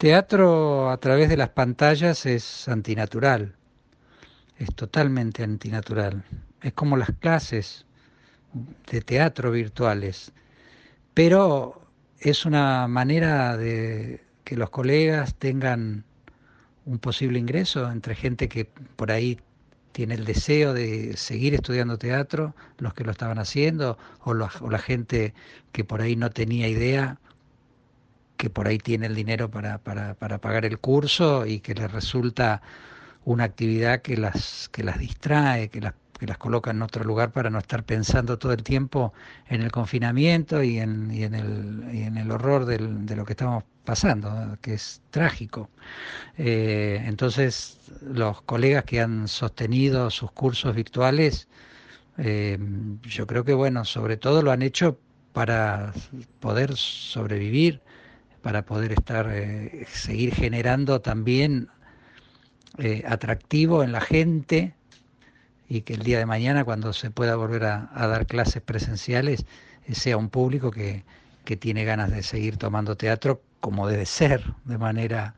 Teatro 0.00 0.88
a 0.88 0.96
través 0.96 1.28
de 1.28 1.36
las 1.36 1.50
pantallas 1.50 2.24
es 2.24 2.68
antinatural, 2.68 3.54
es 4.56 4.74
totalmente 4.74 5.44
antinatural. 5.44 6.24
Es 6.62 6.72
como 6.72 6.96
las 6.96 7.10
clases 7.20 7.84
de 8.90 9.02
teatro 9.02 9.50
virtuales, 9.50 10.32
pero 11.12 11.82
es 12.18 12.46
una 12.46 12.88
manera 12.88 13.58
de 13.58 14.24
que 14.44 14.56
los 14.56 14.70
colegas 14.70 15.34
tengan 15.34 16.06
un 16.86 16.98
posible 16.98 17.38
ingreso 17.38 17.92
entre 17.92 18.14
gente 18.14 18.48
que 18.48 18.64
por 18.96 19.12
ahí 19.12 19.38
tiene 19.92 20.14
el 20.14 20.24
deseo 20.24 20.72
de 20.72 21.14
seguir 21.18 21.52
estudiando 21.52 21.98
teatro, 21.98 22.54
los 22.78 22.94
que 22.94 23.04
lo 23.04 23.10
estaban 23.10 23.38
haciendo, 23.38 23.98
o, 24.20 24.32
la 24.32 24.78
gente 24.78 25.34
que 25.72 25.84
por 25.84 26.00
ahí 26.00 26.16
no 26.16 26.30
tenía 26.30 26.68
idea, 26.68 27.18
que 28.40 28.48
por 28.48 28.66
ahí 28.68 28.78
tiene 28.78 29.06
el 29.06 29.14
dinero 29.14 29.50
para, 29.50 29.76
para, 29.76 30.14
para 30.14 30.38
pagar 30.38 30.64
el 30.64 30.78
curso 30.78 31.44
y 31.44 31.60
que 31.60 31.74
les 31.74 31.92
resulta 31.92 32.62
una 33.26 33.44
actividad 33.44 34.00
que 34.00 34.16
las, 34.16 34.70
que 34.70 34.82
las 34.82 34.98
distrae, 34.98 35.68
que 35.68 35.82
las 35.82 35.94
que 36.18 36.26
las 36.26 36.38
coloca 36.38 36.70
en 36.70 36.82
otro 36.82 37.02
lugar 37.04 37.32
para 37.32 37.48
no 37.48 37.58
estar 37.58 37.82
pensando 37.82 38.38
todo 38.38 38.52
el 38.52 38.62
tiempo 38.62 39.14
en 39.48 39.62
el 39.62 39.72
confinamiento 39.72 40.62
y 40.62 40.78
en, 40.78 41.10
y 41.10 41.24
en, 41.24 41.34
el, 41.34 41.94
y 41.94 42.02
en 42.02 42.18
el, 42.18 42.30
horror 42.30 42.66
del, 42.66 43.06
de 43.06 43.16
lo 43.16 43.24
que 43.24 43.32
estamos 43.32 43.64
pasando, 43.84 44.58
que 44.60 44.74
es 44.74 45.00
trágico. 45.10 45.70
Eh, 46.36 47.02
entonces, 47.06 47.78
los 48.02 48.42
colegas 48.42 48.84
que 48.84 49.00
han 49.00 49.28
sostenido 49.28 50.10
sus 50.10 50.30
cursos 50.32 50.74
virtuales, 50.74 51.48
eh, 52.18 52.58
yo 53.02 53.26
creo 53.26 53.44
que, 53.44 53.54
bueno, 53.54 53.86
sobre 53.86 54.18
todo 54.18 54.42
lo 54.42 54.52
han 54.52 54.60
hecho 54.60 54.98
para 55.32 55.94
poder 56.40 56.76
sobrevivir, 56.76 57.80
para 58.42 58.64
poder 58.64 58.92
estar, 58.92 59.28
eh, 59.30 59.86
seguir 59.90 60.34
generando 60.34 61.00
también 61.00 61.68
eh, 62.78 63.04
atractivo 63.06 63.82
en 63.82 63.92
la 63.92 64.00
gente 64.00 64.74
y 65.68 65.82
que 65.82 65.94
el 65.94 66.02
día 66.02 66.18
de 66.18 66.26
mañana, 66.26 66.64
cuando 66.64 66.92
se 66.92 67.10
pueda 67.10 67.36
volver 67.36 67.64
a, 67.64 67.90
dar 67.94 68.26
clases 68.26 68.62
presenciales, 68.62 69.44
eh, 69.86 69.94
sea 69.94 70.16
un 70.16 70.30
público 70.30 70.70
que, 70.70 71.04
tiene 71.58 71.84
ganas 71.84 72.12
de 72.12 72.22
seguir 72.22 72.58
tomando 72.58 72.96
teatro 72.96 73.42
como 73.58 73.88
debe 73.88 74.06
ser, 74.06 74.54
de 74.66 74.78
manera 74.78 75.34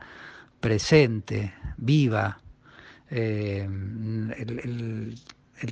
presente, 0.61 1.55
viva. 1.79 2.39
El, 3.09 5.17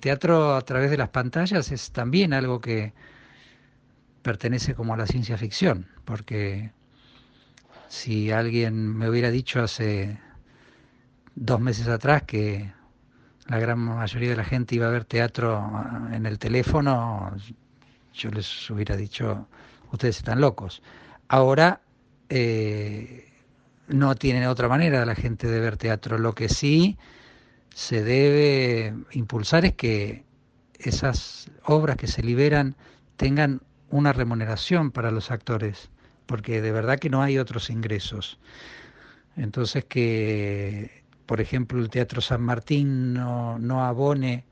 teatro 0.01 0.57
a 0.57 0.63
través 0.63 0.91
de 0.91 0.97
las 0.97 1.11
pantallas 1.11 1.71
es 1.71 1.91
también 1.91 2.33
algo 2.33 2.59
que 2.59 2.95
pertenece 4.23 4.75
como 4.75 4.95
a 4.95 4.97
la 4.97 5.07
ciencia 5.07 5.37
ficción, 5.37 5.89
porque 6.07 6.73
si 7.91 8.31
alguien 8.31 8.97
me 8.97 9.11
hubiera 9.11 9.33
dicho 9.33 9.61
hace 9.61 10.17
dos 11.35 11.61
meses 11.61 11.89
atrás 11.89 12.23
que 12.23 12.73
la 13.47 13.59
gran 13.59 13.81
mayoría 13.81 14.31
de 14.31 14.37
la 14.37 14.45
gente 14.45 14.77
iba 14.77 14.87
a 14.87 14.91
ver 14.91 15.05
teatro 15.05 15.57
ah, 15.57 16.09
en 16.13 16.25
el 16.25 16.39
teléfono, 16.39 17.37
yo 18.15 18.31
les 18.31 18.71
hubiera 18.71 18.97
dicho, 18.97 19.49
ustedes 19.91 20.19
están 20.19 20.41
locos. 20.41 20.83
Ahora 21.27 21.81
eh, 22.29 23.33
no 23.89 24.15
tienen 24.15 24.47
otra 24.47 24.69
manera 24.69 25.05
la 25.05 25.17
gente 25.17 25.49
de 25.49 25.59
ver 25.59 25.77
teatro. 25.77 26.17
Lo 26.17 26.33
que 26.33 26.49
sí 26.49 26.97
se 27.75 28.05
debe 28.05 28.95
impulsar 29.11 29.65
es 29.65 29.75
que 29.75 30.25
esas 30.79 31.51
obras 31.65 31.97
que 31.97 32.07
se 32.07 32.23
liberan 32.23 32.77
tengan 33.17 33.63
una 33.89 34.13
remuneración 34.13 34.93
para 34.93 35.11
los 35.11 35.33
actores, 35.33 35.91
porque 36.31 36.63
de 36.63 36.71
verdad 36.71 37.01
que 37.01 37.11
no 37.11 37.23
hay 37.23 37.39
otros 37.39 37.71
ingresos. 37.71 38.39
Entonces 39.37 39.85
que 39.85 41.01
por 41.31 41.41
ejemplo, 41.41 41.79
el 41.79 41.91
Teatro 41.91 42.21
San 42.21 42.43
Martín 42.43 43.15
no, 43.15 43.85
abone 43.85 44.45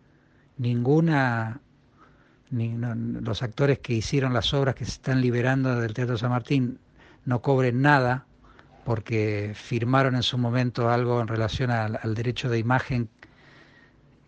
ninguna, 0.58 1.60
los 2.52 3.42
actores 3.42 3.80
que 3.80 3.94
hicieron 3.94 4.32
las 4.32 4.54
obras 4.54 4.76
que 4.76 4.84
se 4.84 4.92
están 4.92 5.20
liberando 5.20 5.74
del 5.80 5.92
Teatro 5.92 6.16
San 6.16 6.30
Martín 6.30 6.78
no 7.24 7.42
cobren 7.42 7.82
nada 7.82 8.26
porque 8.84 9.54
firmaron 9.56 10.14
en 10.14 10.22
su 10.22 10.38
momento 10.38 10.88
algo 10.88 11.20
en 11.20 11.26
relación 11.26 11.72
al, 11.72 12.14
derecho 12.14 12.48
de 12.48 12.60
imagen 12.60 13.08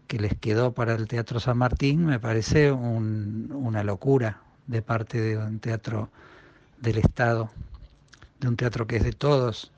que 0.09 0.19
les 0.19 0.35
quedó 0.35 0.73
para 0.73 0.97
el 0.97 1.07
Teatro 1.07 1.39
San 1.39 1.57
Martín, 1.57 2.05
me 2.05 2.19
parece 2.19 2.73
una 2.73 3.85
locura 3.85 4.43
de 4.67 4.83
parte 4.83 5.21
de 5.21 5.39
un 5.39 5.61
teatro 5.61 6.11
del 6.81 6.99
Estado, 6.99 7.51
de 8.41 8.49
un 8.49 8.57
teatro 8.57 8.87
que 8.87 8.97
es 8.97 9.05
de 9.05 9.13
todos. 9.13 9.73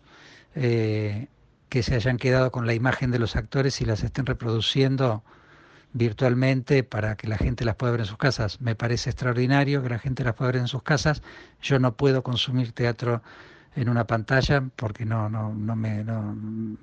Eh, 0.55 1.29
que 1.73 1.83
se 1.83 1.95
hayan 1.95 2.19
quedado 2.19 2.53
con 2.53 2.67
la 2.67 2.75
imagen 2.75 3.11
de 3.11 3.19
los 3.19 3.35
actores 3.35 3.81
y 3.81 3.87
las 3.87 4.03
estén 4.03 4.27
reproduciendo 4.27 5.25
virtualmente 5.95 6.85
para 6.85 7.17
que 7.17 7.27
la 7.27 7.39
gente 7.39 7.65
las 7.65 7.77
pueda 7.77 7.93
ver 7.93 8.01
en 8.01 8.07
sus 8.07 8.19
casas. 8.19 8.61
Me 8.61 8.75
parece 8.75 9.09
extraordinario 9.09 9.83
que 9.83 9.89
la 9.89 9.99
gente 9.99 10.23
las 10.23 10.35
pueda 10.35 10.53
ver 10.53 10.61
en 10.61 10.69
sus 10.69 10.83
casas. 10.83 11.23
Yo 11.63 11.79
no 11.79 11.97
puedo 11.97 12.23
consumir 12.23 12.73
teatro 12.73 13.23
en 13.75 13.89
una 13.89 14.07
pantalla 14.07 14.63
porque 14.77 15.07
no, 15.07 15.31
no, 15.31 15.55
no, 15.55 15.75
me, 15.75 16.05
no 16.05 16.37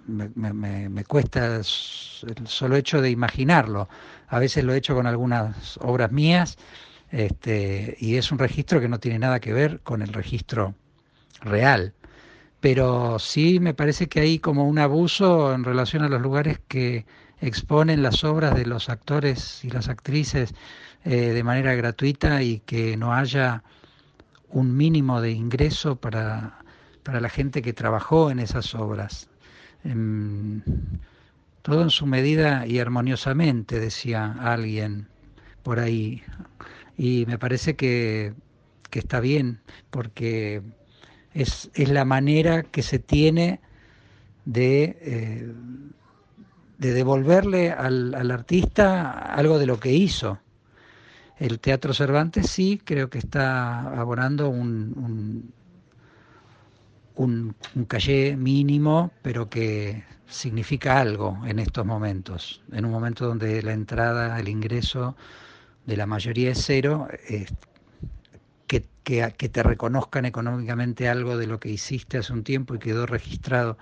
me, 0.07 0.89
me, 0.89 1.03
cuesta 1.03 1.57
el 1.57 1.63
solo 1.63 2.75
hecho 2.75 2.99
de 2.99 3.11
imaginarlo. 3.11 3.89
A 4.27 4.39
veces 4.39 4.63
lo 4.63 4.73
he 4.73 4.77
hecho 4.77 4.95
con 4.95 5.05
algunas 5.05 5.77
obras 5.83 6.11
mías 6.11 6.57
este, 7.11 7.95
y 7.99 8.15
es 8.15 8.31
un 8.31 8.39
registro 8.39 8.79
que 8.79 8.89
no 8.89 8.99
tiene 8.99 9.19
nada 9.19 9.39
que 9.39 9.53
ver 9.53 9.79
con 9.81 10.01
el 10.01 10.13
registro 10.13 10.75
real 11.41 11.93
pero 12.59 13.19
sí 13.19 13.59
me 13.59 13.73
parece 13.73 14.07
que 14.07 14.19
hay 14.19 14.39
como 14.39 14.67
un 14.67 14.79
abuso 14.79 15.53
en 15.53 15.63
relación 15.63 16.03
a 16.03 16.09
los 16.09 16.21
lugares 16.21 16.59
que 16.67 17.05
exponen 17.41 18.03
las 18.03 18.23
obras 18.23 18.55
de 18.55 18.65
los 18.65 18.89
actores 18.89 19.63
y 19.63 19.69
las 19.69 19.87
actrices 19.87 20.53
eh, 21.05 21.31
de 21.33 21.43
manera 21.43 21.73
gratuita 21.75 22.43
y 22.43 22.59
que 22.59 22.97
no 22.97 23.13
haya 23.13 23.63
un 24.49 24.75
mínimo 24.75 25.21
de 25.21 25.31
ingreso 25.31 25.95
para, 25.95 26.59
para 27.03 27.21
la 27.21 27.29
gente 27.29 27.61
que 27.61 27.73
trabajó 27.73 28.29
en 28.31 28.39
esas 28.39 28.75
obras. 28.75 29.29
Em, 29.85 30.61
todo 31.61 31.83
en 31.83 31.89
su 31.89 32.05
medida 32.05 32.65
y 32.67 32.79
armoniosamente, 32.79 33.79
decía 33.79 34.35
alguien 34.41 35.07
por 35.63 35.79
ahí. 35.79 36.23
Y 36.99 37.25
me 37.27 37.39
parece 37.39 37.77
que, 37.77 38.33
que 38.89 38.99
está 38.99 39.21
bien, 39.21 39.61
porque 39.89 40.61
es, 41.33 41.71
la 41.73 42.03
manera 42.03 42.63
que 42.63 42.81
se 42.83 42.99
tiene 42.99 43.61
de, 44.43 44.97
eh, 44.99 45.53
de 46.77 46.93
devolverle 46.93 47.71
al, 47.71 48.13
al, 48.13 48.31
artista 48.31 49.11
algo 49.11 49.59
de 49.59 49.65
lo 49.65 49.79
que 49.79 49.93
hizo. 49.93 50.39
El 51.37 51.61
Teatro 51.61 51.93
Cervantes 51.93 52.49
sí 52.49 52.81
creo 52.83 53.09
que 53.09 53.19
está 53.19 53.79
abonando 53.97 54.49
un, 54.49 55.53
un, 57.15 57.55
un, 57.75 57.85
calle 57.85 58.35
mínimo, 58.35 59.11
pero 59.21 59.49
que 59.49 60.03
significa 60.27 60.99
algo 60.99 61.39
en 61.45 61.59
estos 61.59 61.85
momentos. 61.85 62.61
En 62.73 62.83
un 62.83 62.91
momento 62.91 63.25
donde 63.25 63.63
la 63.63 63.71
entrada, 63.71 64.37
el 64.37 64.49
ingreso 64.49 65.15
de 65.89 65.97
la 65.97 66.05
mayoría 66.05 66.51
es 66.51 66.63
cero, 66.63 67.07
que, 68.67 69.49
te 69.49 69.63
reconozcan 69.63 70.25
económicamente 70.25 71.09
algo 71.09 71.35
de 71.35 71.47
lo 71.47 71.59
que 71.59 71.69
hiciste 71.69 72.19
hace 72.19 72.31
un 72.31 72.43
tiempo 72.43 72.75
y 72.75 72.79
quedó 72.79 73.07
registrado 73.07 73.79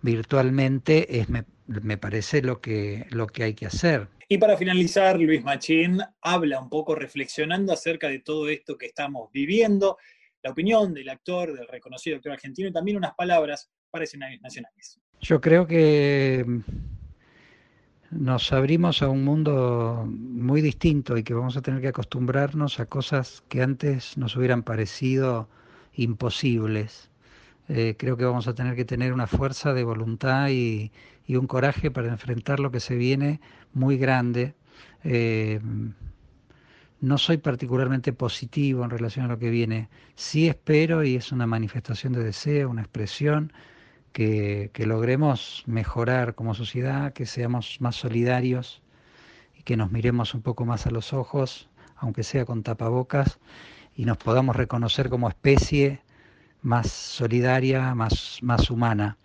virtualmente, 0.00 1.20
es, 1.20 1.28
me, 1.28 1.44
me 1.66 1.98
parece 1.98 2.40
lo 2.40 2.62
que, 2.62 3.06
lo 3.10 3.26
que 3.26 3.42
hay 3.42 3.54
que 3.54 3.66
hacer. 3.66 4.08
Y 4.26 4.38
para 4.38 4.56
finalizar, 4.56 5.20
Luis 5.20 5.44
Machín 5.44 6.00
habla 6.22 6.60
un 6.60 6.70
poco 6.70 6.94
reflexionando 6.94 7.74
acerca 7.74 8.08
de 8.08 8.20
todo 8.20 8.48
esto 8.48 8.78
que 8.78 8.86
estamos 8.86 9.30
viviendo, 9.30 9.98
la 10.42 10.52
opinión 10.52 10.94
del 10.94 11.10
actor, 11.10 11.52
del 11.52 11.68
reconocido 11.68 12.16
actor 12.16 12.32
argentino 12.32 12.68
y 12.68 12.72
también 12.72 12.96
unas 12.96 13.14
palabras 13.14 13.70
para 13.90 14.04
escenarios 14.04 14.40
nacionales. 14.40 14.98
Yo 15.20 15.42
creo 15.42 15.66
que 15.66 16.46
nos 18.10 18.52
abrimos 18.52 19.02
a 19.02 19.08
un 19.08 19.24
mundo 19.24 20.06
muy 20.08 20.62
distinto 20.62 21.16
y 21.16 21.22
que 21.22 21.34
vamos 21.34 21.56
a 21.56 21.62
tener 21.62 21.80
que 21.80 21.88
acostumbrarnos 21.88 22.80
a 22.80 22.86
cosas 22.86 23.42
que 23.48 23.62
antes 23.62 24.16
nos 24.16 24.36
hubieran 24.36 24.62
parecido 24.62 25.48
imposibles. 25.94 27.10
Eh, 27.68 27.96
creo 27.98 28.16
que 28.16 28.24
vamos 28.24 28.48
a 28.48 28.54
tener 28.54 28.76
que 28.76 28.86
tener 28.86 29.12
una 29.12 29.26
fuerza 29.26 29.74
de 29.74 29.84
voluntad 29.84 30.48
y, 30.48 30.90
un 31.28 31.46
coraje 31.46 31.90
para 31.90 32.08
enfrentar 32.08 32.58
lo 32.58 32.70
que 32.70 32.80
se 32.80 32.96
viene 32.96 33.40
muy 33.74 33.98
grande. 33.98 34.54
Eh, 35.04 35.60
no 37.00 37.18
soy 37.18 37.36
particularmente 37.36 38.14
positivo 38.14 38.82
en 38.84 38.90
relación 38.90 39.26
a 39.26 39.28
lo 39.28 39.38
que 39.38 39.50
viene. 39.50 39.90
Sí 40.14 40.48
espero, 40.48 41.04
y 41.04 41.16
es 41.16 41.30
una 41.30 41.46
manifestación 41.46 42.14
de 42.14 42.24
deseo, 42.24 42.70
una 42.70 42.80
expresión, 42.80 43.52
que, 44.18 44.84
logremos 44.84 45.62
mejorar 45.66 46.34
como 46.34 46.52
sociedad, 46.52 47.12
que 47.12 47.24
seamos 47.24 47.80
más 47.80 47.94
solidarios 47.94 48.82
y 49.56 49.62
que 49.62 49.76
nos 49.76 49.92
miremos 49.92 50.34
un 50.34 50.42
poco 50.42 50.64
más 50.64 50.88
a 50.88 50.90
los 50.90 51.12
ojos, 51.12 51.68
aunque 51.94 52.24
sea 52.24 52.44
con 52.44 52.64
tapabocas, 52.64 53.38
y 53.94 54.06
nos 54.06 54.16
podamos 54.16 54.56
reconocer 54.56 55.08
como 55.08 55.28
especie 55.28 56.00
más 56.62 56.90
solidaria, 56.90 57.94
más, 57.94 58.40
más 58.42 58.70
humana. 58.70 59.18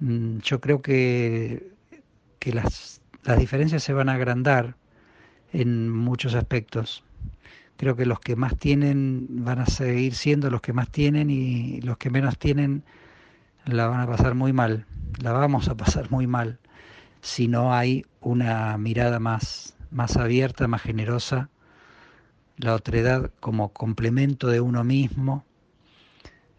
Mm, 0.00 0.38
yo 0.38 0.60
creo 0.60 0.82
que, 0.82 1.70
que 2.40 2.52
las, 2.52 3.02
las 3.22 3.38
diferencias 3.38 3.84
se 3.84 3.92
van 3.92 4.08
a 4.08 4.14
agrandar 4.14 4.76
en 5.52 5.90
muchos 5.90 6.34
aspectos. 6.34 7.04
Creo 7.76 7.94
que 7.94 8.04
los 8.06 8.18
que 8.18 8.34
más 8.34 8.56
tienen 8.58 9.44
van 9.44 9.60
a 9.60 9.66
seguir 9.66 10.16
siendo 10.16 10.50
los 10.50 10.60
que 10.60 10.72
más 10.72 10.90
tienen 10.90 11.30
y 11.30 11.80
los 11.82 11.98
que 11.98 12.10
menos 12.10 12.36
tienen 12.36 12.82
la 13.66 13.86
van 13.88 14.00
a 14.00 14.06
pasar 14.06 14.34
muy 14.34 14.52
mal, 14.52 14.86
la 15.22 15.32
vamos 15.32 15.68
a 15.68 15.76
pasar 15.76 16.10
muy 16.10 16.26
mal 16.26 16.58
si 17.20 17.48
no 17.48 17.72
hay 17.72 18.04
una 18.20 18.76
mirada 18.76 19.18
más, 19.18 19.74
más 19.90 20.16
abierta, 20.16 20.68
más 20.68 20.82
generosa, 20.82 21.48
la 22.58 22.74
otredad 22.74 23.30
como 23.40 23.70
complemento 23.70 24.48
de 24.48 24.60
uno 24.60 24.84
mismo. 24.84 25.44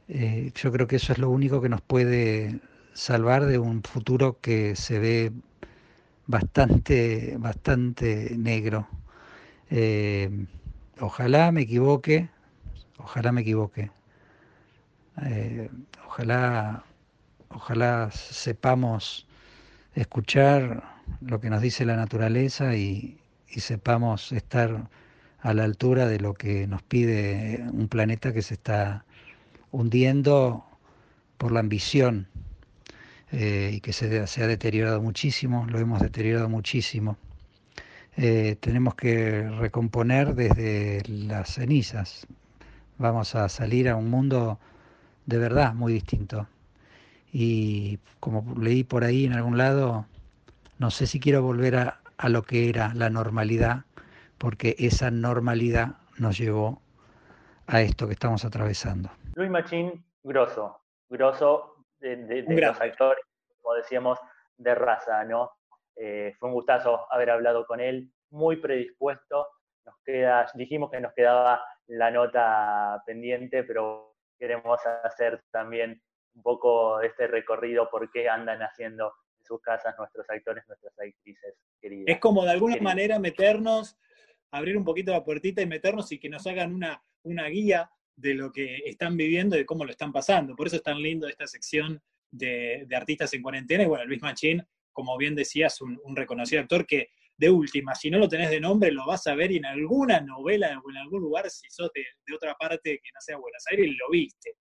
Eh, 0.08 0.52
yo 0.56 0.72
creo 0.72 0.88
que 0.88 0.98
eso 0.98 1.14
es 1.14 1.20
lo 1.20 1.30
único 1.30 1.62
que 1.62 1.70
nos 1.70 1.82
puede 1.82 2.60
salvar 2.94 3.46
de 3.46 3.60
un 3.60 3.84
futuro 3.84 4.40
que 4.42 4.76
se 4.76 5.00
ve 5.00 5.32
bastante, 6.28 7.36
bastante 7.40 8.36
negro. 8.38 8.88
Eh, 9.70 10.48
ojalá 11.00 11.52
me 11.52 11.62
equivoque, 11.62 12.30
ojalá 12.98 13.32
me 13.32 13.42
equivoque. 13.42 13.92
Eh, 15.24 15.70
ojalá, 16.08 16.84
ojalá 17.56 18.12
sepamos 18.12 19.26
escuchar 19.96 20.84
lo 21.22 21.40
que 21.40 21.50
nos 21.50 21.62
dice 21.62 21.86
la 21.86 21.96
naturaleza 21.96 22.76
y, 22.76 23.20
sepamos 23.58 24.34
estar 24.34 24.90
a 25.40 25.54
la 25.54 25.64
altura 25.64 26.08
de 26.08 26.20
lo 26.20 26.34
que 26.34 26.68
nos 26.68 26.82
pide 26.82 27.64
un 27.72 27.88
planeta 27.88 28.34
que 28.34 28.42
se 28.42 28.56
está 28.56 29.06
hundiendo 29.72 30.66
por 31.38 31.54
la 31.54 31.62
ambición 31.62 32.28
eh, 33.32 33.72
y 33.76 33.80
que 33.80 33.94
se, 33.94 34.28
se, 34.28 34.44
ha 34.44 34.48
deteriorado 34.48 35.02
muchísimo, 35.02 35.66
lo 35.70 35.80
hemos 35.80 36.02
deteriorado 36.02 36.50
muchísimo. 36.50 37.18
Eh, 38.18 38.58
tenemos 38.60 38.96
que 38.96 39.48
recomponer 39.48 40.36
desde 40.36 41.02
las 41.08 41.54
cenizas. 41.54 42.28
Vamos 42.98 43.36
a 43.36 43.48
salir 43.48 43.88
a 43.88 43.96
un 43.96 44.10
mundo 44.10 44.60
de 45.26 45.38
verdad 45.38 45.74
muy 45.74 45.94
distinto. 45.94 46.50
Y 47.38 48.00
como 48.22 48.56
leí 48.58 48.86
por 48.86 49.04
ahí 49.04 49.26
en 49.26 49.34
algún 49.34 49.58
lado, 49.58 50.06
no 50.80 50.90
sé 50.90 51.06
si 51.06 51.20
quiero 51.20 51.42
volver 51.42 51.76
a, 51.76 52.00
a 52.18 52.30
lo 52.30 52.44
que 52.44 52.70
era 52.70 52.94
la 52.94 53.10
normalidad, 53.10 53.84
porque 54.38 54.78
esa 54.80 55.12
normalidad 55.12 55.98
nos 56.18 56.38
llevó 56.38 56.82
a 57.68 57.82
esto 57.82 58.08
que 58.08 58.14
estamos 58.14 58.46
atravesando. 58.46 59.10
Luis 59.34 59.50
Machín, 59.50 60.06
grosso, 60.24 60.80
grosso 61.10 61.86
de, 62.00 62.16
de, 62.16 62.44
de 62.44 62.62
los 62.62 62.80
actores, 62.80 63.26
como 63.62 63.76
decíamos, 63.76 64.18
de 64.56 64.74
raza, 64.74 65.26
¿no? 65.26 65.52
Eh, 65.98 66.34
fue 66.40 66.48
un 66.48 66.56
gustazo 66.56 67.06
haber 67.12 67.32
hablado 67.32 67.66
con 67.66 67.82
él, 67.82 68.14
muy 68.30 68.56
predispuesto. 68.62 69.46
Nos 69.86 69.96
queda, 70.06 70.50
dijimos 70.54 70.90
que 70.90 71.02
nos 71.02 71.12
quedaba 71.12 71.62
la 71.88 72.12
nota 72.12 73.04
pendiente, 73.06 73.66
pero 73.66 74.16
queremos 74.40 74.80
hacer 75.04 75.44
también 75.52 76.02
un 76.36 76.44
poco 76.44 77.00
de 77.00 77.08
este 77.08 77.28
recorrido 77.28 77.90
por 77.90 78.12
qué 78.12 78.30
andan 78.30 78.62
haciendo 78.62 79.14
en 79.40 79.46
sus 79.46 79.62
casas 79.62 79.96
nuestros 79.98 80.30
actores, 80.30 80.64
nuestras 80.68 80.94
actrices 81.00 81.56
queridas. 81.82 82.06
Es 82.08 82.20
como 82.20 82.44
de 82.44 82.52
alguna 82.52 82.76
queridas. 82.76 82.94
manera 82.94 83.20
meternos, 83.20 83.98
abrir 84.52 84.78
un 84.78 84.84
poquito 84.84 85.12
la 85.12 85.24
puertita 85.24 85.62
y 85.62 85.66
meternos 85.66 86.12
y 86.12 86.20
que 86.20 86.30
nos 86.30 86.46
hagan 86.48 86.74
una, 86.74 87.02
una 87.24 87.48
guía 87.48 87.90
de 88.16 88.34
lo 88.34 88.52
que 88.52 88.78
están 88.86 89.18
viviendo 89.18 89.56
y 89.56 89.60
de 89.60 89.66
cómo 89.66 89.86
lo 89.86 89.92
están 89.92 90.12
pasando. 90.12 90.56
Por 90.56 90.68
eso 90.68 90.78
es 90.78 90.84
tan 90.84 91.02
lindo 91.02 91.28
esta 91.28 91.48
sección 91.48 92.02
de, 92.32 92.86
de 92.88 92.96
artistas 92.96 93.34
en 93.34 93.42
cuarentena. 93.42 93.84
Y 93.84 93.88
bueno, 93.88 94.06
Luis 94.06 94.22
Machín, 94.22 94.66
como 94.92 95.18
bien 95.18 95.36
decías, 95.36 95.82
un, 95.82 96.00
un, 96.04 96.16
reconocido 96.16 96.62
actor 96.62 96.86
que 96.86 97.10
de 97.38 97.50
última, 97.50 97.96
si 97.96 98.10
no 98.10 98.18
lo 98.18 98.30
tenés 98.30 98.50
de 98.50 98.62
nombre, 98.62 98.92
lo 98.92 99.06
vas 99.06 99.28
a 99.28 99.36
ver 99.36 99.52
en 99.52 99.66
alguna 99.66 100.22
novela 100.22 100.82
o 100.84 100.90
en 100.90 100.98
algún 100.98 101.22
lugar, 101.22 101.50
si 101.50 101.70
sos 101.70 101.92
de, 101.94 102.06
de 102.26 102.36
otra 102.36 102.56
parte 102.56 103.00
que 103.04 103.10
no 103.14 103.20
sea 103.20 103.38
Buenos 103.38 103.64
Aires, 103.70 103.94
lo 104.00 104.10
viste. 104.10 104.56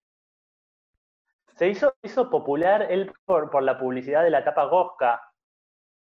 Se 1.57 1.69
hizo, 1.69 1.95
hizo 2.03 2.31
popular 2.31 2.87
él 2.91 3.13
por, 3.25 3.51
por, 3.51 3.63
la 3.63 3.79
publicidad 3.79 4.25
de 4.25 4.31
la 4.31 4.45
tapa 4.45 4.65
Gosca, 4.65 5.21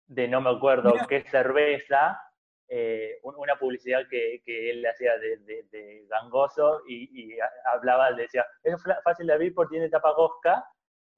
de 0.06 0.28
no 0.28 0.40
me 0.40 0.50
acuerdo 0.50 0.92
Mira. 0.92 1.06
qué 1.08 1.22
cerveza, 1.22 2.20
eh, 2.68 3.18
una 3.22 3.56
publicidad 3.56 4.02
que, 4.10 4.42
que, 4.44 4.70
él 4.70 4.84
hacía 4.86 5.16
de, 5.18 5.38
de, 5.38 5.62
de 5.70 6.06
gangoso 6.08 6.82
y, 6.86 7.34
y, 7.34 7.38
hablaba, 7.72 8.12
decía, 8.12 8.46
es 8.62 8.82
fácil 9.02 9.26
de 9.26 9.32
abrir 9.32 9.54
porque 9.54 9.72
tiene 9.76 9.88
tapa 9.88 10.12
Gosca, 10.12 10.64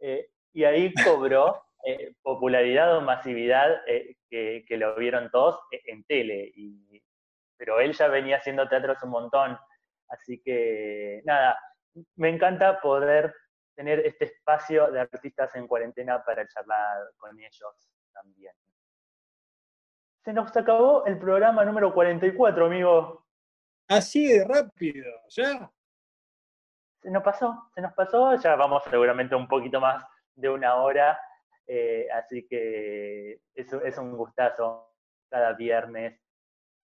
eh, 0.00 0.30
y 0.52 0.64
ahí 0.64 0.92
cobró 1.04 1.62
eh, 1.84 2.12
popularidad 2.22 2.96
o 2.96 3.00
masividad 3.00 3.80
eh, 3.86 4.16
que, 4.28 4.64
que, 4.66 4.76
lo 4.76 4.94
vieron 4.96 5.30
todos 5.30 5.58
en 5.70 6.04
tele. 6.04 6.52
Y, 6.54 7.02
pero 7.56 7.80
él 7.80 7.92
ya 7.92 8.08
venía 8.08 8.36
haciendo 8.36 8.68
teatros 8.68 9.02
un 9.02 9.10
montón. 9.10 9.58
Así 10.08 10.40
que, 10.42 11.20
nada, 11.24 11.58
me 12.16 12.28
encanta 12.28 12.80
poder 12.80 13.34
tener 13.74 14.00
este 14.00 14.26
espacio 14.26 14.90
de 14.90 15.00
artistas 15.00 15.54
en 15.54 15.66
cuarentena 15.66 16.22
para 16.24 16.46
charlar 16.46 17.10
con 17.16 17.38
ellos 17.38 17.90
también. 18.12 18.54
Se 20.24 20.32
nos 20.32 20.54
acabó 20.56 21.06
el 21.06 21.18
programa 21.18 21.64
número 21.64 21.92
44, 21.94 22.66
amigo. 22.66 23.26
Así 23.88 24.28
de 24.28 24.44
rápido, 24.46 25.10
¿ya? 25.28 25.70
Se 27.02 27.10
nos 27.10 27.22
pasó, 27.22 27.70
se 27.74 27.80
nos 27.80 27.94
pasó, 27.94 28.34
ya 28.36 28.54
vamos 28.54 28.84
seguramente 28.84 29.34
un 29.34 29.48
poquito 29.48 29.80
más 29.80 30.04
de 30.34 30.50
una 30.50 30.76
hora, 30.76 31.18
eh, 31.66 32.06
así 32.12 32.46
que 32.46 33.40
es, 33.54 33.72
es, 33.72 33.98
un 33.98 34.16
gustazo 34.16 34.94
cada 35.30 35.54
viernes 35.54 36.20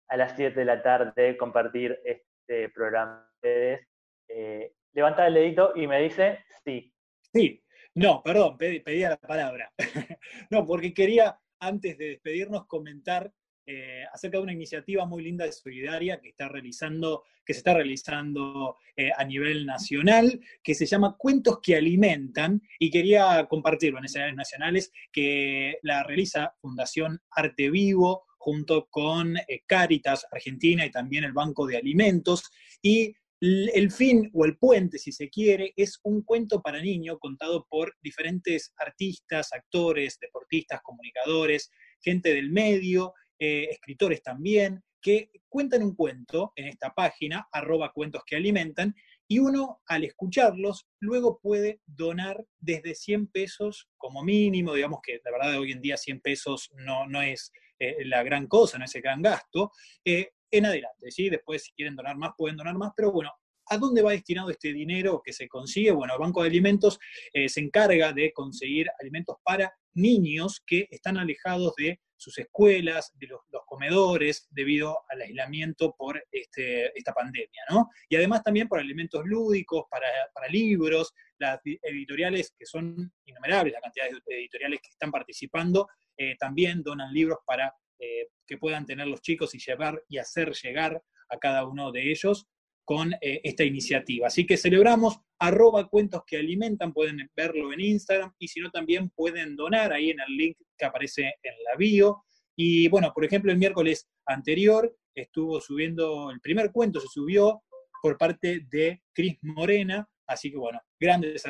a 0.10 0.18
las 0.18 0.36
7 0.36 0.60
de 0.60 0.66
la 0.66 0.84
tarde 0.84 1.38
compartir 1.38 2.00
este 2.04 2.70
programa 2.70 3.26
ustedes. 3.36 3.88
Eh, 4.28 4.74
levanta 4.94 5.28
el 5.28 5.34
dedito 5.34 5.74
y 5.76 5.88
me 5.88 6.02
dice 6.02 6.40
sí. 6.64 6.94
Sí, 7.34 7.64
no, 7.96 8.22
perdón, 8.24 8.58
pedí, 8.58 8.80
pedía 8.80 9.10
la 9.10 9.18
palabra. 9.18 9.72
no, 10.50 10.66
porque 10.66 10.94
quería, 10.94 11.40
antes 11.60 11.98
de 11.98 12.10
despedirnos, 12.10 12.66
comentar 12.68 13.32
eh, 13.66 14.04
acerca 14.12 14.38
de 14.38 14.44
una 14.44 14.54
iniciativa 14.54 15.06
muy 15.06 15.24
linda 15.24 15.46
de 15.46 15.52
solidaria 15.52 16.20
que 16.20 16.30
está 16.30 16.50
realizando, 16.50 17.24
que 17.46 17.54
se 17.54 17.60
está 17.60 17.74
realizando 17.74 18.78
eh, 18.96 19.12
a 19.16 19.24
nivel 19.24 19.66
nacional, 19.66 20.40
que 20.64 20.74
se 20.74 20.86
llama 20.86 21.16
Cuentos 21.18 21.60
que 21.62 21.76
alimentan, 21.76 22.62
y 22.80 22.90
quería 22.90 23.46
compartirlo 23.48 24.00
en 24.00 24.06
escenarios 24.06 24.36
nacionales, 24.36 24.92
que 25.12 25.78
la 25.84 26.04
realiza 26.04 26.56
Fundación 26.60 27.22
Arte 27.30 27.70
Vivo 27.70 28.26
junto 28.38 28.88
con 28.90 29.38
eh, 29.38 29.62
Cáritas 29.68 30.26
Argentina 30.32 30.84
y 30.86 30.92
también 30.92 31.24
el 31.24 31.34
Banco 31.34 31.68
de 31.68 31.78
Alimentos, 31.78 32.52
y 32.82 33.14
el 33.42 33.92
fin 33.92 34.30
o 34.34 34.46
el 34.46 34.58
puente, 34.58 35.00
si 35.00 35.12
se 35.12 35.30
quiere, 35.30 35.74
es 35.76 36.00
un 36.04 36.22
cuento 36.22 36.62
para 36.62 36.82
niño 36.82 37.18
contado 37.18 37.66
por 37.68 37.96
diferentes 38.02 38.72
artistas, 38.78 39.52
actores, 39.52 40.20
deportistas, 40.20 40.82
comunicadores, 40.84 41.72
gente 42.00 42.34
del 42.34 42.52
medio, 42.52 43.14
eh, 43.40 43.70
escritores 43.72 44.22
también, 44.22 44.84
que 45.02 45.32
cuentan 45.50 45.82
un 45.82 45.96
cuento 45.96 46.54
en 46.56 46.68
esta 46.68 46.94
página, 46.94 47.48
arroba 47.52 47.92
cuentos 47.92 48.22
que 48.28 48.36
alimentan, 48.36 48.94
y 49.28 49.40
uno 49.40 49.82
al 49.88 50.04
escucharlos 50.04 50.88
luego 51.00 51.40
puede 51.42 51.82
donar 51.88 52.46
desde 52.60 52.94
100 52.94 53.28
pesos 53.28 53.90
como 53.98 54.24
mínimo, 54.24 54.76
digamos 54.76 55.00
que 55.02 55.20
la 55.24 55.32
verdad 55.32 55.60
hoy 55.60 55.72
en 55.72 55.82
día 55.82 55.98
100 55.98 56.22
pesos 56.22 56.70
no, 56.76 57.08
no 57.08 57.24
es 57.24 57.52
eh, 57.80 58.06
la 58.06 58.22
gran 58.22 58.46
cosa, 58.46 58.78
no 58.78 58.86
es 58.86 58.94
el 58.94 59.02
gran 59.02 59.24
gasto, 59.24 59.72
eh, 60.06 60.34
en 60.52 60.66
adelante, 60.66 61.12
¿sí? 61.12 61.30
Después 61.30 61.64
si 61.64 61.72
quieren 61.74 61.96
donar 61.96 62.18
más 62.18 62.32
pueden 62.38 62.58
donar 62.58 62.76
más, 62.76 62.92
pero 62.96 63.12
bueno, 63.12 63.32
¿A 63.72 63.78
dónde 63.78 64.02
va 64.02 64.12
destinado 64.12 64.50
este 64.50 64.74
dinero 64.74 65.22
que 65.24 65.32
se 65.32 65.48
consigue? 65.48 65.92
Bueno, 65.92 66.16
el 66.16 66.20
Banco 66.20 66.42
de 66.42 66.50
Alimentos 66.50 67.00
eh, 67.32 67.48
se 67.48 67.62
encarga 67.62 68.12
de 68.12 68.34
conseguir 68.34 68.88
alimentos 69.00 69.38
para 69.44 69.74
niños 69.94 70.62
que 70.66 70.88
están 70.92 71.18
alejados 71.18 71.74
de 71.78 72.02
sus 72.18 72.38
escuelas, 72.38 73.12
de 73.18 73.28
los, 73.28 73.40
comedores, 73.66 74.48
debido 74.52 75.00
al 75.10 75.22
aislamiento 75.22 75.96
por 75.98 76.22
este, 76.32 76.92
esta 76.98 77.14
pandemia, 77.14 77.64
¿no? 77.70 77.90
Y 78.10 78.18
además 78.18 78.44
también 78.44 78.68
por 78.68 78.80
alimentos 78.80 79.24
lúdicos, 79.26 79.86
para, 79.90 80.08
para 80.34 80.50
libros, 80.50 81.14
las 81.40 81.60
editoriales 81.64 82.54
que 82.60 82.66
son 82.66 83.12
innumerables, 83.26 83.74
la 83.74 83.82
cantidad 83.82 84.06
de 84.06 84.36
editoriales 84.36 84.82
que 84.82 84.90
están 84.90 85.12
participando, 85.12 85.88
eh, 86.18 86.36
también 86.38 86.84
donan 86.84 87.14
libros 87.14 87.40
para 87.46 87.74
eh, 88.04 88.30
que 88.48 88.58
puedan 88.58 88.86
tener 88.86 89.08
los 89.08 89.22
chicos 89.22 89.54
y 89.54 89.60
llevar 89.60 90.04
y 90.10 90.18
hacer 90.18 90.54
llegar 90.54 91.04
a 91.30 91.38
cada 91.38 91.68
uno 91.68 91.92
de 91.92 92.10
ellos 92.10 92.48
con 92.84 93.14
eh, 93.14 93.42
esta 93.44 93.64
iniciativa. 93.64 94.26
Así 94.26 94.46
que 94.46 94.58
celebramos 94.58 95.20
arroba 95.38 95.88
cuentos 95.88 96.24
que 96.26 96.38
alimentan, 96.38 96.94
pueden 96.94 97.30
verlo 97.36 97.72
en 97.72 97.80
Instagram 97.80 98.34
y 98.40 98.48
si 98.48 98.60
no 98.60 98.72
también 98.72 99.12
pueden 99.12 99.56
donar 99.56 99.94
ahí 99.94 100.10
en 100.10 100.20
el 100.20 100.36
link 100.36 100.58
que 100.76 100.86
aparece 100.86 101.36
en 101.44 101.54
la 101.64 101.76
bio. 101.78 102.24
Y 102.56 102.88
bueno, 102.88 103.12
por 103.14 103.24
ejemplo, 103.24 103.52
el 103.52 103.60
miércoles 103.60 104.10
anterior 104.26 104.98
estuvo 105.14 105.62
subiendo, 105.62 106.32
el 106.32 106.42
primer 106.42 106.72
cuento 106.72 107.00
se 107.00 107.08
subió 107.08 107.62
por 108.02 108.18
parte 108.18 108.62
de 108.72 109.04
Cris 109.14 109.38
Morena, 109.42 110.10
así 110.26 110.50
que 110.50 110.58
bueno, 110.58 110.82
grandes 111.00 111.46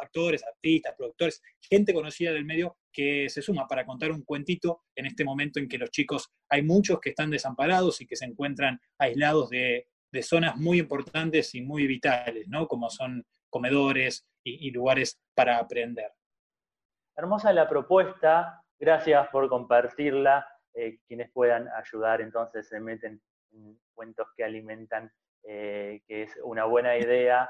actores, 0.00 0.44
artistas, 0.44 0.94
productores, 0.96 1.42
gente 1.60 1.92
conocida 1.92 2.32
del 2.32 2.44
medio 2.44 2.76
que 2.98 3.28
se 3.28 3.42
suma 3.42 3.68
para 3.68 3.86
contar 3.86 4.10
un 4.10 4.24
cuentito 4.24 4.82
en 4.96 5.06
este 5.06 5.24
momento 5.24 5.60
en 5.60 5.68
que 5.68 5.78
los 5.78 5.88
chicos, 5.92 6.32
hay 6.48 6.64
muchos 6.64 6.98
que 6.98 7.10
están 7.10 7.30
desamparados 7.30 8.00
y 8.00 8.08
que 8.08 8.16
se 8.16 8.24
encuentran 8.24 8.80
aislados 8.98 9.50
de, 9.50 9.86
zonas 10.22 10.56
muy 10.56 10.80
importantes 10.80 11.54
y 11.54 11.62
muy 11.62 11.86
vitales, 11.86 12.48
¿no? 12.48 12.66
Como 12.66 12.90
son 12.90 13.24
comedores 13.50 14.26
y, 14.42 14.72
lugares 14.72 15.22
para 15.32 15.58
aprender. 15.58 16.10
Hermosa 17.16 17.52
la 17.52 17.68
propuesta, 17.68 18.64
gracias 18.80 19.28
por 19.28 19.48
compartirla. 19.48 20.44
Eh, 20.74 20.98
quienes 21.06 21.30
puedan 21.30 21.68
ayudar, 21.68 22.20
entonces 22.20 22.68
se 22.68 22.80
meten 22.80 23.22
en 23.52 23.78
cuentos 23.94 24.26
que 24.36 24.42
alimentan, 24.42 25.12
eh, 25.44 26.02
que 26.08 26.24
es 26.24 26.36
una 26.42 26.64
buena 26.64 26.98
idea. 26.98 27.48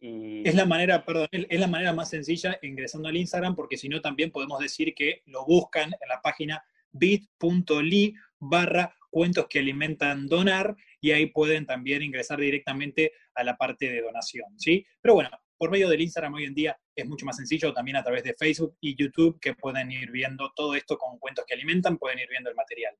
Y... 0.00 0.48
Es 0.48 0.54
la 0.54 0.64
manera, 0.64 1.04
perdón, 1.04 1.28
es 1.30 1.60
la 1.60 1.66
manera 1.66 1.92
más 1.92 2.10
sencilla 2.10 2.58
ingresando 2.62 3.08
al 3.08 3.16
Instagram, 3.16 3.54
porque 3.54 3.76
si 3.76 3.88
no 3.88 4.00
también 4.00 4.30
podemos 4.30 4.58
decir 4.58 4.94
que 4.94 5.22
lo 5.26 5.44
buscan 5.44 5.92
en 5.92 6.08
la 6.08 6.20
página 6.22 6.64
bit.ly 6.92 8.14
barra 8.38 8.94
cuentos 9.10 9.46
que 9.48 9.58
alimentan 9.58 10.26
donar 10.26 10.74
y 11.00 11.10
ahí 11.10 11.26
pueden 11.26 11.66
también 11.66 12.02
ingresar 12.02 12.38
directamente 12.38 13.12
a 13.34 13.44
la 13.44 13.56
parte 13.56 13.90
de 13.90 14.00
donación, 14.00 14.58
¿sí? 14.58 14.86
Pero 15.00 15.14
bueno, 15.14 15.30
por 15.58 15.70
medio 15.70 15.88
del 15.88 16.00
Instagram 16.00 16.34
hoy 16.34 16.44
en 16.44 16.54
día 16.54 16.78
es 16.94 17.06
mucho 17.06 17.26
más 17.26 17.36
sencillo, 17.36 17.74
también 17.74 17.96
a 17.96 18.02
través 18.02 18.22
de 18.24 18.34
Facebook 18.34 18.76
y 18.80 18.96
YouTube, 18.96 19.38
que 19.40 19.54
pueden 19.54 19.92
ir 19.92 20.10
viendo 20.10 20.50
todo 20.54 20.74
esto 20.74 20.96
con 20.96 21.18
cuentos 21.18 21.44
que 21.46 21.54
alimentan, 21.54 21.98
pueden 21.98 22.18
ir 22.18 22.28
viendo 22.30 22.48
el 22.48 22.56
material. 22.56 22.96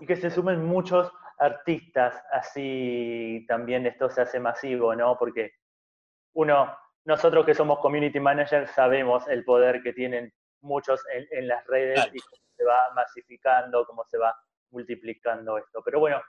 Y 0.00 0.06
que 0.06 0.16
se 0.16 0.30
sumen 0.30 0.64
muchos 0.64 1.10
artistas, 1.38 2.14
así 2.32 3.44
también 3.48 3.86
esto 3.86 4.08
se 4.08 4.22
hace 4.22 4.40
masivo, 4.40 4.94
¿no? 4.94 5.16
Porque 5.18 5.52
uno, 6.34 6.76
nosotros 7.04 7.44
que 7.46 7.54
somos 7.54 7.78
community 7.80 8.20
managers 8.20 8.70
sabemos 8.70 9.26
el 9.28 9.44
poder 9.44 9.82
que 9.82 9.92
tienen 9.92 10.32
muchos 10.60 11.00
en, 11.30 11.46
las 11.46 11.66
redes 11.66 12.00
y 12.12 12.18
cómo 12.20 12.42
se 12.56 12.64
va 12.64 12.90
masificando, 12.94 13.86
cómo 13.86 14.04
se 14.04 14.18
va 14.18 14.34
multiplicando 14.70 15.58
esto. 15.58 15.82
Pero 15.84 16.00
bueno, 16.00 16.20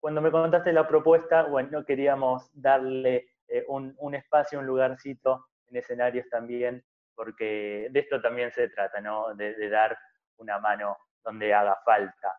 cuando 0.00 0.20
me 0.20 0.30
contaste 0.30 0.72
la 0.72 0.88
propuesta, 0.88 1.44
bueno, 1.44 1.84
queríamos 1.84 2.50
darle 2.52 3.28
eh, 3.48 3.64
un, 3.68 4.14
espacio, 4.14 4.58
un 4.58 4.66
lugarcito 4.66 5.46
en 5.68 5.76
escenarios 5.76 6.28
también, 6.30 6.84
porque 7.14 7.88
de 7.90 8.00
esto 8.00 8.20
también 8.20 8.50
se 8.52 8.68
trata, 8.70 9.00
¿no? 9.00 9.34
De, 9.34 9.68
dar 9.68 9.96
una 10.38 10.58
mano 10.58 10.96
donde 11.22 11.52
haga 11.54 11.78
falta. 11.84 12.38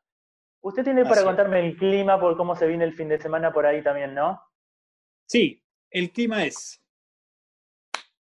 Usted 0.62 0.84
tiene 0.84 1.06
para 1.06 1.24
contarme 1.24 1.60
el 1.60 1.78
clima 1.78 2.20
por 2.20 2.36
cómo 2.36 2.56
se 2.56 2.68
viene 2.68 2.84
el 2.84 2.94
fin 2.94 3.08
de 3.08 3.20
semana 3.20 3.54
por 3.54 3.66
ahí 3.66 3.84
también, 3.84 4.16
¿no? 4.16 4.42
Sí, 5.28 5.64
el 5.92 6.12
clima 6.12 6.44
es. 6.44 6.85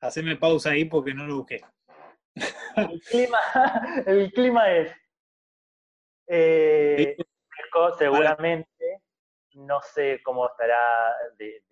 Haceme 0.01 0.37
pausa 0.37 0.71
ahí 0.71 0.85
porque 0.85 1.15
no 1.15 1.27
lo 1.27 1.37
busqué. 1.39 1.61
El 2.77 3.01
clima, 3.01 3.39
el 4.07 4.33
clima 4.33 4.71
es. 4.73 4.93
Eh, 6.29 7.17
seguramente 7.99 9.03
no 9.57 9.81
sé 9.81 10.21
cómo 10.23 10.47
estará 10.47 11.15
de, 11.39 11.63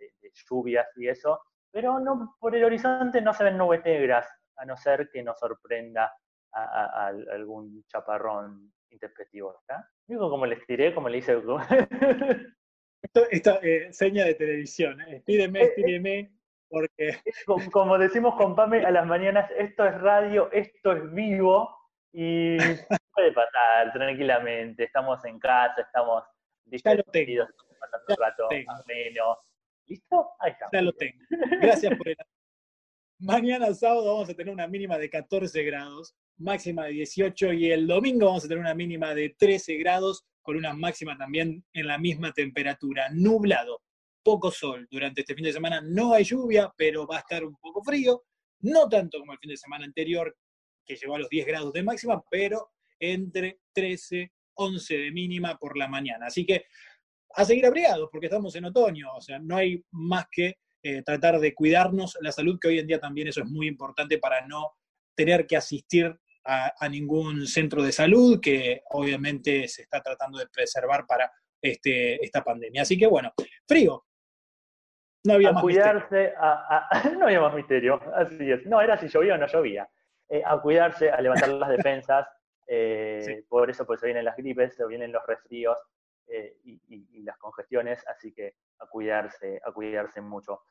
lluvias 0.48 0.86
y 0.96 1.08
eso, 1.08 1.40
pero 1.70 2.00
no, 2.00 2.36
por 2.40 2.56
el 2.56 2.64
horizonte 2.64 3.20
no 3.20 3.32
se 3.32 3.44
ven 3.44 3.56
nubes 3.58 3.84
negras, 3.84 4.26
a 4.56 4.64
no 4.64 4.76
ser 4.76 5.10
que 5.12 5.22
nos 5.22 5.38
sorprenda 5.38 6.12
a, 6.52 7.08
algún 7.32 7.84
chaparrón 7.88 8.72
interpretativo. 8.90 9.58
¿está? 9.60 9.88
Digo, 10.06 10.30
como 10.30 10.46
les 10.46 10.64
tiré, 10.66 10.94
como 10.94 11.08
le 11.08 11.18
hice. 11.18 11.40
Esta 13.30 13.58
eh, 13.62 13.92
seña 13.92 14.24
de 14.24 14.34
televisión, 14.34 15.00
¿eh? 15.02 15.16
estíreme, 15.16 15.62
estíreme, 15.62 16.32
porque... 16.74 17.20
Como, 17.72 17.96
decimos 17.98 18.34
con 18.34 18.54
Pame 18.54 18.84
a 18.84 18.90
las 18.90 19.06
mañanas, 19.06 19.50
esto 19.56 19.86
es 19.86 20.00
radio, 20.00 20.50
esto 20.52 20.92
es 20.92 21.12
vivo, 21.14 21.74
y 22.12 22.56
puede 23.14 23.32
pasar 23.32 23.92
tranquilamente, 23.92 24.84
estamos 24.84 25.24
en 25.24 25.38
casa, 25.38 25.80
estamos 25.80 26.24
ya 26.66 26.94
lo 26.94 27.02
tengo. 27.04 27.46
¿Listo? 29.86 30.30
Ahí 30.40 30.52
está. 30.52 30.68
Ya 30.72 30.82
lo 30.82 30.92
tengo. 30.92 31.18
Gracias 31.60 31.96
por 31.96 32.08
el... 32.08 32.16
Mañana 33.18 33.72
sábado 33.74 34.12
vamos 34.12 34.28
a 34.28 34.34
tener 34.34 34.52
una 34.52 34.66
mínima 34.66 34.98
de 34.98 35.08
14 35.08 35.62
grados, 35.62 36.14
máxima 36.36 36.86
de 36.86 36.92
18 36.92 37.52
y 37.52 37.70
el 37.70 37.86
domingo 37.86 38.26
vamos 38.26 38.44
a 38.44 38.48
tener 38.48 38.60
una 38.60 38.74
mínima 38.74 39.14
de 39.14 39.34
13 39.38 39.76
grados 39.78 40.24
con 40.42 40.56
una 40.56 40.74
máxima 40.74 41.16
también 41.16 41.64
en 41.72 41.86
la 41.86 41.96
misma 41.96 42.32
temperatura. 42.32 43.08
Nublado, 43.12 43.80
poco 44.24 44.50
sol. 44.50 44.88
Durante 44.90 45.20
este 45.20 45.34
fin 45.34 45.44
de 45.44 45.52
semana 45.52 45.80
no 45.80 46.14
hay 46.14 46.24
lluvia, 46.24 46.72
pero 46.76 47.06
va 47.06 47.16
a 47.16 47.20
estar 47.20 47.44
un 47.44 47.56
poco 47.56 47.82
frío. 47.84 48.24
No 48.60 48.88
tanto 48.88 49.18
como 49.18 49.32
el 49.32 49.38
fin 49.38 49.50
de 49.50 49.56
semana 49.56 49.84
anterior, 49.84 50.34
que 50.84 50.96
llegó 50.96 51.14
a 51.14 51.18
los 51.18 51.28
10 51.28 51.46
grados 51.46 51.72
de 51.72 51.82
máxima, 51.82 52.22
pero 52.30 52.72
entre 52.98 53.60
13, 53.72 54.32
11 54.54 54.98
de 54.98 55.10
mínima 55.12 55.56
por 55.58 55.76
la 55.76 55.88
mañana. 55.88 56.26
Así 56.26 56.44
que 56.44 56.64
a 57.36 57.44
seguir 57.44 57.66
abrigados, 57.66 58.08
porque 58.10 58.26
estamos 58.26 58.54
en 58.54 58.66
otoño, 58.66 59.08
o 59.14 59.20
sea, 59.20 59.38
no 59.38 59.56
hay 59.56 59.84
más 59.90 60.26
que 60.30 60.58
eh, 60.82 61.02
tratar 61.02 61.40
de 61.40 61.54
cuidarnos 61.54 62.16
la 62.20 62.30
salud, 62.30 62.58
que 62.60 62.68
hoy 62.68 62.78
en 62.78 62.86
día 62.86 63.00
también 63.00 63.28
eso 63.28 63.40
es 63.40 63.50
muy 63.50 63.66
importante 63.66 64.18
para 64.18 64.46
no 64.46 64.72
tener 65.16 65.46
que 65.46 65.56
asistir 65.56 66.14
a, 66.46 66.88
ningún 66.90 67.46
centro 67.46 67.82
de 67.82 67.90
salud, 67.90 68.38
que 68.40 68.82
obviamente 68.90 69.66
se 69.66 69.82
está 69.82 70.02
tratando 70.02 70.38
de 70.38 70.46
preservar 70.48 71.06
para 71.06 71.30
este, 71.60 72.22
esta 72.22 72.44
pandemia. 72.44 72.82
Así 72.82 72.98
que 72.98 73.06
bueno, 73.06 73.32
frío. 73.66 74.04
No 75.24 75.34
había 75.34 75.52
más 75.52 75.62
cuidarse, 75.62 76.34
no 77.18 77.24
había 77.24 77.40
más 77.40 77.54
misterio, 77.54 78.00
así 78.14 78.52
es. 78.52 78.66
No, 78.66 78.80
era 78.80 78.98
si 78.98 79.08
llovía 79.08 79.34
o 79.34 79.38
no 79.38 79.46
llovía. 79.46 79.88
Eh, 80.28 80.42
a 80.44 80.60
cuidarse, 80.60 81.10
a 81.10 81.20
levantar 81.20 81.50
las 81.50 81.68
defensas, 81.68 82.26
eh, 82.66 83.44
por 83.48 83.68
eso 83.70 83.86
pues 83.86 84.00
se 84.00 84.06
vienen 84.06 84.24
las 84.24 84.36
gripes, 84.36 84.74
se 84.74 84.86
vienen 84.86 85.12
los 85.12 85.26
resfríos 85.26 85.76
eh, 86.26 86.56
y, 86.64 87.22
las 87.22 87.38
congestiones, 87.38 88.06
así 88.06 88.32
que 88.32 88.56
a 88.80 88.86
cuidarse, 88.86 89.60
a 89.64 89.72
cuidarse 89.72 90.20
mucho. 90.20 90.62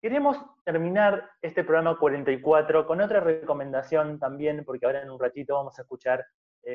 Queremos 0.00 0.38
terminar 0.64 1.30
este 1.42 1.64
programa 1.64 1.98
44 1.98 2.86
con 2.86 3.00
otra 3.00 3.20
recomendación 3.20 4.20
también, 4.20 4.64
porque 4.64 4.86
ahora 4.86 5.02
en 5.02 5.10
un 5.10 5.18
ratito 5.18 5.54
vamos 5.54 5.76
a 5.78 5.82
escuchar 5.82 6.24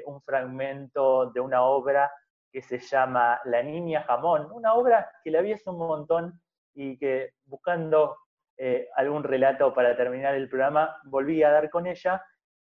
un 0.06 0.22
fragmento 0.22 1.32
de 1.32 1.40
una 1.42 1.64
obra 1.64 2.12
que 2.52 2.62
se 2.62 2.80
llama 2.80 3.40
La 3.46 3.62
Niña 3.62 4.04
Jamón, 4.04 4.50
una 4.52 4.74
obra 4.74 5.12
que 5.24 5.32
la 5.32 5.42
vi 5.42 5.54
hace 5.54 5.70
un 5.70 5.78
montón 5.78 6.42
y 6.74 6.98
que 6.98 7.32
buscando 7.46 8.18
algún 8.96 9.24
relato 9.24 9.74
para 9.74 9.98
terminar 9.98 10.36
el 10.36 10.48
programa 10.48 10.96
volví 11.06 11.42
a 11.42 11.50
dar 11.50 11.72
con 11.72 11.88
ella 11.88 12.24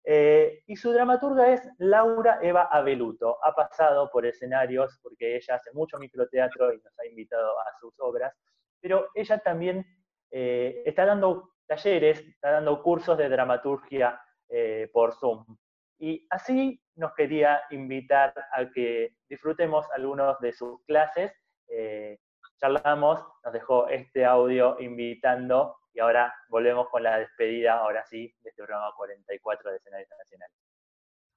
eh, 0.08 0.62
y 0.68 0.76
su 0.76 0.92
dramaturga 0.92 1.52
es 1.52 1.68
Laura 1.80 2.38
Eva 2.42 2.70
Abeluto. 2.72 3.44
Ha 3.44 3.56
pasado 3.56 4.10
por 4.12 4.26
escenarios 4.26 5.00
porque 5.02 5.36
ella 5.36 5.56
hace 5.56 5.72
mucho 5.74 5.98
microteatro 5.98 6.72
y 6.74 6.78
nos 6.78 7.00
ha 7.00 7.08
invitado 7.08 7.60
a 7.60 7.66
sus 7.80 7.94
obras, 8.00 8.32
pero 8.80 9.10
ella 9.16 9.40
también 9.40 9.84
eh, 10.30 10.84
está 10.86 11.08
dando 11.08 11.56
talleres, 11.66 12.20
está 12.20 12.52
dando 12.52 12.84
cursos 12.84 13.18
de 13.18 13.30
dramaturgia 13.30 14.22
eh, 14.48 14.92
por 14.94 15.16
Zoom. 15.16 15.44
Y 15.98 16.28
así 16.30 16.80
nos 16.96 17.16
quería 17.16 17.64
invitar 17.72 18.32
a 18.52 18.70
que 18.70 19.16
disfrutemos 19.28 19.88
algunos 19.92 20.40
de 20.40 20.54
sus 20.54 20.84
clases. 20.86 21.34
Charlamos, 22.60 23.22
nos 23.44 23.54
dejó 23.54 23.88
este 23.88 24.26
audio 24.26 24.78
invitando 24.80 25.78
y 25.94 26.00
ahora 26.00 26.34
volvemos 26.50 26.90
con 26.90 27.04
la 27.04 27.18
despedida, 27.18 27.80
ahora 27.80 28.06
sí, 28.06 28.34
de 28.44 28.50
este 28.50 28.64
programa 28.64 28.92
44 28.98 29.72
de 29.72 29.78
Escenarios 29.78 30.10
Nacionales. 30.18 30.56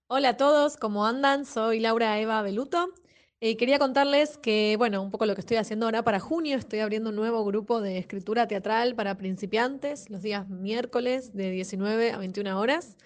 Hola 0.09 0.31
a 0.31 0.36
todos, 0.36 0.77
¿cómo 0.77 1.07
andan? 1.07 1.45
Soy 1.45 1.81
Laura 1.81 2.19
Eva 2.19 2.43
Beluto. 2.43 2.89
Eh, 3.40 3.57
quería 3.57 3.78
contarles 3.78 4.36
que, 4.36 4.74
bueno, 4.78 5.01
un 5.01 5.12
poco 5.12 5.27
lo 5.27 5.35
que 5.35 5.43
estoy 5.43 5.59
haciendo 5.59 5.86
ahora 5.86 6.03
para 6.03 6.19
junio, 6.19 6.57
estoy 6.57 6.81
abriendo 6.81 7.11
un 7.11 7.16
nuevo 7.16 7.45
grupo 7.45 7.81
de 7.81 7.99
escritura 7.99 8.49
teatral 8.49 8.97
para 8.97 9.16
principiantes 9.16 10.11
los 10.11 10.23
días 10.23 10.49
miércoles 10.49 11.35
de 11.35 11.51
19 11.51 12.12
a 12.12 12.19
21 12.19 12.59
horas. 12.59 12.97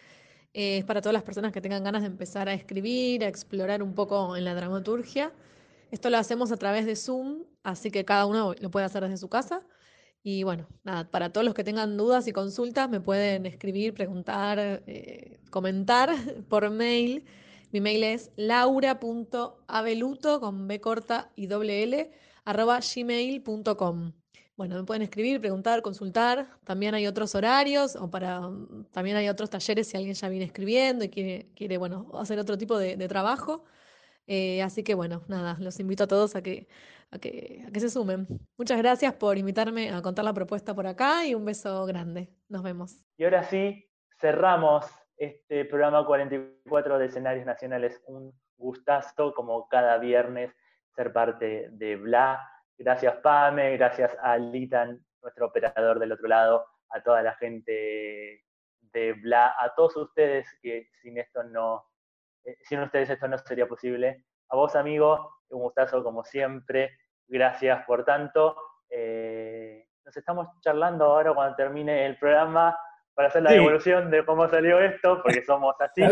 Eh, 0.55 0.79
es 0.79 0.85
para 0.85 1.03
todas 1.03 1.13
las 1.13 1.23
personas 1.23 1.53
que 1.53 1.61
tengan 1.61 1.85
ganas 1.85 2.03
de 2.03 2.09
empezar 2.09 2.49
a 2.49 2.55
escribir, 2.55 3.25
a 3.25 3.29
explorar 3.29 3.83
un 3.83 3.95
poco 3.95 4.35
en 4.37 4.45
la 4.47 4.55
dramaturgia. 4.55 5.33
Esto 5.91 6.09
lo 6.09 6.17
hacemos 6.17 6.51
a 6.51 6.57
través 6.57 6.87
de 6.87 6.97
Zoom, 6.97 7.45
así 7.63 7.91
que 7.91 8.05
cada 8.05 8.27
uno 8.27 8.55
lo 8.61 8.71
puede 8.71 8.87
hacer 8.87 9.03
desde 9.03 9.17
su 9.19 9.29
casa. 9.29 9.63
Y 10.23 10.45
bueno, 10.45 10.69
nada, 10.85 11.11
para 11.11 11.33
todos 11.33 11.45
los 11.45 11.55
que 11.55 11.65
tengan 11.65 11.97
dudas 11.97 12.27
y 12.29 12.33
consultas 12.33 12.89
me 12.89 13.01
pueden 13.01 13.47
escribir, 13.47 13.95
preguntar, 13.95 14.83
eh, 14.87 15.41
comentar 15.51 16.11
por 16.49 16.71
mail 16.71 17.25
Mi 17.73 17.81
mail 17.81 18.05
es 18.05 18.31
laura.abeluto 18.37 20.41
con 20.41 20.69
B 20.69 20.81
corta 20.81 21.33
y 21.37 21.47
doble 21.47 21.83
L 21.85 22.11
arroba 22.45 22.81
gmail.com. 22.81 24.13
Bueno, 24.57 24.77
me 24.77 24.85
pueden 24.85 25.03
escribir, 25.03 25.41
preguntar, 25.41 25.83
consultar. 25.83 26.47
También 26.65 26.95
hay 26.95 27.07
otros 27.07 27.35
horarios 27.35 27.97
o 27.97 28.11
para 28.11 28.51
también 28.93 29.17
hay 29.17 29.29
otros 29.29 29.51
talleres 29.51 29.89
si 29.89 29.97
alguien 29.97 30.15
ya 30.15 30.29
viene 30.29 30.45
escribiendo 30.45 31.05
y 31.05 31.09
quiere, 31.09 31.49
quiere 31.57 31.79
bueno, 31.79 32.11
hacer 32.15 32.39
otro 32.39 32.59
tipo 32.59 32.79
de 32.79 33.09
trabajo. 33.09 33.65
Eh, 34.27 34.63
así 34.63 34.83
que 34.83 34.95
bueno, 34.95 35.23
nada, 35.29 35.57
los 35.61 35.81
invito 35.81 36.05
a 36.05 36.07
todos 36.07 36.37
a 36.37 36.43
que, 36.43 36.69
a 37.11 37.19
que, 37.19 37.65
a 37.67 37.71
que 37.71 37.81
se 37.81 37.91
sumen. 37.91 38.27
Muchas 38.57 38.79
gracias 38.79 39.15
por 39.15 39.37
invitarme 39.37 39.91
a 39.91 40.03
contar 40.03 40.25
la 40.25 40.33
propuesta 40.33 40.75
por 40.75 40.87
acá 40.87 41.27
y 41.27 41.35
un 41.35 41.45
beso 41.45 41.85
grande. 41.87 42.29
Nos 42.49 42.63
vemos. 42.63 43.03
Y 43.17 43.25
ahora 43.25 43.43
sí, 43.45 43.89
cerramos 44.21 44.87
este 45.17 45.65
programa 45.65 46.07
44 46.07 46.99
de 46.99 47.07
escenarios 47.07 47.47
nacionales. 47.47 48.01
Un 48.07 48.33
gustazo, 48.57 49.35
como 49.35 49.69
cada 49.69 49.99
viernes, 49.99 50.53
ser 50.95 51.13
parte 51.13 51.69
de 51.71 51.97
Bla. 51.97 52.41
Gracias, 52.79 53.17
Pame, 53.17 53.77
gracias 53.77 54.17
a 54.23 54.37
Litan, 54.39 55.05
nuestro 55.21 55.47
operador 55.47 55.99
del 55.99 56.13
otro 56.13 56.29
lado, 56.29 56.65
a 56.91 57.03
toda 57.03 57.23
la 57.23 57.35
gente 57.35 58.45
de 58.81 59.13
Bla, 59.15 59.55
a 59.59 59.75
todos 59.75 59.97
ustedes 59.97 60.47
que 60.61 60.89
sin 61.03 61.19
esto 61.19 61.43
no, 61.45 61.85
eh, 62.45 62.57
sin 62.63 62.81
ustedes 62.81 63.11
esto 63.11 63.29
no 63.29 63.39
sería 63.39 63.67
posible. 63.67 64.25
A 64.49 64.57
vos, 64.57 64.75
amigo, 64.77 65.31
un 65.51 65.63
gustazo 65.63 66.03
como 66.03 66.25
siempre. 66.25 66.97
Gracias 67.27 67.85
por 67.87 68.05
tanto. 68.05 68.57
Eh, 68.91 69.87
nos 70.05 70.17
estamos 70.17 70.49
charlando 70.61 71.05
ahora 71.07 71.33
cuando 71.35 71.57
termine 71.57 72.05
el 72.07 72.19
programa 72.19 72.77
para 73.15 73.29
hacer 73.29 73.43
la 73.43 73.51
Sí. 73.51 73.57
devolución 73.57 74.11
de 74.11 74.25
cómo 74.25 74.49
salió 74.49 74.81
esto, 74.81 75.21
porque 75.23 75.43
somos 75.47 75.75
así. 75.81 76.03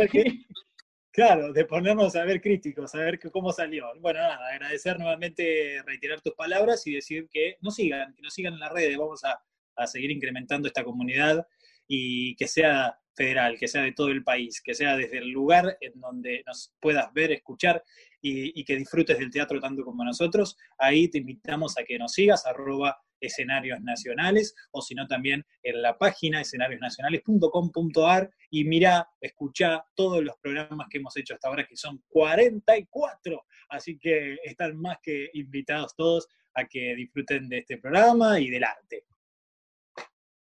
Claro, 1.12 1.52
de 1.52 1.64
ponernos 1.64 2.14
a 2.14 2.24
ver 2.24 2.40
críticos, 2.40 2.94
a 2.94 2.98
ver 2.98 3.18
que- 3.18 3.30
cómo 3.30 3.50
salió. 3.52 3.86
Bueno, 3.98 4.20
nada, 4.20 4.38
agradecer 4.48 4.98
nuevamente, 4.98 5.82
reiterar 5.84 6.20
tus 6.20 6.34
palabras 6.34 6.86
y 6.86 6.94
decir 6.94 7.28
que 7.28 7.56
nos 7.60 7.74
sigan, 7.74 8.14
que 8.14 8.22
nos 8.22 8.32
sigan 8.32 8.54
en 8.54 8.60
las 8.60 8.72
redes. 8.72 8.96
Vamos 8.96 9.24
a, 9.24 9.42
a 9.76 9.86
seguir 9.88 10.10
incrementando 10.12 10.68
esta 10.68 10.84
comunidad 10.84 11.46
y 11.88 12.36
que 12.36 12.46
sea 12.46 12.96
federal, 13.14 13.58
que 13.58 13.68
sea 13.68 13.82
de 13.82 13.92
todo 13.92 14.08
el 14.08 14.24
país, 14.24 14.60
que 14.62 14.74
sea 14.74 14.96
desde 14.96 15.18
el 15.18 15.30
lugar 15.30 15.76
en 15.80 16.00
donde 16.00 16.42
nos 16.46 16.72
puedas 16.80 17.12
ver, 17.12 17.32
escuchar 17.32 17.82
y, 18.22 18.64
que 18.64 18.76
disfrutes 18.76 19.18
del 19.18 19.30
teatro 19.30 19.60
tanto 19.60 19.84
como 19.84 20.04
nosotros. 20.04 20.56
Ahí 20.78 21.08
te 21.08 21.18
invitamos 21.18 21.78
a 21.78 21.84
que 21.84 21.98
nos 21.98 22.12
sigas, 22.12 22.46
arroba 22.46 23.00
escenarios 23.20 23.80
nacionales, 23.82 24.54
o 24.70 24.80
si 24.80 24.94
no 24.94 25.06
también 25.06 25.44
en 25.62 25.82
la 25.82 25.98
página 25.98 26.40
escenariosnacionales.com.ar 26.40 28.30
y 28.50 28.64
mira, 28.64 29.08
escucha 29.20 29.84
todos 29.94 30.24
los 30.24 30.36
programas 30.38 30.86
que 30.90 30.98
hemos 30.98 31.16
hecho 31.16 31.34
hasta 31.34 31.48
ahora, 31.48 31.66
que 31.66 31.76
son 31.76 32.02
44. 32.08 33.44
Así 33.68 33.98
que 33.98 34.38
están 34.42 34.76
más 34.76 34.98
que 35.02 35.30
invitados 35.34 35.94
todos 35.94 36.28
a 36.54 36.64
que 36.64 36.94
disfruten 36.94 37.48
de 37.48 37.58
este 37.58 37.76
programa 37.78 38.40
y 38.40 38.48
del 38.50 38.64
arte. 38.64 39.04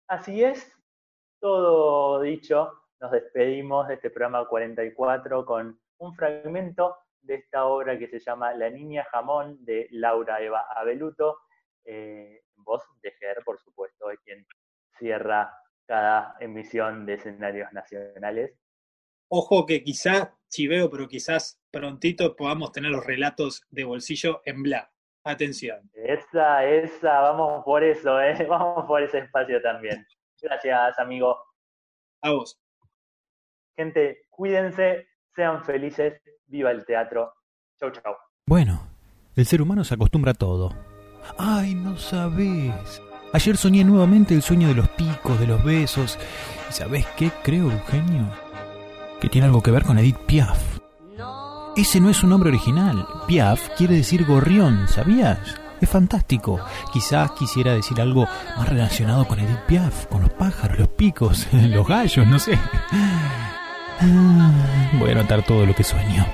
Así 0.08 0.44
es, 0.44 0.72
todo 1.40 2.22
dicho, 2.22 2.74
nos 3.00 3.12
despedimos 3.12 3.88
de 3.88 3.96
este 3.96 4.10
programa 4.10 4.48
44 4.48 5.46
con 5.46 5.80
un 5.98 6.16
fragmento 6.16 6.98
de 7.22 7.36
esta 7.36 7.66
obra 7.66 7.98
que 7.98 8.08
se 8.08 8.20
llama 8.20 8.54
La 8.54 8.70
Niña 8.70 9.06
Jamón 9.12 9.64
de 9.66 9.88
Laura 9.92 10.42
Eva 10.42 10.66
Abeluto, 10.76 11.40
eh, 11.86 12.42
voz 12.56 12.84
de 13.02 13.12
Ger, 13.12 13.42
por 13.46 13.60
supuesto, 13.60 14.08
de 14.10 14.18
quien 14.18 14.46
cierra 14.98 15.54
cada 15.86 16.36
emisión 16.40 17.06
de 17.06 17.16
escenarios 17.16 17.72
nacionales. 17.74 18.54
Ojo 19.30 19.66
que 19.66 19.84
quizás, 19.84 20.30
chiveo, 20.50 20.90
pero 20.90 21.08
quizás 21.08 21.62
prontito 21.72 22.36
podamos 22.36 22.72
tener 22.72 22.92
los 22.92 23.06
relatos 23.06 23.66
de 23.70 23.84
bolsillo 23.84 24.42
en 24.46 24.64
bla. 24.64 24.92
Atención. 25.24 25.90
Esa, 25.94 26.66
esa, 26.66 27.20
vamos 27.22 27.64
por 27.64 27.84
eso, 27.84 28.20
¿eh? 28.22 28.46
vamos 28.50 28.86
por 28.86 29.04
ese 29.04 29.20
espacio 29.20 29.62
también. 29.62 30.06
Gracias, 30.42 31.00
amigo. 31.00 31.38
A 32.22 32.32
vos. 32.32 32.60
Gente, 33.76 34.24
cuídense, 34.30 35.08
sean 35.36 35.64
felices, 35.64 36.22
viva 36.48 36.72
el 36.72 36.86
teatro. 36.86 37.34
Chau, 37.80 37.92
chau. 37.92 38.16
Bueno, 38.46 38.82
el 39.36 39.46
ser 39.46 39.62
humano 39.62 39.84
se 39.84 39.94
acostumbra 39.94 40.32
a 40.32 40.36
todo. 40.36 40.76
Ay, 41.38 41.76
no 41.76 41.98
sabés. 41.98 43.02
Ayer 43.32 43.58
soñé 43.58 43.84
nuevamente 43.84 44.34
el 44.34 44.42
sueño 44.42 44.68
de 44.68 44.74
los 44.74 44.90
picos, 44.90 45.40
de 45.40 45.48
los 45.48 45.64
besos. 45.64 46.18
¿Y 46.70 46.74
sabés 46.74 47.06
qué 47.16 47.32
creo, 47.44 47.72
Eugenio? 47.72 48.26
Que 49.22 49.30
tiene 49.30 49.48
algo 49.48 49.62
que 49.62 49.72
ver 49.72 49.84
con 49.84 50.00
Edith 50.00 50.18
Piaf. 50.26 50.80
Ese 51.76 52.00
no 52.00 52.10
es 52.10 52.24
un 52.24 52.32
nombre 52.32 52.50
original. 52.50 53.06
Piaf 53.28 53.70
quiere 53.78 53.96
decir 53.96 54.26
gorrión, 54.26 54.88
¿sabías? 54.88 55.59
Es 55.82 55.90
fantástico. 55.90 56.60
Quizás 56.92 57.32
quisiera 57.32 57.74
decir 57.74 58.00
algo 58.02 58.28
más 58.58 58.68
relacionado 58.70 59.26
con 59.28 59.40
Edith 59.40 59.60
Piaf, 59.68 60.06
con 60.08 60.22
los 60.22 60.32
pájaros, 60.32 60.80
los 60.80 60.88
picos, 60.90 61.48
los 61.52 61.88
gallos, 61.88 62.28
no 62.28 62.40
sé. 62.40 62.58
Ah, 64.02 64.52
Voy 64.98 65.10
a 65.10 65.12
anotar 65.12 65.44
todo 65.44 65.66
lo 65.66 65.76
que 65.76 65.84
sueño. 65.84 66.26